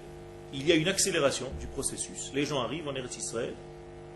il 0.54 0.68
y 0.68 0.72
a 0.72 0.76
une 0.76 0.88
accélération 0.88 1.47
du 1.60 1.68
processus. 1.68 2.32
Les 2.34 2.45
gens 2.45 2.62
arrivent 2.62 2.88
en 2.88 2.95
Eretz 2.95 3.18
Israël, 3.18 3.54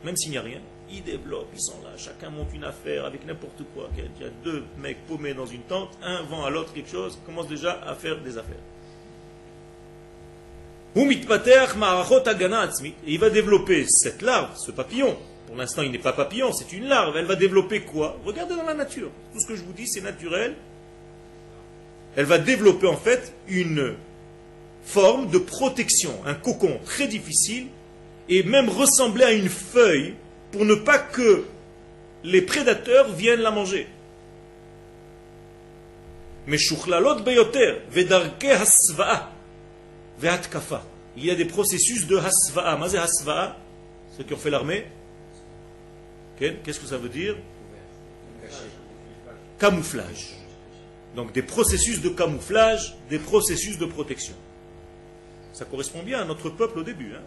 même 0.04 0.16
s'il 0.16 0.32
n'y 0.32 0.38
a 0.38 0.42
rien, 0.42 0.60
ils 0.92 1.04
développent, 1.04 1.50
ils 1.54 1.62
sont 1.62 1.82
là, 1.84 1.90
chacun 1.98 2.30
monte 2.30 2.54
une 2.54 2.64
affaire 2.64 3.06
avec 3.06 3.26
n'importe 3.26 3.64
quoi. 3.74 3.90
Il 3.98 4.04
y 4.24 4.28
a 4.28 4.32
deux 4.44 4.64
mecs 4.78 5.06
paumés 5.08 5.34
dans 5.34 5.46
une 5.46 5.64
tente, 5.64 5.98
un 6.04 6.22
vend 6.24 6.46
à 6.46 6.50
l'autre 6.50 6.74
quelque 6.74 6.90
chose, 6.90 7.18
commence 7.26 7.48
déjà 7.48 7.82
à 7.86 7.96
faire 7.96 8.22
des 8.22 8.38
affaires 8.38 8.56
il 13.06 13.20
va 13.20 13.30
développer 13.30 13.86
cette 13.88 14.22
larve, 14.22 14.56
ce 14.58 14.72
papillon. 14.72 15.18
Pour 15.48 15.58
l'instant, 15.58 15.82
il 15.82 15.92
n'est 15.92 16.00
pas 16.00 16.14
papillon, 16.14 16.54
c'est 16.54 16.72
une 16.72 16.88
larve. 16.88 17.18
Elle 17.18 17.26
va 17.26 17.36
développer 17.36 17.82
quoi? 17.82 18.18
Regardez 18.26 18.56
dans 18.56 18.64
la 18.64 18.74
nature. 18.74 19.12
Tout 19.34 19.40
ce 19.42 19.48
que 19.48 19.56
je 19.56 19.64
vous 19.64 19.74
dis, 19.74 19.88
c'est 19.88 20.02
naturel. 20.02 20.56
Elle 22.16 22.26
va 22.26 22.38
développer 22.38 22.88
en 22.88 22.96
fait 22.96 23.34
une 23.50 23.96
forme 24.86 25.30
de 25.30 25.38
protection, 25.40 26.14
un 26.26 26.36
cocon 26.36 26.80
très 26.86 27.08
difficile, 27.08 27.68
et 28.30 28.44
même 28.44 28.70
ressembler 28.70 29.24
à 29.24 29.32
une 29.34 29.50
feuille 29.50 30.16
pour 30.52 30.66
ne 30.66 30.76
pas 30.76 30.98
que 31.00 31.46
les 32.24 32.42
prédateurs 32.42 33.12
viennent 33.12 33.42
la 33.42 33.52
manger. 33.52 33.88
Il 41.18 41.26
y 41.26 41.32
a 41.32 41.36
des 41.36 41.46
processus 41.46 42.08
de 42.08 42.18
hasva'a. 42.18 42.78
Mazé 42.78 42.98
hasva'a 42.98 43.58
Ceux 44.16 44.24
qui 44.24 44.34
ont 44.34 44.38
fait 44.38 44.50
l'armée 44.50 44.86
Qu'est-ce 46.38 46.80
que 46.80 46.88
ça 46.88 46.98
veut 46.98 47.10
dire? 47.10 47.36
Camouflage. 49.58 50.36
Donc 51.16 51.32
des 51.32 51.42
processus 51.42 52.02
de 52.02 52.10
camouflage, 52.10 52.96
des 53.10 53.20
processus 53.20 53.78
de 53.78 53.86
protection. 53.86 54.36
Ça 55.56 55.64
correspond 55.64 56.04
bien 56.04 56.20
à 56.20 56.26
notre 56.26 56.50
peuple 56.50 56.80
au 56.80 56.84
début. 56.84 57.14
Hein. 57.16 57.22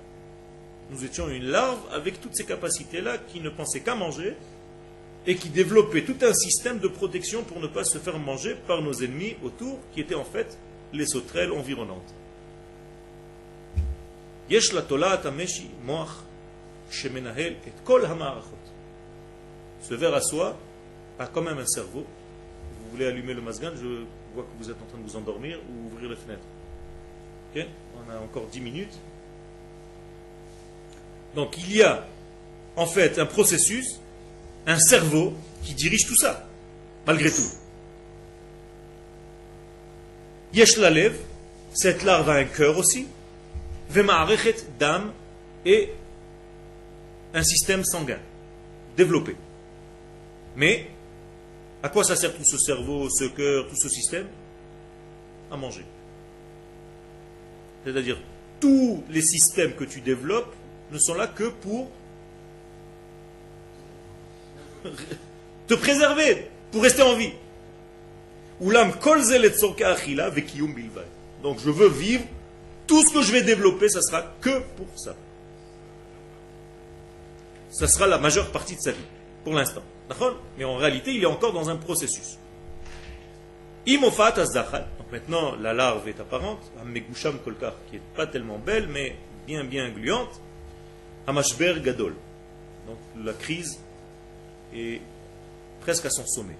Nous 0.90 1.02
étions 1.02 1.30
une 1.30 1.46
larve 1.46 1.80
avec 1.90 2.20
toutes 2.20 2.36
ces 2.36 2.44
capacités-là 2.44 3.16
qui 3.16 3.40
ne 3.40 3.48
pensait 3.48 3.80
qu'à 3.80 3.94
manger 3.94 4.36
et 5.26 5.36
qui 5.36 5.48
développait 5.48 6.04
tout 6.04 6.16
un 6.20 6.34
système 6.34 6.78
de 6.78 6.88
protection 6.88 7.42
pour 7.42 7.58
ne 7.58 7.66
pas 7.66 7.84
se 7.84 7.96
faire 7.96 8.18
manger 8.18 8.54
par 8.66 8.82
nos 8.82 8.92
ennemis 8.92 9.36
autour, 9.42 9.78
qui 9.94 10.02
étaient 10.02 10.14
en 10.14 10.26
fait 10.26 10.58
les 10.92 11.06
sauterelles 11.06 11.52
environnantes. 11.52 12.14
Ce 19.80 19.94
verre 19.94 20.14
à 20.14 20.20
soie 20.20 20.58
a 21.18 21.26
quand 21.28 21.42
même 21.42 21.58
un 21.58 21.66
cerveau. 21.66 22.04
Vous 22.82 22.90
voulez 22.90 23.06
allumer 23.06 23.32
le 23.32 23.40
masgan, 23.40 23.70
je 23.74 24.04
vois 24.34 24.44
que 24.44 24.62
vous 24.62 24.70
êtes 24.70 24.76
en 24.82 24.86
train 24.86 24.98
de 24.98 25.04
vous 25.04 25.16
endormir 25.16 25.58
ou 25.70 25.94
ouvrir 25.94 26.10
les 26.10 26.16
fenêtres. 26.16 26.44
On 27.56 28.10
a 28.10 28.18
encore 28.18 28.46
10 28.46 28.60
minutes. 28.60 28.98
Donc 31.34 31.56
il 31.58 31.76
y 31.76 31.82
a 31.82 32.06
en 32.76 32.86
fait 32.86 33.18
un 33.18 33.26
processus, 33.26 34.00
un 34.66 34.78
cerveau 34.78 35.34
qui 35.62 35.74
dirige 35.74 36.06
tout 36.06 36.16
ça, 36.16 36.46
malgré 37.06 37.30
tout. 37.30 37.50
Yesh 40.54 40.76
la 40.78 40.90
lève, 40.90 41.18
cette 41.74 42.02
larve 42.04 42.30
a 42.30 42.34
un 42.34 42.44
cœur 42.44 42.78
aussi, 42.78 43.06
Vema'arechet 43.90 44.56
d'âme 44.78 45.12
et 45.64 45.92
un 47.34 47.42
système 47.42 47.84
sanguin 47.84 48.18
développé. 48.96 49.36
Mais 50.56 50.88
à 51.82 51.88
quoi 51.88 52.04
ça 52.04 52.16
sert 52.16 52.34
tout 52.34 52.44
ce 52.44 52.58
cerveau, 52.58 53.08
ce 53.10 53.24
cœur, 53.24 53.68
tout 53.68 53.76
ce 53.76 53.88
système? 53.88 54.26
À 55.50 55.56
manger. 55.56 55.84
C'est-à-dire, 57.84 58.18
tous 58.60 59.04
les 59.10 59.22
systèmes 59.22 59.74
que 59.74 59.84
tu 59.84 60.00
développes 60.00 60.54
ne 60.92 60.98
sont 60.98 61.14
là 61.14 61.26
que 61.26 61.44
pour 61.44 61.88
te 65.66 65.74
préserver, 65.74 66.48
pour 66.72 66.82
rester 66.82 67.02
en 67.02 67.14
vie. 67.14 67.32
Donc 71.42 71.58
je 71.60 71.70
veux 71.70 71.88
vivre 71.88 72.24
tout 72.86 73.04
ce 73.04 73.12
que 73.12 73.22
je 73.22 73.32
vais 73.32 73.42
développer, 73.42 73.88
ça 73.88 74.02
sera 74.02 74.22
que 74.40 74.60
pour 74.76 74.86
ça. 74.96 75.14
Ça 77.70 77.86
sera 77.86 78.06
la 78.06 78.18
majeure 78.18 78.50
partie 78.50 78.74
de 78.76 78.80
sa 78.80 78.92
vie, 78.92 79.04
pour 79.44 79.52
l'instant. 79.52 79.82
Mais 80.56 80.64
en 80.64 80.76
réalité, 80.76 81.12
il 81.12 81.22
est 81.22 81.26
encore 81.26 81.52
dans 81.52 81.68
un 81.68 81.76
processus. 81.76 82.38
Maintenant, 85.12 85.56
la 85.56 85.72
larve 85.72 86.08
est 86.08 86.20
apparente. 86.20 86.60
Megusham 86.84 87.38
kolkar, 87.38 87.74
qui 87.88 87.96
n'est 87.96 88.02
pas 88.14 88.26
tellement 88.26 88.58
belle, 88.58 88.88
mais 88.88 89.16
bien, 89.46 89.64
bien 89.64 89.90
gluante. 89.90 90.40
Hamashber 91.26 91.80
gadol. 91.82 92.14
Donc 92.86 92.98
la 93.24 93.32
crise 93.32 93.78
est 94.74 95.00
presque 95.80 96.06
à 96.06 96.10
son 96.10 96.26
sommet. 96.26 96.56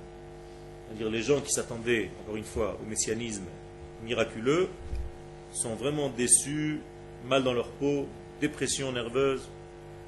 C'est-à-dire 0.86 1.10
les 1.10 1.22
gens 1.22 1.40
qui 1.40 1.52
s'attendaient, 1.52 2.10
encore 2.22 2.36
une 2.36 2.44
fois, 2.44 2.78
au 2.82 2.88
messianisme 2.88 3.44
miraculeux, 4.02 4.68
sont 5.52 5.74
vraiment 5.74 6.08
déçus, 6.08 6.80
mal 7.26 7.42
dans 7.42 7.52
leur 7.52 7.68
peau, 7.68 8.06
dépression 8.40 8.92
nerveuse. 8.92 9.48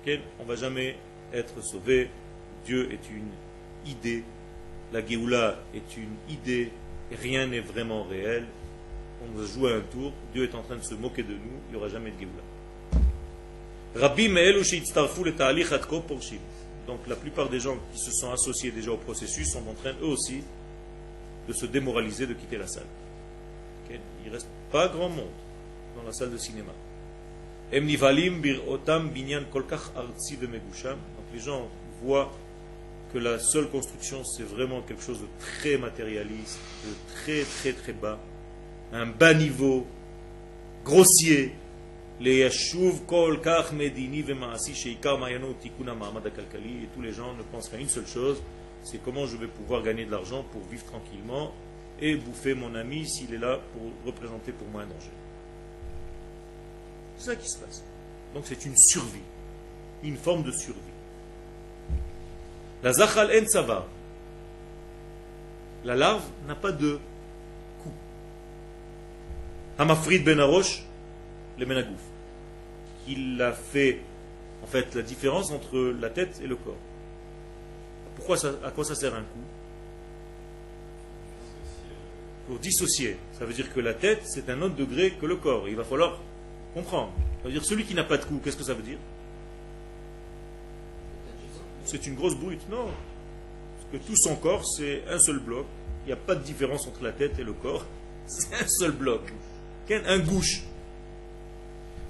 On 0.06 0.44
ne 0.44 0.48
va 0.48 0.56
jamais 0.56 0.96
être 1.32 1.62
sauvé. 1.62 2.08
Dieu 2.64 2.90
est 2.92 3.10
une 3.10 3.30
idée. 3.86 4.24
La 4.92 5.06
Géoula 5.06 5.58
est 5.74 5.96
une 5.96 6.14
idée. 6.28 6.70
Rien 7.16 7.46
n'est 7.46 7.60
vraiment 7.60 8.04
réel. 8.04 8.46
On 9.22 9.38
va 9.38 9.46
jouer 9.46 9.72
un 9.74 9.80
tour. 9.80 10.12
Dieu 10.32 10.44
est 10.44 10.54
en 10.54 10.62
train 10.62 10.76
de 10.76 10.82
se 10.82 10.94
moquer 10.94 11.22
de 11.22 11.32
nous. 11.32 11.60
Il 11.68 11.72
n'y 11.72 11.76
aura 11.76 11.88
jamais 11.88 12.10
de 12.10 12.18
Géoula. 12.18 12.42
Donc 16.86 17.00
la 17.06 17.16
plupart 17.16 17.48
des 17.48 17.60
gens 17.60 17.76
qui 17.92 17.98
se 17.98 18.10
sont 18.12 18.30
associés 18.30 18.70
déjà 18.70 18.92
au 18.92 18.96
processus 18.96 19.52
sont 19.52 19.62
en 19.68 19.74
train 19.74 19.92
eux 20.02 20.06
aussi 20.06 20.42
de 21.46 21.52
se 21.52 21.66
démoraliser, 21.66 22.26
de 22.26 22.34
quitter 22.34 22.56
la 22.58 22.66
salle. 22.66 22.86
Il 23.90 24.28
ne 24.28 24.32
reste 24.32 24.48
pas 24.70 24.88
grand 24.88 25.08
monde 25.08 25.26
dans 25.96 26.02
la 26.04 26.12
salle 26.12 26.30
de 26.30 26.36
cinéma. 26.36 26.72
Donc 27.72 27.82
les 31.32 31.40
gens 31.40 31.68
voient 32.02 32.30
que 33.12 33.18
la 33.18 33.38
seule 33.38 33.68
construction, 33.68 34.24
c'est 34.24 34.44
vraiment 34.44 34.82
quelque 34.82 35.02
chose 35.02 35.20
de 35.20 35.26
très 35.38 35.76
matérialiste, 35.76 36.58
de 36.84 36.92
très 37.14 37.42
très 37.42 37.72
très 37.72 37.92
bas, 37.92 38.18
un 38.92 39.06
bas 39.06 39.34
niveau, 39.34 39.86
grossier. 40.84 41.52
Les 42.20 42.46
kol 43.06 43.40
kach 43.40 43.72
medini 43.72 44.22
sheikar 44.74 45.18
tikuna 45.62 45.92
et 45.92 46.88
tous 46.94 47.00
les 47.00 47.12
gens 47.14 47.32
ne 47.32 47.42
pensent 47.44 47.70
qu'à 47.70 47.78
une 47.78 47.88
seule 47.88 48.06
chose, 48.06 48.42
c'est 48.84 49.02
comment 49.02 49.26
je 49.26 49.38
vais 49.38 49.46
pouvoir 49.46 49.82
gagner 49.82 50.04
de 50.04 50.10
l'argent 50.10 50.44
pour 50.52 50.60
vivre 50.70 50.84
tranquillement 50.84 51.52
et 51.98 52.16
bouffer 52.16 52.52
mon 52.54 52.74
ami 52.74 53.08
s'il 53.08 53.32
est 53.32 53.38
là 53.38 53.58
pour 53.72 53.82
représenter 54.04 54.52
pour 54.52 54.68
moi 54.68 54.82
un 54.82 54.86
danger. 54.86 55.10
C'est 57.16 57.26
ça 57.30 57.36
qui 57.36 57.48
se 57.48 57.58
passe. 57.58 57.82
Donc 58.34 58.44
c'est 58.46 58.66
une 58.66 58.76
survie, 58.76 59.24
une 60.02 60.16
forme 60.16 60.42
de 60.42 60.52
survie. 60.52 60.78
La 62.82 62.92
zachal 62.92 63.30
en 63.30 63.46
sava, 63.46 63.86
la 65.84 65.96
larve 65.96 66.24
n'a 66.46 66.54
pas 66.54 66.72
de 66.72 66.98
cou. 67.82 67.90
Hamafrid 69.78 70.24
ben 70.24 70.40
Arosh, 70.40 70.82
le 71.58 71.66
menagouf. 71.66 72.00
Il 73.06 73.40
a 73.42 73.52
fait 73.52 74.00
en 74.62 74.66
fait 74.66 74.94
la 74.94 75.02
différence 75.02 75.50
entre 75.50 75.94
la 76.00 76.10
tête 76.10 76.40
et 76.42 76.46
le 76.46 76.56
corps. 76.56 76.76
Pourquoi 78.16 78.36
ça, 78.36 78.52
à 78.64 78.70
quoi 78.70 78.84
ça 78.84 78.94
sert 78.94 79.14
un 79.14 79.22
coup 79.22 79.44
Pour 82.46 82.58
dissocier. 82.58 83.16
Ça 83.38 83.44
veut 83.44 83.54
dire 83.54 83.72
que 83.72 83.80
la 83.80 83.94
tête, 83.94 84.22
c'est 84.24 84.48
un 84.50 84.60
autre 84.62 84.76
degré 84.76 85.12
que 85.12 85.26
le 85.26 85.36
corps. 85.36 85.68
Il 85.68 85.76
va 85.76 85.84
falloir 85.84 86.18
comprendre. 86.74 87.12
Ça 87.42 87.48
veut 87.48 87.52
dire 87.52 87.64
celui 87.64 87.84
qui 87.84 87.94
n'a 87.94 88.04
pas 88.04 88.18
de 88.18 88.24
cou, 88.24 88.40
qu'est-ce 88.42 88.56
que 88.56 88.64
ça 88.64 88.74
veut 88.74 88.82
dire? 88.82 88.98
C'est 91.90 92.06
une 92.06 92.14
grosse 92.14 92.36
brute. 92.36 92.68
Non. 92.70 92.86
Parce 92.86 93.92
que 93.92 94.08
tout 94.08 94.16
son 94.16 94.36
corps, 94.36 94.64
c'est 94.64 95.02
un 95.10 95.18
seul 95.18 95.40
bloc. 95.40 95.66
Il 96.04 96.06
n'y 96.06 96.12
a 96.12 96.16
pas 96.16 96.36
de 96.36 96.42
différence 96.42 96.86
entre 96.86 97.02
la 97.02 97.12
tête 97.12 97.38
et 97.38 97.44
le 97.44 97.52
corps. 97.52 97.84
C'est 98.26 98.54
un 98.54 98.68
seul 98.68 98.92
bloc. 98.92 99.22
Un 100.06 100.20
gouche. 100.20 100.62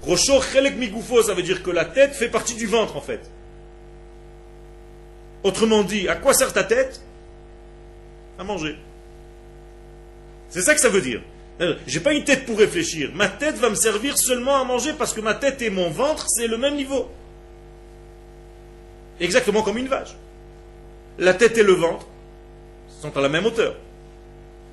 Rocho 0.03 0.39
chelek 0.39 0.77
migoufo, 0.77 1.23
ça 1.23 1.33
veut 1.33 1.41
dire 1.41 1.63
que 1.63 1.71
la 1.71 1.85
tête 1.85 2.13
fait 2.13 2.29
partie 2.29 2.53
du 2.53 2.67
ventre 2.67 2.95
en 2.95 3.01
fait. 3.01 3.31
Autrement 5.43 5.81
dit, 5.83 6.07
à 6.07 6.15
quoi 6.15 6.35
sert 6.35 6.53
ta 6.53 6.63
tête? 6.63 7.01
À 8.37 8.43
manger. 8.43 8.75
C'est 10.49 10.61
ça 10.61 10.75
que 10.75 10.79
ça 10.79 10.89
veut 10.89 11.01
dire. 11.01 11.23
Euh, 11.59 11.75
j'ai 11.87 11.99
pas 11.99 12.13
une 12.13 12.23
tête 12.23 12.45
pour 12.45 12.59
réfléchir. 12.59 13.09
Ma 13.15 13.27
tête 13.27 13.55
va 13.55 13.71
me 13.71 13.75
servir 13.75 14.15
seulement 14.15 14.61
à 14.61 14.63
manger 14.63 14.93
parce 14.93 15.13
que 15.13 15.21
ma 15.21 15.33
tête 15.33 15.59
et 15.63 15.71
mon 15.71 15.89
ventre, 15.89 16.27
c'est 16.29 16.47
le 16.47 16.57
même 16.57 16.75
niveau. 16.75 17.09
Exactement 19.21 19.61
comme 19.61 19.77
une 19.77 19.87
vache. 19.87 20.15
La 21.19 21.35
tête 21.35 21.57
et 21.57 21.63
le 21.63 21.73
ventre 21.73 22.07
sont 23.01 23.15
à 23.15 23.21
la 23.21 23.29
même 23.29 23.45
hauteur. 23.45 23.75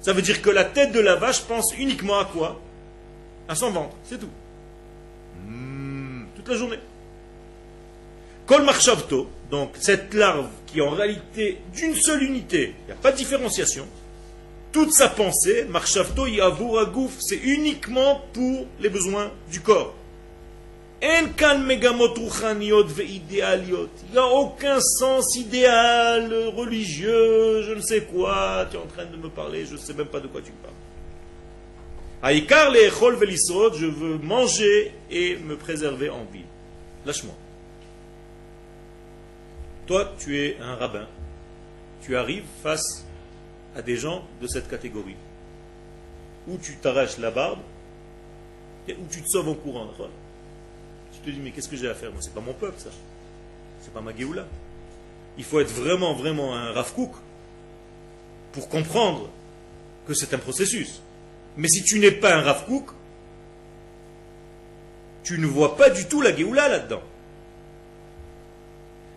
Ça 0.00 0.12
veut 0.12 0.22
dire 0.22 0.40
que 0.40 0.50
la 0.50 0.64
tête 0.64 0.92
de 0.92 1.00
la 1.00 1.16
vache 1.16 1.42
pense 1.42 1.74
uniquement 1.78 2.18
à 2.18 2.24
quoi? 2.24 2.58
À 3.46 3.54
son 3.54 3.70
ventre, 3.70 3.94
c'est 4.04 4.18
tout. 4.18 4.30
Hmm, 5.46 6.24
toute 6.34 6.48
la 6.48 6.56
journée. 6.56 6.78
Kol 8.46 8.62
marchavto, 8.62 9.28
donc 9.50 9.72
cette 9.78 10.14
larve 10.14 10.48
qui 10.66 10.78
est 10.78 10.82
en 10.82 10.90
réalité 10.90 11.58
d'une 11.74 11.94
seule 11.94 12.22
unité, 12.22 12.74
il 12.80 12.86
n'y 12.86 12.92
a 12.92 13.02
pas 13.02 13.12
de 13.12 13.16
différenciation, 13.18 13.86
toute 14.72 14.92
sa 14.92 15.08
pensée, 15.08 15.66
marchavto 15.68 16.26
yavouragouf, 16.26 17.12
c'est 17.18 17.36
uniquement 17.36 18.22
pour 18.32 18.66
les 18.80 18.88
besoins 18.88 19.30
du 19.50 19.60
corps. 19.60 19.94
Il 24.08 24.12
n'y 24.12 24.18
a 24.18 24.26
aucun 24.26 24.80
sens 24.80 25.36
idéal, 25.36 26.32
religieux, 26.56 27.62
je 27.62 27.72
ne 27.72 27.80
sais 27.80 28.02
quoi. 28.02 28.66
Tu 28.70 28.76
es 28.76 28.80
en 28.80 28.86
train 28.86 29.04
de 29.04 29.16
me 29.16 29.28
parler, 29.28 29.64
je 29.64 29.74
ne 29.74 29.78
sais 29.78 29.94
même 29.94 30.06
pas 30.06 30.18
de 30.18 30.26
quoi 30.26 30.40
tu 30.40 30.50
parles. 30.50 30.74
je 33.78 33.86
veux 33.86 34.18
manger 34.18 34.92
et 35.08 35.36
me 35.36 35.56
préserver 35.56 36.10
en 36.10 36.24
vie. 36.32 36.44
Lâche-moi. 37.06 37.34
Toi, 39.86 40.12
tu 40.18 40.36
es 40.38 40.56
un 40.60 40.74
rabbin. 40.74 41.06
Tu 42.02 42.16
arrives 42.16 42.44
face 42.62 43.06
à 43.76 43.82
des 43.82 43.96
gens 43.96 44.24
de 44.42 44.48
cette 44.48 44.68
catégorie. 44.68 45.16
Ou 46.48 46.58
tu 46.58 46.76
t'arraches 46.76 47.18
la 47.18 47.30
barbe, 47.30 47.60
ou 48.88 49.06
tu 49.10 49.22
te 49.22 49.28
sauves 49.28 49.48
en 49.48 49.54
courant. 49.54 49.88
Tu 51.24 51.30
te 51.30 51.34
dis, 51.34 51.40
mais 51.42 51.50
qu'est-ce 51.50 51.68
que 51.68 51.76
j'ai 51.76 51.88
à 51.88 51.94
faire? 51.94 52.12
Moi, 52.12 52.20
c'est 52.22 52.34
pas 52.34 52.40
mon 52.40 52.52
peuple, 52.52 52.78
ça. 52.78 52.90
C'est 53.82 53.92
pas 53.92 54.00
ma 54.00 54.16
Géoula. 54.16 54.46
Il 55.36 55.44
faut 55.44 55.60
être 55.60 55.70
vraiment, 55.70 56.14
vraiment 56.14 56.54
un 56.54 56.72
Rav 56.72 56.92
pour 58.52 58.68
comprendre 58.68 59.28
que 60.06 60.14
c'est 60.14 60.34
un 60.34 60.38
processus. 60.38 61.02
Mais 61.56 61.68
si 61.68 61.82
tu 61.82 61.98
n'es 61.98 62.10
pas 62.10 62.34
un 62.34 62.42
Rav 62.42 62.64
tu 65.22 65.38
ne 65.38 65.46
vois 65.46 65.76
pas 65.76 65.90
du 65.90 66.06
tout 66.06 66.22
la 66.22 66.34
Géoula 66.34 66.68
là-dedans. 66.68 67.02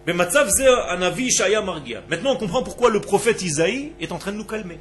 Mais 0.07 0.13
Maintenant, 0.13 2.33
on 2.33 2.37
comprend 2.37 2.63
pourquoi 2.63 2.89
le 2.89 2.99
prophète 2.99 3.41
Isaïe 3.41 3.93
est 3.99 4.11
en 4.11 4.17
train 4.17 4.31
de 4.31 4.37
nous 4.37 4.45
calmer. 4.45 4.79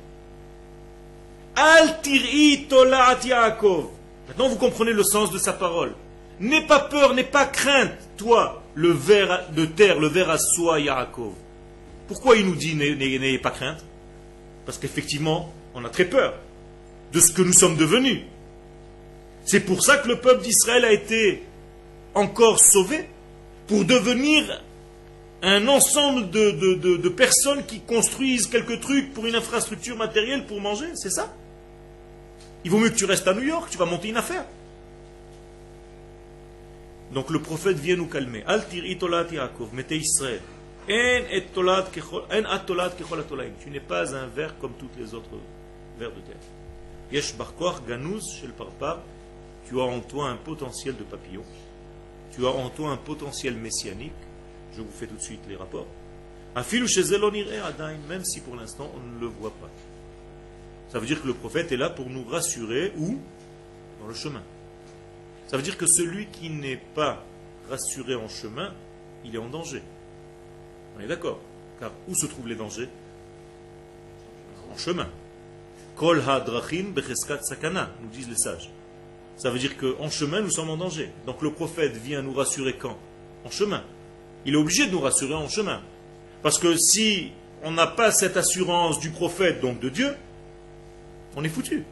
Maintenant, 4.29 4.49
vous 4.49 4.57
comprenez 4.57 4.93
le 4.93 5.05
sens 5.05 5.31
de 5.31 5.39
sa 5.39 5.53
parole. 5.53 5.95
N'aie 6.41 6.67
pas 6.67 6.81
peur, 6.81 7.15
n'aie 7.15 7.25
pas 7.25 7.47
crainte, 7.47 7.93
toi, 8.17 8.63
le 8.75 8.91
ver 8.91 9.51
de 9.55 9.67
terre, 9.67 10.01
le 10.01 10.09
ver 10.09 10.31
à 10.31 10.39
soi, 10.39 10.81
Yaakov. 10.81 11.35
Pourquoi 12.09 12.37
il 12.37 12.47
nous 12.47 12.57
dit 12.57 12.75
n'ayez 12.75 13.39
pas 13.39 13.51
crainte? 13.51 13.85
Parce 14.65 14.79
qu'effectivement, 14.79 15.53
on 15.75 15.85
a 15.85 15.89
très 15.91 16.07
peur 16.07 16.35
de 17.13 17.21
ce 17.21 17.33
que 17.33 17.43
nous 17.43 17.53
sommes 17.53 17.77
devenus. 17.77 18.23
C'est 19.45 19.61
pour 19.61 19.83
ça 19.83 19.99
que 19.99 20.09
le 20.09 20.17
peuple 20.17 20.43
d'Israël 20.43 20.85
a 20.85 20.93
été 20.93 21.43
encore 22.15 22.59
sauvé, 22.59 23.09
pour 23.67 23.85
devenir 23.85 24.63
un 25.43 25.69
ensemble 25.69 26.31
de, 26.31 27.09
personnes 27.09 27.65
qui 27.65 27.81
construisent 27.81 28.47
quelques 28.47 28.81
trucs 28.81 29.15
pour 29.15 29.27
une 29.27 29.37
infrastructure 29.37 29.97
matérielle 29.97 30.47
pour 30.47 30.61
manger, 30.61 30.89
c'est 30.95 31.11
ça? 31.11 31.33
Il 32.65 32.71
vaut 32.71 32.79
mieux 32.79 32.91
que 32.91 32.97
tu 32.97 33.05
restes 33.05 33.29
à 33.29 33.35
New 33.35 33.43
York, 33.43 33.69
tu 33.71 33.79
vas 33.79 33.87
monter 33.87 34.09
une 34.09 34.17
affaire. 34.17 34.45
Donc 37.13 37.31
le 37.31 37.41
prophète 37.41 37.77
vient 37.77 37.97
nous 37.97 38.07
calmer. 38.07 38.45
Altir 38.47 38.85
itolat 38.87 39.27
Yaakov, 39.31 39.75
mettez 39.75 39.97
Israël. 39.97 40.41
Tu 40.87 40.95
n'es 43.71 43.81
pas 43.81 44.15
un 44.15 44.27
ver 44.27 44.59
comme 44.61 44.73
tous 44.79 44.89
les 44.99 45.15
autres 45.15 45.29
vers 45.99 46.11
de 46.11 46.21
terre. 46.21 46.37
Yesh 47.13 47.35
ganuz 47.87 48.23
shel 48.41 48.51
parpar. 48.51 49.01
Tu 49.69 49.81
as 49.81 49.85
en 49.85 50.01
toi 50.01 50.31
un 50.31 50.37
potentiel 50.37 50.97
de 50.97 51.05
papillon. 51.05 51.45
Tu 52.33 52.47
as 52.47 52.51
en 52.51 52.71
toi 52.71 52.91
un 52.91 52.97
potentiel 52.97 53.55
messianique 53.55 54.13
je 54.77 54.83
vous 54.83 54.91
fais 54.91 55.07
tout 55.07 55.17
de 55.17 55.23
suite 55.23 55.41
les 55.49 55.57
rapports. 55.57 55.87
Même 56.57 58.25
si 58.25 58.41
pour 58.41 58.57
l'instant 58.57 58.91
on 58.95 59.17
ne 59.17 59.21
le 59.21 59.27
voit 59.27 59.53
pas. 59.61 59.71
Ça 60.89 60.99
veut 60.99 61.07
dire 61.07 61.23
que 61.23 61.27
le 61.29 61.35
prophète 61.35 61.71
est 61.73 61.77
là 61.77 61.91
pour 61.91 62.09
nous 62.09 62.25
rassurer 62.25 62.93
où 62.99 63.19
Dans 64.01 64.09
le 64.09 64.15
chemin. 64.15 64.43
Ça 65.51 65.57
veut 65.57 65.65
dire 65.65 65.77
que 65.77 65.87
celui 65.87 66.27
qui 66.27 66.49
n'est 66.49 66.81
pas 66.95 67.25
rassuré 67.69 68.15
en 68.15 68.29
chemin, 68.29 68.73
il 69.25 69.35
est 69.35 69.39
en 69.39 69.49
danger. 69.49 69.83
On 70.97 71.01
est 71.01 71.09
d'accord 71.09 71.41
Car 71.81 71.91
où 72.07 72.15
se 72.15 72.27
trouvent 72.27 72.47
les 72.47 72.55
dangers? 72.55 72.89
En 74.73 74.79
chemin. 74.79 75.09
Kol 75.97 76.23
hadrachim 76.25 76.93
becheskat 76.93 77.43
sakana, 77.43 77.91
nous 78.01 78.11
disent 78.11 78.29
les 78.29 78.37
sages. 78.37 78.71
Ça 79.37 79.51
veut 79.51 79.59
dire 79.59 79.77
qu'en 79.77 80.09
chemin, 80.09 80.41
nous 80.41 80.53
sommes 80.53 80.71
en 80.71 80.77
danger. 80.77 81.11
Donc 81.27 81.43
le 81.43 81.51
prophète 81.51 81.97
vient 81.97 82.23
nous 82.23 82.33
rassurer 82.33 82.75
quand? 82.75 82.97
En 83.45 83.51
chemin. 83.51 83.83
Il 84.47 84.55
est 84.55 84.57
obligé 84.57 84.87
de 84.87 84.93
nous 84.93 85.01
rassurer 85.01 85.35
en 85.35 85.49
chemin. 85.49 85.81
Parce 86.45 86.61
que 86.61 86.77
si 86.77 87.33
on 87.65 87.73
n'a 87.73 87.89
pas 87.89 88.13
cette 88.13 88.37
assurance 88.37 89.01
du 89.01 89.11
prophète, 89.11 89.61
donc 89.61 89.81
de 89.81 89.89
Dieu, 89.89 90.15
on 91.35 91.43
est 91.43 91.49
foutu. 91.49 91.83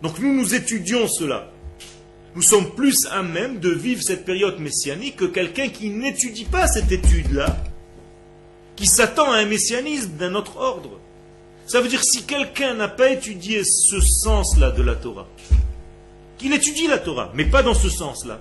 Donc 0.00 0.18
nous, 0.18 0.34
nous 0.34 0.54
étudions 0.54 1.06
cela. 1.06 1.50
Nous 2.36 2.42
sommes 2.42 2.70
plus 2.74 3.06
à 3.10 3.22
même 3.22 3.58
de 3.58 3.70
vivre 3.70 4.02
cette 4.02 4.24
période 4.24 4.60
messianique 4.60 5.16
que 5.16 5.24
quelqu'un 5.24 5.68
qui 5.68 5.90
n'étudie 5.90 6.44
pas 6.44 6.68
cette 6.68 6.92
étude-là, 6.92 7.56
qui 8.76 8.86
s'attend 8.86 9.32
à 9.32 9.38
un 9.38 9.46
messianisme 9.46 10.12
d'un 10.12 10.34
autre 10.34 10.56
ordre. 10.56 11.00
Ça 11.66 11.80
veut 11.80 11.88
dire 11.88 12.04
si 12.04 12.24
quelqu'un 12.24 12.74
n'a 12.74 12.88
pas 12.88 13.10
étudié 13.10 13.62
ce 13.64 14.00
sens-là 14.00 14.70
de 14.70 14.82
la 14.82 14.94
Torah, 14.94 15.28
qu'il 16.38 16.52
étudie 16.52 16.86
la 16.86 16.98
Torah, 16.98 17.32
mais 17.34 17.44
pas 17.44 17.62
dans 17.62 17.74
ce 17.74 17.90
sens-là, 17.90 18.40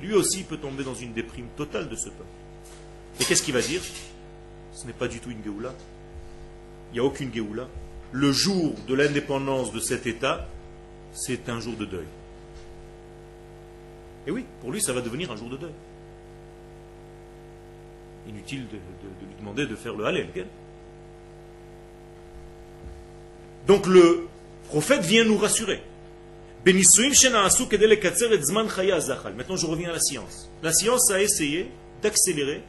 lui 0.00 0.14
aussi 0.14 0.44
peut 0.44 0.56
tomber 0.56 0.84
dans 0.84 0.94
une 0.94 1.12
déprime 1.12 1.48
totale 1.56 1.88
de 1.88 1.96
ce 1.96 2.08
peuple. 2.08 2.24
Et 3.20 3.24
qu'est-ce 3.24 3.42
qu'il 3.42 3.54
va 3.54 3.60
dire? 3.60 3.82
Ce 4.72 4.86
n'est 4.86 4.92
pas 4.92 5.08
du 5.08 5.18
tout 5.18 5.30
une 5.30 5.42
Géoula. 5.42 5.74
Il 6.92 6.94
n'y 6.94 7.00
a 7.00 7.04
aucune 7.04 7.34
Géoula. 7.34 7.66
Le 8.12 8.30
jour 8.30 8.74
de 8.86 8.94
l'indépendance 8.94 9.72
de 9.72 9.80
cet 9.80 10.06
État, 10.06 10.46
c'est 11.12 11.48
un 11.48 11.60
jour 11.60 11.74
de 11.74 11.84
deuil. 11.84 12.06
Et 14.28 14.30
oui, 14.30 14.44
pour 14.60 14.70
lui, 14.70 14.80
ça 14.82 14.92
va 14.92 15.00
devenir 15.00 15.32
un 15.32 15.36
jour 15.36 15.48
de 15.48 15.56
deuil. 15.56 15.72
Inutile 18.28 18.66
de, 18.68 18.74
lui 18.74 19.34
demander 19.40 19.66
de 19.66 19.74
faire 19.74 19.94
le 19.94 20.04
Hallel. 20.04 20.28
Donc 23.66 23.86
le 23.86 24.28
prophète 24.68 25.00
vient 25.00 25.24
nous 25.24 25.38
rassurer. 25.38 25.80
Maintenant, 26.66 26.76
je 29.56 29.66
reviens 29.66 29.88
à 29.88 29.92
la 29.92 30.00
science. 30.00 30.50
La 30.62 30.74
science 30.74 31.10
a 31.10 31.22
essayé 31.22 31.70
d'accélérer 32.02 32.60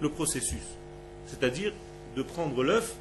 le 0.00 0.08
processus. 0.08 0.64
C'est-à-dire 1.26 1.72
de 2.16 2.22
prendre 2.22 2.64
l'œuf 2.64 2.96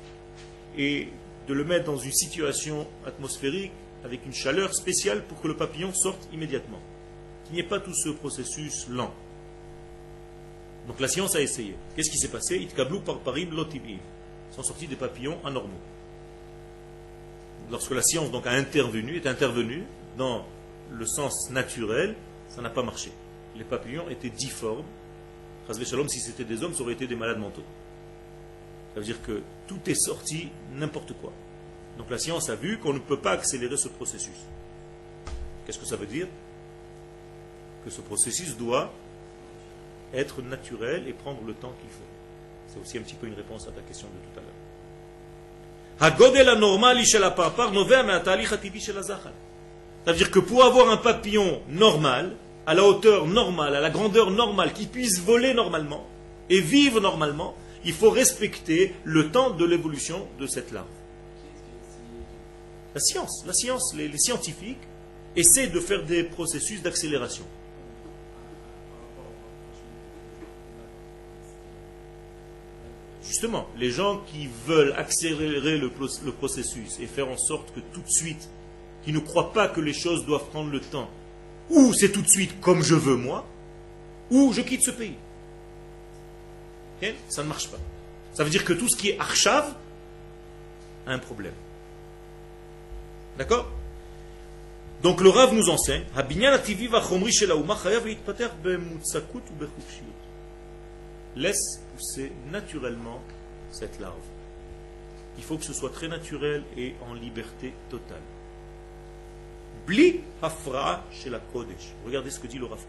et 0.78 1.08
de 1.48 1.54
le 1.56 1.64
mettre 1.64 1.86
dans 1.86 1.98
une 1.98 2.12
situation 2.12 2.86
atmosphérique 3.08 3.72
avec 4.06 4.24
une 4.24 4.34
chaleur 4.34 4.76
spéciale 4.76 5.24
pour 5.24 5.42
que 5.42 5.48
le 5.48 5.56
papillon 5.56 5.92
sorte 5.96 6.30
immédiatement. 6.32 6.80
Qu'il 7.48 7.56
n'y 7.56 7.62
ait 7.62 7.64
pas 7.64 7.80
tout 7.80 7.94
ce 7.94 8.10
processus 8.10 8.88
lent. 8.90 9.14
Donc 10.88 11.00
la 11.00 11.08
science 11.08 11.36
a 11.36 11.42
essayé. 11.42 11.76
Qu'est-ce 11.96 12.12
qui 12.12 12.18
s'est 12.18 12.28
passé? 12.30 12.58
Itkablou 12.58 13.00
par 13.00 13.20
sont 14.52 14.64
sortis 14.64 14.88
des 14.88 14.96
papillons 14.96 15.38
anormaux. 15.46 15.80
Lorsque 17.72 17.92
la 17.92 18.02
science 18.02 18.30
a 18.46 18.52
intervenu, 18.52 19.16
est 19.18 19.28
intervenue 19.28 19.84
dans 20.18 20.46
le 20.92 21.06
sens 21.06 21.50
naturel, 21.52 22.16
ça 22.50 22.62
n'a 22.62 22.70
pas 22.70 22.84
marché. 22.84 23.12
Les 23.56 23.64
papillons 23.64 24.10
étaient 24.10 24.30
difformes. 24.30 24.86
Shalom, 25.70 26.08
si 26.08 26.20
c'était 26.20 26.46
des 26.46 26.64
hommes, 26.64 26.74
ça 26.74 26.82
aurait 26.82 26.94
été 26.94 27.08
des 27.08 27.16
malades 27.16 27.40
mentaux. 27.40 27.64
Ça 28.94 29.02
veut 29.02 29.06
dire 29.06 29.22
que 29.22 29.42
tout 29.68 29.80
est 29.86 29.96
sorti 29.96 30.50
n'importe 30.74 31.14
quoi. 31.22 31.34
Donc 31.98 32.10
la 32.10 32.18
science 32.18 32.50
a 32.50 32.56
vu 32.56 32.78
qu'on 32.78 32.94
ne 32.94 33.00
peut 33.00 33.20
pas 33.20 33.32
accélérer 33.32 33.78
ce 33.78 33.90
processus. 33.90 34.38
Qu'est-ce 35.66 35.80
que 35.80 35.86
ça 35.86 35.98
veut 35.98 36.08
dire? 36.08 36.28
Que 37.84 37.90
ce 37.90 38.02
processus 38.02 38.58
doit 38.58 38.92
être 40.14 40.42
naturel 40.42 41.08
et 41.08 41.14
prendre 41.14 41.42
le 41.46 41.54
temps 41.54 41.74
qu'il 41.82 41.90
faut. 41.90 42.04
C'est 42.68 42.80
aussi 42.80 42.98
un 42.98 43.02
petit 43.02 43.16
peu 43.16 43.28
une 43.28 43.34
réponse 43.34 43.68
à 43.68 43.72
ta 43.72 43.82
question 43.82 44.08
de 44.08 44.14
tout 44.14 44.40
à 44.40 44.42
l'heure. 44.42 44.52
Ça 50.06 50.12
veut 50.12 50.18
dire 50.18 50.32
que 50.32 50.40
pour 50.40 50.64
avoir 50.64 50.90
un 50.90 50.98
papillon 50.98 51.62
normal, 51.70 52.36
à 52.66 52.74
la 52.74 52.84
hauteur 52.84 53.26
normale, 53.26 53.76
à 53.76 53.80
la 53.80 53.90
grandeur 53.90 54.30
normale, 54.30 54.74
qui 54.74 54.86
puisse 54.86 55.20
voler 55.20 55.54
normalement 55.54 56.06
et 56.50 56.62
vivre 56.62 57.00
normalement, 57.00 57.56
il 57.84 57.94
faut 57.94 58.10
respecter 58.10 58.94
le 59.06 59.32
temps 59.32 59.52
de 59.52 59.66
l'évolution 59.66 60.28
de 60.40 60.48
cette 60.48 60.72
larve. 60.72 60.86
La 62.94 63.02
science, 63.02 63.44
la 63.46 63.54
science, 63.54 63.94
les, 63.96 64.18
scientifiques 64.18 64.82
essaient 65.36 65.68
de 65.68 65.80
faire 65.80 66.04
des 66.04 66.24
processus 66.24 66.82
d'accélération. 66.82 67.46
Justement, 73.28 73.68
les 73.78 73.92
gens 73.92 74.22
qui 74.32 74.48
veulent 74.66 74.94
accélérer 74.94 75.78
le, 75.78 75.90
processus 76.32 77.00
et 77.00 77.08
faire 77.08 77.28
en 77.28 77.38
sorte 77.38 77.74
que 77.74 77.82
tout 77.94 78.02
de 78.02 78.10
suite, 78.10 78.50
qui 79.04 79.12
ne 79.12 79.20
croient 79.20 79.52
pas 79.52 79.68
que 79.68 79.82
les 79.82 79.94
choses 79.94 80.26
doivent 80.26 80.48
prendre 80.50 80.72
le 80.72 80.80
temps, 80.80 81.10
ou 81.70 81.94
c'est 81.94 82.12
tout 82.12 82.22
de 82.22 82.30
suite 82.30 82.60
comme 82.62 82.84
je 82.84 82.96
veux 82.96 83.18
moi, 83.18 83.46
ou 84.32 84.54
je 84.54 84.62
quitte 84.62 84.84
ce 84.84 84.92
pays. 84.92 85.16
Ça 87.28 87.44
ne 87.44 87.48
marche 87.48 87.68
pas. 87.68 87.78
Ça 88.34 88.44
veut 88.44 88.50
dire 88.50 88.64
que 88.64 88.74
tout 88.74 88.88
ce 88.88 88.96
qui 88.96 89.10
est 89.10 89.20
archav 89.20 89.76
a 91.06 91.12
un 91.12 91.20
problème. 91.20 91.54
D'accord? 93.38 93.70
Donc 95.04 95.22
le 95.22 95.30
Rav 95.30 95.54
nous 95.54 95.70
enseigne 95.70 96.04
Laisse 101.36 101.82
pousser 101.98 102.32
naturellement 102.52 103.22
cette 103.72 104.00
larve. 104.00 104.14
Il 105.38 105.44
faut 105.44 105.58
que 105.58 105.66
ce 105.66 105.74
soit 105.74 105.90
très 105.90 106.08
naturel 106.08 106.64
et 106.78 106.96
en 107.10 107.14
liberté 107.14 107.74
totale. 107.90 108.22
Bli 109.86 110.22
hafra 110.42 111.04
chez 111.12 111.30
la 111.30 111.40
Kodesh. 111.40 111.94
Regardez 112.06 112.30
ce 112.30 112.40
que 112.40 112.48
dit 112.48 112.58
le 112.58 112.66
Rav 112.66 112.80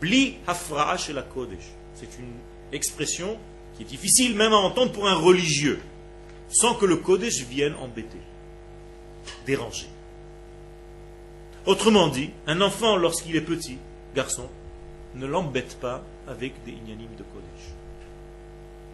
Bli 0.00 0.36
hafra 0.46 0.96
chez 0.96 1.12
la 1.12 1.22
Kodesh. 1.22 1.72
C'est 1.94 2.18
une 2.18 2.32
expression 2.72 3.38
qui 3.76 3.82
est 3.82 3.86
difficile 3.86 4.36
même 4.36 4.52
à 4.52 4.56
entendre 4.56 4.92
pour 4.92 5.08
un 5.08 5.14
religieux, 5.14 5.80
sans 6.48 6.74
que 6.74 6.86
le 6.86 6.96
Kodesh 6.96 7.42
vienne 7.42 7.74
embêter 7.80 8.20
déranger. 9.46 9.88
Autrement 11.66 12.08
dit, 12.08 12.30
un 12.46 12.60
enfant, 12.60 12.96
lorsqu'il 12.96 13.36
est 13.36 13.40
petit, 13.40 13.78
garçon, 14.14 14.48
ne 15.14 15.26
l'embête 15.26 15.78
pas 15.80 16.02
avec 16.28 16.52
des 16.64 16.72
ignanim 16.72 17.08
de 17.16 17.22
Kodesh. 17.22 17.72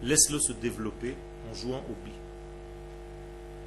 Laisse-le 0.03 0.39
se 0.39 0.51
développer 0.53 1.15
en 1.49 1.55
jouant 1.55 1.83
au 1.89 2.05
bi. 2.05 2.11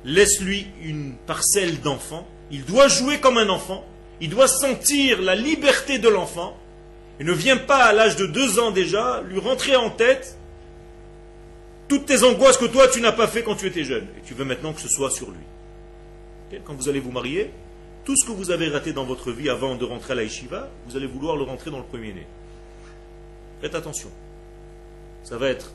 Laisse-lui 0.05 0.67
une 0.83 1.15
parcelle 1.27 1.81
d'enfant. 1.81 2.27
Il 2.51 2.65
doit 2.65 2.89
jouer 2.89 3.21
comme 3.21 3.39
un 3.39 3.49
enfant. 3.49 3.85
Il 4.21 4.31
doit 4.31 4.49
sentir 4.49 5.23
la 5.23 5.35
liberté 5.35 5.99
de 5.99 6.09
l'enfant. 6.09 6.57
Et 7.21 7.25
ne 7.25 7.33
viens 7.33 7.57
pas 7.57 7.85
à 7.85 7.93
l'âge 7.93 8.17
de 8.17 8.27
deux 8.27 8.59
ans 8.59 8.71
déjà 8.71 9.23
lui 9.23 9.39
rentrer 9.39 9.77
en 9.77 9.91
tête 9.91 10.37
toutes 11.89 12.07
tes 12.07 12.25
angoisses 12.25 12.57
que 12.57 12.65
toi 12.65 12.89
tu 12.89 13.01
n'as 13.01 13.13
pas 13.13 13.29
fait 13.29 13.43
quand 13.43 13.57
tu 13.57 13.67
étais 13.67 13.85
jeune. 13.85 14.07
Et 14.19 14.27
tu 14.27 14.35
veux 14.35 14.45
maintenant 14.45 14.73
que 14.73 14.81
ce 14.81 14.89
soit 14.89 15.11
sur 15.11 15.31
lui 15.31 15.45
quand 16.65 16.75
vous 16.75 16.89
allez 16.89 17.01
vous 17.01 17.11
marier, 17.11 17.51
tout 18.05 18.17
ce 18.17 18.25
que 18.25 18.33
vous 18.33 18.51
avez 18.51 18.69
raté 18.69 18.93
dans 18.93 19.05
votre 19.05 19.33
vie 19.33 19.49
avant 19.49 19.77
de 19.77 19.85
rentrer 19.85 20.13
à 20.13 20.17
la 20.17 20.23
yeshiva, 20.25 20.69
vous 20.87 20.97
allez 20.97 21.07
vouloir 21.07 21.37
le 21.37 21.45
rentrer 21.45 21.71
dans 21.71 21.79
le 21.79 21.85
premier-né. 21.85 22.27
Faites 23.65 23.77
attention. 23.77 24.11
Ça 25.23 25.39
va 25.39 25.49
être 25.49 25.73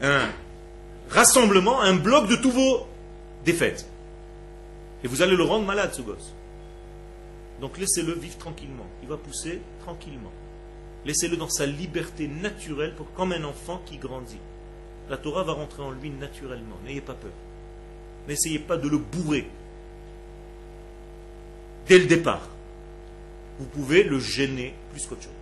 un 0.00 0.30
rassemblement, 1.10 1.82
un 1.82 1.96
bloc 1.96 2.30
de 2.30 2.36
tous 2.36 2.50
vos 2.50 2.86
défaites. 3.44 3.86
Et 5.04 5.06
vous 5.06 5.20
allez 5.20 5.36
le 5.36 5.42
rendre 5.42 5.66
malade, 5.66 5.92
ce 5.92 6.00
gosse. 6.00 6.32
Donc 7.60 7.76
laissez-le 7.76 8.14
vivre 8.14 8.38
tranquillement. 8.38 8.86
Il 9.02 9.08
va 9.10 9.18
pousser 9.18 9.60
tranquillement. 9.82 10.32
Laissez-le 11.04 11.36
dans 11.36 11.50
sa 11.50 11.66
liberté 11.66 12.26
naturelle, 12.26 12.94
comme 13.14 13.32
un 13.32 13.44
enfant 13.44 13.82
qui 13.84 13.98
grandit. 13.98 14.40
La 15.10 15.18
Torah 15.18 15.42
va 15.42 15.52
rentrer 15.52 15.82
en 15.82 15.90
lui 15.90 16.08
naturellement. 16.08 16.78
N'ayez 16.86 17.02
pas 17.02 17.12
peur. 17.12 17.34
N'essayez 18.28 18.60
pas 18.60 18.78
de 18.78 18.88
le 18.88 18.96
bourrer 18.96 19.46
dès 21.86 21.98
le 21.98 22.06
départ. 22.06 22.48
Vous 23.58 23.66
pouvez 23.66 24.04
le 24.04 24.18
gêner 24.18 24.72
plus 24.90 25.04
qu'autre 25.04 25.24
chose. 25.24 25.41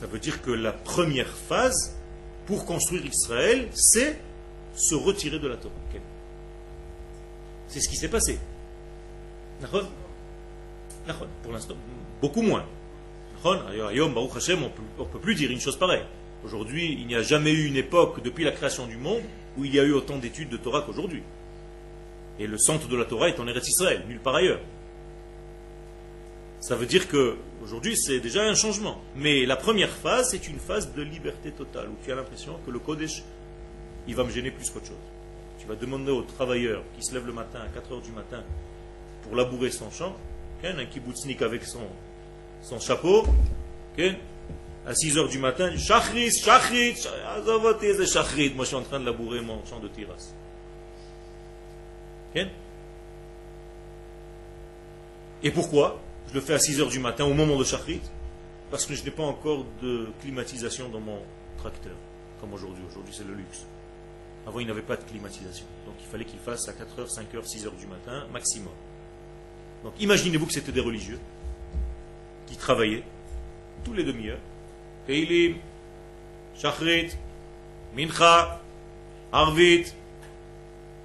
Ça 0.00 0.06
veut 0.06 0.18
dire 0.18 0.40
que 0.40 0.50
la 0.50 0.72
première 0.72 1.28
phase 1.28 1.94
pour 2.46 2.64
construire 2.64 3.04
Israël, 3.04 3.68
c'est 3.74 4.18
se 4.74 4.94
retirer 4.94 5.38
de 5.38 5.46
la 5.46 5.58
Torah. 5.58 5.74
C'est 7.68 7.80
ce 7.80 7.88
qui 7.88 7.96
s'est 7.96 8.08
passé. 8.08 8.38
Pour 11.42 11.52
l'instant, 11.52 11.74
beaucoup 12.22 12.40
moins. 12.40 12.64
on 13.44 13.52
ne 13.52 15.04
peut 15.04 15.18
plus 15.20 15.34
dire 15.34 15.50
une 15.50 15.60
chose 15.60 15.76
pareille. 15.78 16.04
Aujourd'hui, 16.46 16.96
il 16.98 17.06
n'y 17.06 17.14
a 17.14 17.22
jamais 17.22 17.52
eu 17.52 17.66
une 17.66 17.76
époque 17.76 18.22
depuis 18.22 18.44
la 18.44 18.52
création 18.52 18.86
du 18.86 18.96
monde 18.96 19.22
où 19.58 19.66
il 19.66 19.74
y 19.74 19.78
a 19.78 19.84
eu 19.84 19.92
autant 19.92 20.16
d'études 20.16 20.48
de 20.48 20.56
Torah 20.56 20.80
qu'aujourd'hui. 20.80 21.22
Et 22.38 22.46
le 22.46 22.56
centre 22.56 22.88
de 22.88 22.96
la 22.96 23.04
Torah 23.04 23.28
est 23.28 23.38
en 23.38 23.46
Eretz 23.46 23.68
Israël, 23.68 24.02
nulle 24.08 24.20
part 24.20 24.36
ailleurs. 24.36 24.60
Ça 26.60 26.76
veut 26.76 26.86
dire 26.86 27.08
que 27.08 27.36
aujourd'hui 27.62 27.96
c'est 27.96 28.20
déjà 28.20 28.42
un 28.42 28.54
changement. 28.54 29.00
Mais 29.16 29.46
la 29.46 29.56
première 29.56 29.90
phase, 29.90 30.30
c'est 30.30 30.46
une 30.48 30.58
phase 30.58 30.92
de 30.92 31.02
liberté 31.02 31.50
totale, 31.50 31.88
où 31.88 31.96
tu 32.04 32.12
as 32.12 32.14
l'impression 32.14 32.58
que 32.64 32.70
le 32.70 32.78
Kodesh 32.78 33.22
il 34.06 34.14
va 34.14 34.24
me 34.24 34.30
gêner 34.30 34.50
plus 34.50 34.68
qu'autre 34.70 34.86
chose. 34.86 34.96
Tu 35.58 35.66
vas 35.66 35.74
demander 35.74 36.10
au 36.10 36.22
travailleur 36.22 36.82
qui 36.96 37.04
se 37.04 37.12
lève 37.14 37.26
le 37.26 37.32
matin 37.32 37.60
à 37.60 37.68
4 37.68 37.92
heures 37.92 38.00
du 38.00 38.12
matin 38.12 38.42
pour 39.22 39.36
labourer 39.36 39.70
son 39.70 39.90
champ, 39.90 40.16
un 40.64 40.84
kibbutznik 40.86 41.42
avec 41.42 41.64
son, 41.64 41.86
son 42.62 42.78
chapeau, 42.80 43.26
à 44.86 44.94
6 44.94 45.18
heures 45.18 45.28
du 45.28 45.38
matin, 45.38 45.76
Shachrit, 45.76 46.30
Shachrit, 46.30 46.96
Shachrit, 48.06 48.54
moi 48.54 48.64
je 48.64 48.68
suis 48.68 48.76
en 48.76 48.82
train 48.82 48.98
de 49.00 49.06
labourer 49.06 49.40
mon 49.42 49.64
champ 49.66 49.78
de 49.80 49.88
terrasse. 49.88 50.34
Et 55.42 55.50
pourquoi? 55.50 56.00
Je 56.30 56.34
le 56.36 56.40
fais 56.40 56.54
à 56.54 56.60
6 56.60 56.80
heures 56.80 56.88
du 56.88 57.00
matin 57.00 57.24
au 57.24 57.34
moment 57.34 57.56
de 57.56 57.64
Shachrit, 57.64 58.00
parce 58.70 58.86
que 58.86 58.94
je 58.94 59.02
n'ai 59.02 59.10
pas 59.10 59.24
encore 59.24 59.64
de 59.82 60.06
climatisation 60.20 60.88
dans 60.88 61.00
mon 61.00 61.18
tracteur, 61.58 61.96
comme 62.40 62.52
aujourd'hui. 62.54 62.84
Aujourd'hui 62.88 63.12
c'est 63.16 63.26
le 63.26 63.34
luxe. 63.34 63.66
Avant 64.46 64.60
il 64.60 64.66
n'y 64.66 64.70
avait 64.70 64.80
pas 64.80 64.96
de 64.96 65.02
climatisation. 65.02 65.66
Donc 65.86 65.96
il 66.00 66.06
fallait 66.06 66.24
qu'il 66.24 66.38
fasse 66.38 66.68
à 66.68 66.72
4 66.72 67.00
heures, 67.00 67.10
5 67.10 67.34
heures, 67.34 67.44
6 67.44 67.66
heures 67.66 67.74
du 67.74 67.88
matin, 67.88 68.28
maximum. 68.32 68.72
Donc 69.82 69.94
imaginez-vous 69.98 70.46
que 70.46 70.52
c'était 70.52 70.70
des 70.70 70.80
religieux 70.80 71.18
qui 72.46 72.56
travaillaient 72.56 73.02
tous 73.82 73.92
les 73.92 74.04
demi-heures 74.04 74.38
Teilim, 75.08 75.56
Shachrit, 76.56 77.10
Mincha, 77.96 78.60
Arvit. 79.32 79.86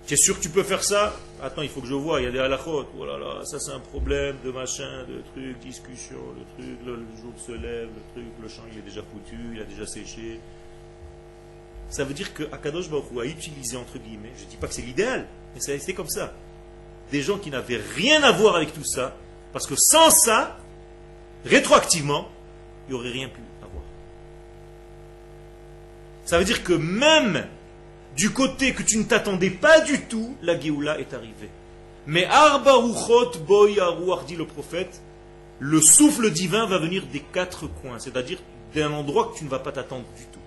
Tu 0.05 0.13
es 0.13 0.17
sûr 0.17 0.37
que 0.37 0.43
tu 0.43 0.49
peux 0.49 0.61
faire 0.61 0.83
ça? 0.83 1.15
Attends, 1.41 1.61
il 1.61 1.69
faut 1.69 1.81
que 1.81 1.87
je 1.87 1.93
vois, 1.93 2.21
il 2.21 2.25
y 2.25 2.27
a 2.27 2.31
des 2.31 2.39
halachot. 2.39 2.85
Oh 2.97 3.05
là 3.05 3.17
là, 3.17 3.43
ça 3.43 3.59
c'est 3.59 3.71
un 3.71 3.79
problème 3.79 4.37
de 4.43 4.51
machin, 4.51 5.03
de 5.07 5.21
truc, 5.33 5.59
discussion, 5.59 6.17
le 6.37 6.63
truc, 6.63 6.77
le, 6.85 6.95
jour 7.21 7.33
se 7.37 7.51
lève, 7.51 7.89
le 7.89 8.13
truc, 8.13 8.31
le 8.41 8.47
champ 8.47 8.63
il 8.71 8.79
est 8.79 8.81
déjà 8.81 9.01
foutu, 9.01 9.37
il 9.53 9.61
a 9.61 9.65
déjà 9.65 9.85
séché. 9.85 10.39
Ça 11.89 12.03
veut 12.03 12.13
dire 12.13 12.33
que 12.33 12.43
Akadosh 12.51 12.89
Baruch 12.89 13.05
a 13.19 13.25
utilisé, 13.25 13.77
entre 13.77 13.97
guillemets, 13.97 14.31
je 14.37 14.45
ne 14.45 14.49
dis 14.49 14.57
pas 14.57 14.67
que 14.67 14.73
c'est 14.73 14.81
l'idéal, 14.81 15.27
mais 15.53 15.59
ça 15.59 15.77
c'est 15.77 15.93
comme 15.93 16.09
ça. 16.09 16.33
Des 17.11 17.21
gens 17.21 17.37
qui 17.37 17.51
n'avaient 17.51 17.81
rien 17.95 18.23
à 18.23 18.31
voir 18.31 18.55
avec 18.55 18.73
tout 18.73 18.85
ça, 18.85 19.15
parce 19.53 19.67
que 19.67 19.75
sans 19.75 20.09
ça, 20.09 20.57
rétroactivement, 21.43 22.29
il 22.87 22.93
n'y 22.93 22.99
aurait 22.99 23.11
rien 23.11 23.29
pu. 23.29 23.41
Ça 26.25 26.39
veut 26.39 26.43
dire 26.43 26.63
que 26.63 26.73
même 26.73 27.45
du 28.15 28.31
côté 28.31 28.73
que 28.73 28.83
tu 28.83 28.97
ne 28.97 29.03
t'attendais 29.03 29.49
pas 29.49 29.81
du 29.81 30.01
tout, 30.01 30.35
la 30.41 30.59
Géoula 30.59 30.99
est 30.99 31.13
arrivée. 31.13 31.49
Mais 32.07 32.25
Arbaruchot 32.25 33.39
Boy 33.45 33.79
Arouar, 33.79 34.23
dit 34.25 34.35
le 34.35 34.45
prophète, 34.45 35.01
le 35.59 35.81
souffle 35.81 36.31
divin 36.31 36.65
va 36.65 36.77
venir 36.77 37.05
des 37.07 37.19
quatre 37.19 37.67
coins, 37.67 37.99
c'est-à-dire 37.99 38.39
d'un 38.73 38.91
endroit 38.91 39.31
que 39.31 39.37
tu 39.39 39.43
ne 39.43 39.49
vas 39.49 39.59
pas 39.59 39.71
t'attendre 39.71 40.05
du 40.17 40.25
tout. 40.25 40.39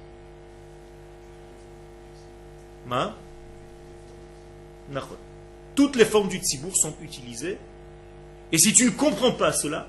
Ma? 2.86 3.14
Toutes 5.74 5.96
les 5.96 6.04
formes 6.04 6.28
du 6.28 6.38
tzibour 6.38 6.76
sont 6.76 6.94
utilisées. 7.02 7.58
Et 8.50 8.58
si 8.58 8.72
tu 8.72 8.86
ne 8.86 8.90
comprends 8.90 9.32
pas 9.32 9.52
cela, 9.52 9.86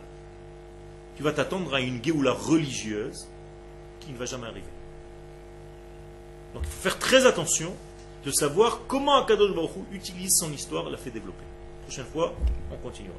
tu 1.15 1.23
vas 1.23 1.32
t'attendre 1.32 1.73
à 1.73 1.80
une 1.80 2.03
Géoula 2.03 2.34
religieuse 2.34 3.27
qui 4.01 4.11
ne 4.11 4.17
va 4.17 4.25
jamais 4.25 4.47
arriver. 4.47 4.67
Donc 6.60 6.68
il 6.68 6.74
faut 6.74 6.89
faire 6.89 6.99
très 6.99 7.26
attention 7.26 7.74
de 8.26 8.32
savoir 8.32 8.82
comment 8.86 9.16
Akadosh 9.16 9.55
Baruch 9.55 9.72
utilise 9.93 10.36
son 10.38 10.51
histoire 10.51 10.89
la 10.89 10.97
fait 10.97 11.10
développer. 11.10 11.45
Prochaine 11.84 12.03
fois, 12.12 12.34
on 12.70 12.76
continuera. 12.76 13.16